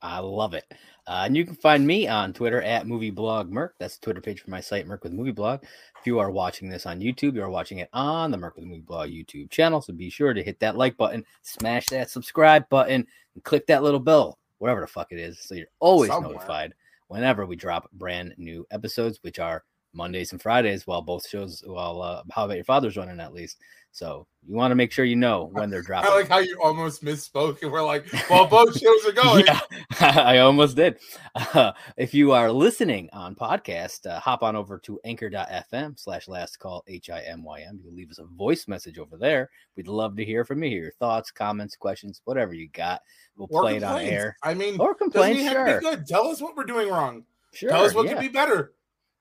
I 0.04 0.20
love 0.20 0.54
it. 0.54 0.66
Uh, 1.08 1.24
and 1.26 1.36
you 1.36 1.46
can 1.46 1.56
find 1.56 1.88
me 1.88 2.08
on 2.08 2.34
Twitter 2.34 2.62
at 2.62 2.86
MovieBlogMerc. 2.86 3.70
That's 3.80 3.98
the 3.98 4.04
Twitter 4.04 4.22
page 4.22 4.42
for 4.42 4.52
my 4.52 4.60
site, 4.60 4.86
Merc 4.86 5.04
with 5.04 5.14
Movie 5.14 5.32
Blog. 5.32 5.64
If 5.64 6.06
you 6.06 6.20
are 6.20 6.30
watching 6.30 6.70
this 6.70 6.86
on 6.86 7.00
YouTube, 7.00 7.36
you 7.36 7.44
are 7.44 7.50
watching 7.50 7.80
it 7.80 7.90
on 7.94 8.30
the 8.30 8.38
Merc 8.38 8.56
with 8.58 8.66
Movie 8.66 8.82
Blog 8.82 9.10
YouTube 9.10 9.50
channel. 9.50 9.82
So 9.82 9.94
be 9.94 10.10
sure 10.10 10.34
to 10.34 10.44
hit 10.44 10.60
that 10.60 10.78
like 10.78 10.98
button, 10.98 11.26
smash 11.42 11.88
that 11.88 12.10
subscribe 12.10 12.68
button, 12.70 13.08
and 13.36 13.44
click 13.44 13.66
that 13.68 13.82
little 13.82 14.00
bell, 14.00 14.38
whatever 14.60 14.82
the 14.82 14.88
fuck 14.88 15.12
it 15.12 15.20
is, 15.20 15.40
so 15.40 15.56
you're 15.56 15.68
always 15.80 16.12
Somewhere. 16.12 16.34
notified 16.34 16.74
whenever 17.08 17.46
we 17.46 17.56
drop 17.56 17.90
brand 17.94 18.34
new 18.38 18.66
episodes, 18.72 19.20
which 19.22 19.40
are 19.40 19.64
Mondays 19.94 20.32
and 20.32 20.42
Fridays, 20.42 20.88
while 20.88 21.02
both 21.02 21.28
shows, 21.28 21.64
while 21.66 22.02
uh, 22.02 22.24
How 22.32 22.46
About 22.46 22.56
Your 22.56 22.66
Father's 22.66 22.98
running 22.98 23.20
at 23.20 23.34
least. 23.34 23.60
So 23.94 24.26
you 24.48 24.56
want 24.56 24.72
to 24.72 24.76
make 24.76 24.92
sure 24.92 25.06
you 25.06 25.16
know 25.16 25.52
when 25.54 25.70
they're 25.70 25.82
dropping. 25.84 26.10
I 26.10 26.16
like 26.16 26.28
how 26.28 26.40
you 26.40 26.60
almost 26.62 27.04
misspoke 27.04 27.62
and 27.62 27.72
we're 27.72 27.84
like, 27.86 28.06
well, 28.28 28.48
both 28.48 28.78
shows 28.78 29.06
are 29.06 29.12
going. 29.12 29.46
Yeah, 29.54 29.60
I 30.00 30.40
almost 30.40 30.76
did. 30.76 30.98
Uh, 31.36 31.74
if 31.96 32.12
you 32.14 32.32
are 32.32 32.52
listening 32.52 33.08
on 33.14 33.36
podcast, 33.36 34.08
uh, 34.08 34.20
hop 34.20 34.42
on 34.42 34.56
over 34.56 34.80
to 34.80 35.00
anchor.fm 35.06 36.00
slash 36.00 36.28
last 36.28 36.58
call 36.58 36.84
H-I-M-Y-M. 36.88 37.78
You 37.78 37.90
can 37.90 37.96
leave 37.96 38.10
us 38.10 38.18
a 38.18 38.26
voice 38.26 38.68
message 38.68 38.98
over 38.98 39.16
there. 39.16 39.52
We'd 39.78 39.88
love 39.88 40.18
to 40.18 40.26
hear 40.26 40.44
from 40.44 40.64
you, 40.64 40.72
your 40.72 40.92
thoughts, 40.94 41.30
comments, 41.30 41.76
questions, 41.76 42.22
whatever 42.26 42.56
you 42.56 42.70
got. 42.70 43.02
We'll 43.36 43.48
Or 43.52 43.62
play 43.62 43.78
it 43.78 43.84
on 43.84 44.02
air. 44.02 44.36
I 44.42 44.56
mean, 44.56 44.80
Or 44.80 44.94
doesn't 44.94 45.12
complain, 45.12 45.48
sure. 45.48 45.66
to 45.66 45.80
be 45.80 45.86
good? 45.86 46.08
Tell 46.08 46.28
us 46.30 46.42
what 46.42 46.56
we're 46.56 46.64
doing 46.64 46.90
wrong. 46.90 47.26
Sure. 47.54 47.70
Tell 47.70 47.86
us 47.86 47.94
what 47.94 48.06
yeah. 48.08 48.14
could 48.14 48.22
be 48.22 48.28
better. 48.30 48.74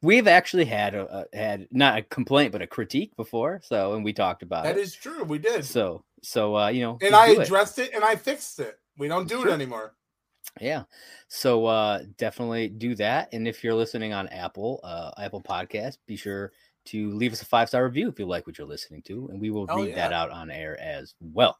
We've 0.03 0.27
actually 0.27 0.65
had 0.65 0.95
a, 0.95 1.27
a 1.33 1.37
had 1.37 1.69
not 1.71 1.99
a 1.99 2.03
complaint 2.03 2.53
but 2.53 2.61
a 2.63 2.67
critique 2.67 3.15
before, 3.17 3.61
so 3.65 3.95
and 3.95 4.05
we 4.05 4.13
talked 4.13 4.43
about 4.43 4.65
That 4.65 4.77
it. 4.77 4.81
is 4.83 4.95
true. 4.95 5.23
We 5.25 5.39
did. 5.39 5.65
So 5.65 6.05
so 6.23 6.57
uh, 6.57 6.69
you 6.69 6.83
know, 6.83 6.99
and 7.01 7.15
I 7.15 7.35
do 7.35 7.41
it. 7.41 7.45
addressed 7.47 7.79
it. 7.79 7.93
and 7.95 8.05
I 8.05 8.17
fixed 8.17 8.59
it. 8.61 8.79
We 8.99 9.09
don't 9.09 9.29
do 9.29 9.41
Sure. 9.43 9.49
it 9.49 9.53
anymore. 9.53 9.95
Yeah. 10.61 10.83
So 11.29 11.67
uh 11.67 12.03
definitely 12.19 12.69
do 12.69 12.95
that. 12.97 13.29
And 13.33 13.47
if 13.47 13.63
you're 13.63 13.75
listening 13.75 14.13
on 14.13 14.29
Apple, 14.29 14.81
uh 14.83 15.13
Apple 15.19 15.41
Podcast, 15.43 15.99
be 16.07 16.17
sure 16.17 16.53
to 16.87 17.13
leave 17.13 17.33
us 17.33 17.43
a 17.43 17.47
five 17.47 17.69
star 17.69 17.85
review 17.85 18.09
if 18.09 18.19
you 18.19 18.27
like 18.27 18.47
what 18.47 18.59
you're 18.59 18.67
listening 18.67 19.03
to, 19.03 19.29
and 19.31 19.41
we 19.41 19.51
will 19.51 19.67
Oh, 19.71 19.77
read 19.83 19.91
yeah. 19.91 19.95
that 19.95 20.13
out 20.13 20.31
on 20.31 20.51
air 20.51 20.79
as 20.81 21.15
well. 21.21 21.57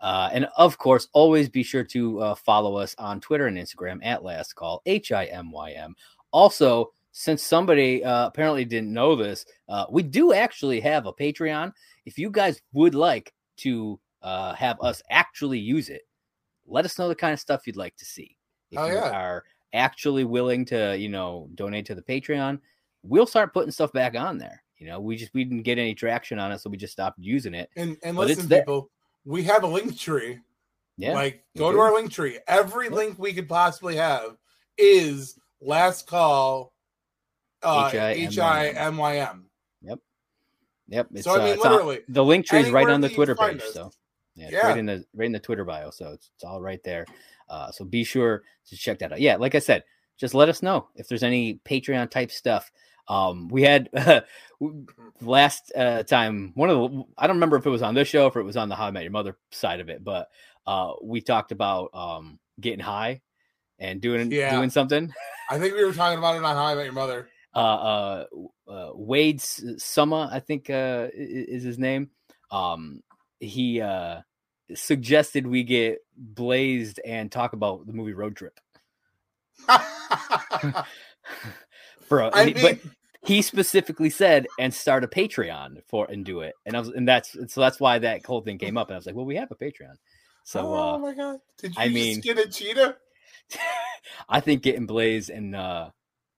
Uh, 0.00 0.28
and 0.32 0.46
of 0.56 0.78
course, 0.78 1.08
always 1.12 1.48
be 1.48 1.62
sure 1.62 1.82
to 1.84 2.20
uh, 2.20 2.34
follow 2.34 2.76
us 2.76 2.94
on 2.98 3.20
Twitter 3.20 3.46
and 3.46 3.56
Instagram 3.58 3.98
at 4.04 4.22
Last 4.22 4.54
Call 4.54 4.80
H 4.86 5.10
I 5.12 5.24
M 5.26 5.50
Y 5.50 5.72
M. 5.72 5.94
Also, 6.30 6.92
since 7.16 7.44
somebody 7.44 8.02
uh, 8.02 8.26
apparently 8.26 8.64
didn't 8.64 8.92
know 8.92 9.14
this, 9.14 9.46
uh, 9.68 9.86
we 9.88 10.02
do 10.02 10.32
actually 10.32 10.80
have 10.80 11.06
a 11.06 11.12
Patreon. 11.12 11.72
If 12.06 12.18
you 12.18 12.28
guys 12.28 12.60
would 12.72 12.96
like 12.96 13.32
to 13.58 14.00
uh, 14.20 14.52
have 14.54 14.80
us 14.80 15.00
actually 15.10 15.60
use 15.60 15.90
it, 15.90 16.02
let 16.66 16.84
us 16.84 16.98
know 16.98 17.06
the 17.06 17.14
kind 17.14 17.32
of 17.32 17.38
stuff 17.38 17.68
you'd 17.68 17.76
like 17.76 17.94
to 17.98 18.04
see. 18.04 18.36
If 18.72 18.80
Oh, 18.80 18.86
you 18.86 18.94
yeah. 18.94 19.10
are 19.12 19.44
actually 19.72 20.24
willing 20.24 20.64
to, 20.66 20.96
you 20.98 21.08
know, 21.08 21.48
donate 21.54 21.86
to 21.86 21.94
the 21.94 22.02
Patreon, 22.02 22.58
we'll 23.04 23.26
start 23.26 23.54
putting 23.54 23.70
stuff 23.70 23.92
back 23.92 24.16
on 24.16 24.36
there. 24.36 24.60
You 24.78 24.88
know, 24.88 24.98
we 24.98 25.14
just 25.16 25.32
we 25.34 25.44
didn't 25.44 25.62
get 25.62 25.78
any 25.78 25.94
traction 25.94 26.40
on 26.40 26.50
it, 26.50 26.58
so 26.58 26.68
we 26.68 26.76
just 26.76 26.92
stopped 26.92 27.20
using 27.20 27.54
it. 27.54 27.70
And 27.76 27.96
and 28.02 28.16
But 28.16 28.26
listen, 28.26 28.48
people, 28.48 28.90
we 29.24 29.44
have 29.44 29.62
a 29.62 29.68
link 29.68 29.96
tree. 29.96 30.40
Yeah, 30.96 31.14
like 31.14 31.44
go 31.56 31.70
to 31.70 31.76
do. 31.76 31.80
our 31.80 31.94
link 31.94 32.10
tree. 32.10 32.40
Every 32.48 32.86
Yeah. 32.88 32.94
link 32.94 33.18
we 33.20 33.32
could 33.32 33.48
possibly 33.48 33.94
have 33.94 34.36
is 34.76 35.38
last 35.60 36.08
call. 36.08 36.73
H 37.64 38.38
I 38.38 38.68
M 38.68 38.96
Y 38.96 39.18
M. 39.18 39.46
Yep. 40.88 41.08
It's, 41.14 41.24
So 41.24 41.30
I 41.32 41.34
uh, 41.36 41.44
mean 41.44 41.54
it's 41.54 41.64
on- 41.64 41.72
literally 41.72 42.00
the 42.08 42.22
link 42.24 42.44
tree 42.44 42.60
is 42.60 42.70
right 42.70 42.88
on 42.88 43.00
the 43.00 43.08
Twitter 43.08 43.34
page. 43.34 43.62
us. 43.62 43.72
So 43.72 43.90
yeah, 44.34 44.44
it's 44.44 44.52
Yeah. 44.52 44.66
right 44.68 44.76
in 44.78 44.84
the 44.84 45.04
right 45.14 45.24
in 45.26 45.32
the 45.32 45.38
Twitter 45.40 45.64
bio. 45.64 45.90
So 45.90 46.12
it's, 46.12 46.30
it's 46.34 46.44
all 46.44 46.60
right 46.60 46.82
there. 46.84 47.06
Uh, 47.48 47.70
so 47.70 47.84
be 47.86 48.04
sure 48.04 48.42
to 48.68 48.76
check 48.76 48.98
that 48.98 49.10
out. 49.12 49.20
Yeah, 49.20 49.36
like 49.36 49.54
I 49.54 49.60
said, 49.60 49.84
just 50.18 50.34
let 50.34 50.50
us 50.50 50.62
know 50.62 50.88
if 50.94 51.08
there's 51.08 51.22
any 51.22 51.54
Patreon 51.64 52.10
type 52.10 52.30
stuff. 52.30 52.70
Um, 53.08 53.48
we 53.48 53.62
had 53.62 53.88
last 55.20 55.72
uh, 55.76 56.02
time 56.02 56.52
one 56.54 56.70
of 56.70 56.76
the 56.92 57.02
I 57.18 57.26
don't 57.26 57.36
remember 57.36 57.56
if 57.56 57.66
it 57.66 57.70
was 57.70 57.82
on 57.82 57.94
this 57.94 58.08
show 58.08 58.24
or 58.24 58.28
if 58.28 58.36
it 58.36 58.42
was 58.42 58.56
on 58.56 58.68
the 58.68 58.76
How 58.76 58.86
I 58.86 58.90
Met 58.90 59.02
Your 59.04 59.12
Mother 59.12 59.36
side 59.52 59.80
of 59.80 59.88
it, 59.88 60.04
but 60.04 60.28
uh, 60.66 60.92
we 61.02 61.20
talked 61.20 61.52
about 61.52 61.90
um 61.94 62.38
getting 62.60 62.80
high 62.80 63.20
and 63.78 64.00
doing 64.00 64.30
Yeah. 64.30 64.54
doing 64.54 64.70
something. 64.70 65.12
I 65.50 65.58
think 65.58 65.74
we 65.74 65.84
were 65.84 65.92
talking 65.92 66.18
about 66.18 66.36
it 66.36 66.44
on 66.44 66.56
How 66.56 66.64
I 66.66 66.74
Met 66.74 66.84
Your 66.84 66.92
Mother. 66.94 67.28
Uh, 67.54 67.58
uh, 67.58 68.24
uh, 68.68 68.90
Wade 68.94 69.40
Summer, 69.40 70.28
I 70.30 70.40
think 70.40 70.70
uh, 70.70 71.08
is 71.14 71.62
his 71.62 71.78
name. 71.78 72.10
Um, 72.50 73.02
he 73.40 73.80
uh, 73.80 74.20
suggested 74.74 75.46
we 75.46 75.62
get 75.62 75.98
blazed 76.16 77.00
and 77.04 77.30
talk 77.30 77.52
about 77.52 77.86
the 77.86 77.92
movie 77.92 78.12
Road 78.14 78.36
Trip. 78.36 78.58
Bro, 82.08 82.28
I 82.30 82.42
and 82.42 82.56
he- 82.56 82.62
but 82.62 82.78
he 83.24 83.40
specifically 83.42 84.10
said 84.10 84.46
and 84.58 84.72
start 84.74 85.04
a 85.04 85.08
Patreon 85.08 85.82
for 85.88 86.06
and 86.10 86.24
do 86.24 86.40
it, 86.40 86.54
and 86.66 86.76
I 86.76 86.80
was 86.80 86.88
and 86.90 87.08
that's 87.08 87.32
so 87.52 87.60
that's 87.60 87.80
why 87.80 87.98
that 87.98 88.24
whole 88.26 88.42
thing 88.42 88.58
came 88.58 88.76
up, 88.76 88.88
and 88.88 88.94
I 88.94 88.98
was 88.98 89.06
like, 89.06 89.14
well, 89.14 89.24
we 89.24 89.36
have 89.36 89.50
a 89.50 89.56
Patreon, 89.56 89.94
so 90.44 90.60
oh 90.74 90.94
uh, 90.94 90.98
my 90.98 91.14
god. 91.14 91.38
Did 91.58 91.74
you 91.74 91.80
I 91.82 91.84
just 91.86 91.94
mean- 91.94 92.20
get 92.20 92.38
a 92.38 92.48
cheetah? 92.48 92.96
I 94.28 94.40
think 94.40 94.62
getting 94.62 94.86
blazed 94.86 95.30
and 95.30 95.54
uh 95.56 95.90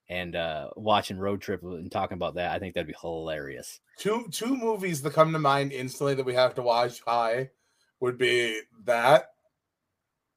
and 0.09 0.35
uh 0.35 0.69
watching 0.75 1.17
Road 1.17 1.41
Trip 1.41 1.61
and 1.63 1.91
talking 1.91 2.15
about 2.15 2.35
that, 2.35 2.51
I 2.51 2.59
think 2.59 2.73
that'd 2.73 2.87
be 2.87 2.95
hilarious. 3.01 3.79
Two 3.97 4.27
two 4.31 4.55
movies 4.55 5.01
that 5.01 5.13
come 5.13 5.33
to 5.33 5.39
mind 5.39 5.71
instantly 5.71 6.15
that 6.15 6.25
we 6.25 6.33
have 6.33 6.55
to 6.55 6.61
watch 6.61 7.01
high 7.05 7.49
would 7.99 8.17
be 8.17 8.61
that 8.85 9.31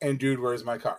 and 0.03 0.18
Dude, 0.18 0.41
Where's 0.41 0.64
My 0.64 0.79
Car? 0.79 0.99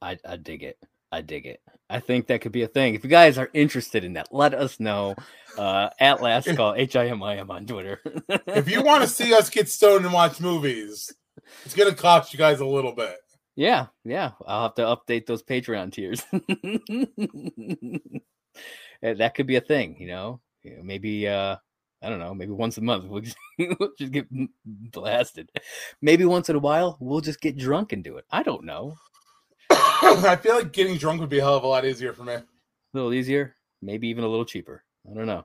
I, 0.00 0.18
I 0.26 0.36
dig 0.36 0.62
it. 0.62 0.78
I 1.10 1.20
dig 1.20 1.46
it. 1.46 1.60
I 1.90 2.00
think 2.00 2.26
that 2.26 2.40
could 2.40 2.52
be 2.52 2.62
a 2.62 2.68
thing. 2.68 2.94
If 2.94 3.04
you 3.04 3.10
guys 3.10 3.36
are 3.36 3.50
interested 3.52 4.02
in 4.02 4.14
that, 4.14 4.28
let 4.32 4.54
us 4.54 4.80
know. 4.80 5.14
Uh, 5.58 5.90
at 6.00 6.22
last 6.22 6.48
call 6.56 6.74
H 6.74 6.96
I 6.96 7.08
M 7.08 7.22
I 7.22 7.36
M 7.36 7.50
on 7.50 7.66
Twitter. 7.66 8.00
If 8.46 8.70
you 8.70 8.82
want 8.82 9.02
to 9.02 9.08
see 9.08 9.34
us 9.34 9.50
get 9.50 9.68
stoned 9.68 10.06
and 10.06 10.14
watch 10.14 10.40
movies, 10.40 11.12
it's 11.66 11.74
gonna 11.74 11.94
cost 11.94 12.32
you 12.32 12.38
guys 12.38 12.60
a 12.60 12.66
little 12.66 12.92
bit. 12.92 13.16
Yeah, 13.56 13.86
yeah, 14.04 14.32
I'll 14.46 14.64
have 14.64 14.74
to 14.76 14.82
update 14.82 15.26
those 15.26 15.42
Patreon 15.42 15.92
tiers. 15.92 16.24
That 19.02 19.34
could 19.34 19.46
be 19.48 19.56
a 19.56 19.60
thing, 19.60 19.96
you 19.98 20.06
know. 20.06 20.40
Maybe 20.64 21.26
uh, 21.26 21.56
I 22.02 22.08
don't 22.08 22.20
know. 22.20 22.34
Maybe 22.34 22.52
once 22.52 22.78
a 22.78 22.80
month 22.80 23.04
we'll 23.08 23.22
just, 23.22 23.36
we'll 23.58 23.90
just 23.98 24.12
get 24.12 24.26
blasted. 24.64 25.50
Maybe 26.00 26.24
once 26.24 26.48
in 26.48 26.56
a 26.56 26.60
while 26.60 26.96
we'll 27.00 27.20
just 27.20 27.40
get 27.40 27.56
drunk 27.56 27.92
and 27.92 28.04
do 28.04 28.16
it. 28.16 28.24
I 28.30 28.42
don't 28.42 28.64
know. 28.64 28.94
I 29.70 30.36
feel 30.40 30.54
like 30.54 30.72
getting 30.72 30.96
drunk 30.98 31.20
would 31.20 31.30
be 31.30 31.38
a 31.38 31.42
hell 31.42 31.56
of 31.56 31.64
a 31.64 31.66
lot 31.66 31.84
easier 31.84 32.12
for 32.12 32.22
me. 32.22 32.34
a 32.34 32.44
little 32.92 33.12
easier, 33.12 33.56
maybe 33.80 34.08
even 34.08 34.24
a 34.24 34.28
little 34.28 34.44
cheaper. 34.44 34.84
I 35.10 35.14
don't 35.14 35.26
know. 35.26 35.44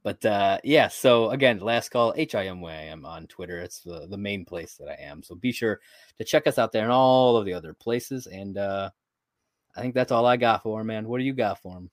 but 0.03 0.25
uh 0.25 0.59
yeah, 0.65 0.89
so 0.89 1.31
again, 1.31 1.59
last 1.59 1.91
call 1.91 2.15
H 2.17 2.35
I 2.35 2.47
M 2.47 2.61
Y 2.61 2.73
I 2.73 2.85
am 2.85 3.05
on 3.05 3.27
Twitter. 3.27 3.59
It's 3.59 3.81
the, 3.81 4.07
the 4.09 4.17
main 4.17 4.45
place 4.45 4.77
that 4.77 4.89
I 4.89 5.03
am. 5.03 5.23
So 5.23 5.35
be 5.35 5.53
sure 5.53 5.81
to 6.19 6.25
check 6.25 6.47
us 6.47 6.59
out 6.59 6.73
there 6.73 6.85
and 6.85 6.93
all 6.93 7.37
of 7.37 7.45
the 7.45 7.53
other 7.53 7.75
places. 7.75 8.27
And 8.27 8.57
uh 8.59 8.91
I 9.77 9.81
think 9.81 9.95
that's 9.95 10.12
all 10.12 10.27
I 10.27 10.37
got 10.37 10.62
for 10.62 10.81
him, 10.81 10.87
man. 10.87 11.09
What 11.09 11.19
do 11.19 11.25
you 11.25 11.33
got 11.35 11.61
for 11.61 11.77
him? 11.77 11.91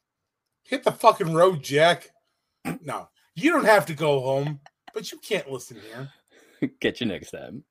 Hit 0.64 0.84
the 0.84 0.92
fucking 0.92 1.34
road, 1.34 1.64
Jack. 1.64 2.10
No, 2.82 3.10
you 3.36 3.52
don't 3.52 3.66
have 3.66 3.88
to 3.88 3.94
go 3.94 4.20
home, 4.22 4.60
but 4.94 5.12
you 5.12 5.18
can't 5.18 5.52
listen 5.52 5.78
here. 5.82 6.70
Catch 6.82 7.02
you 7.02 7.08
next 7.08 7.32
time. 7.32 7.64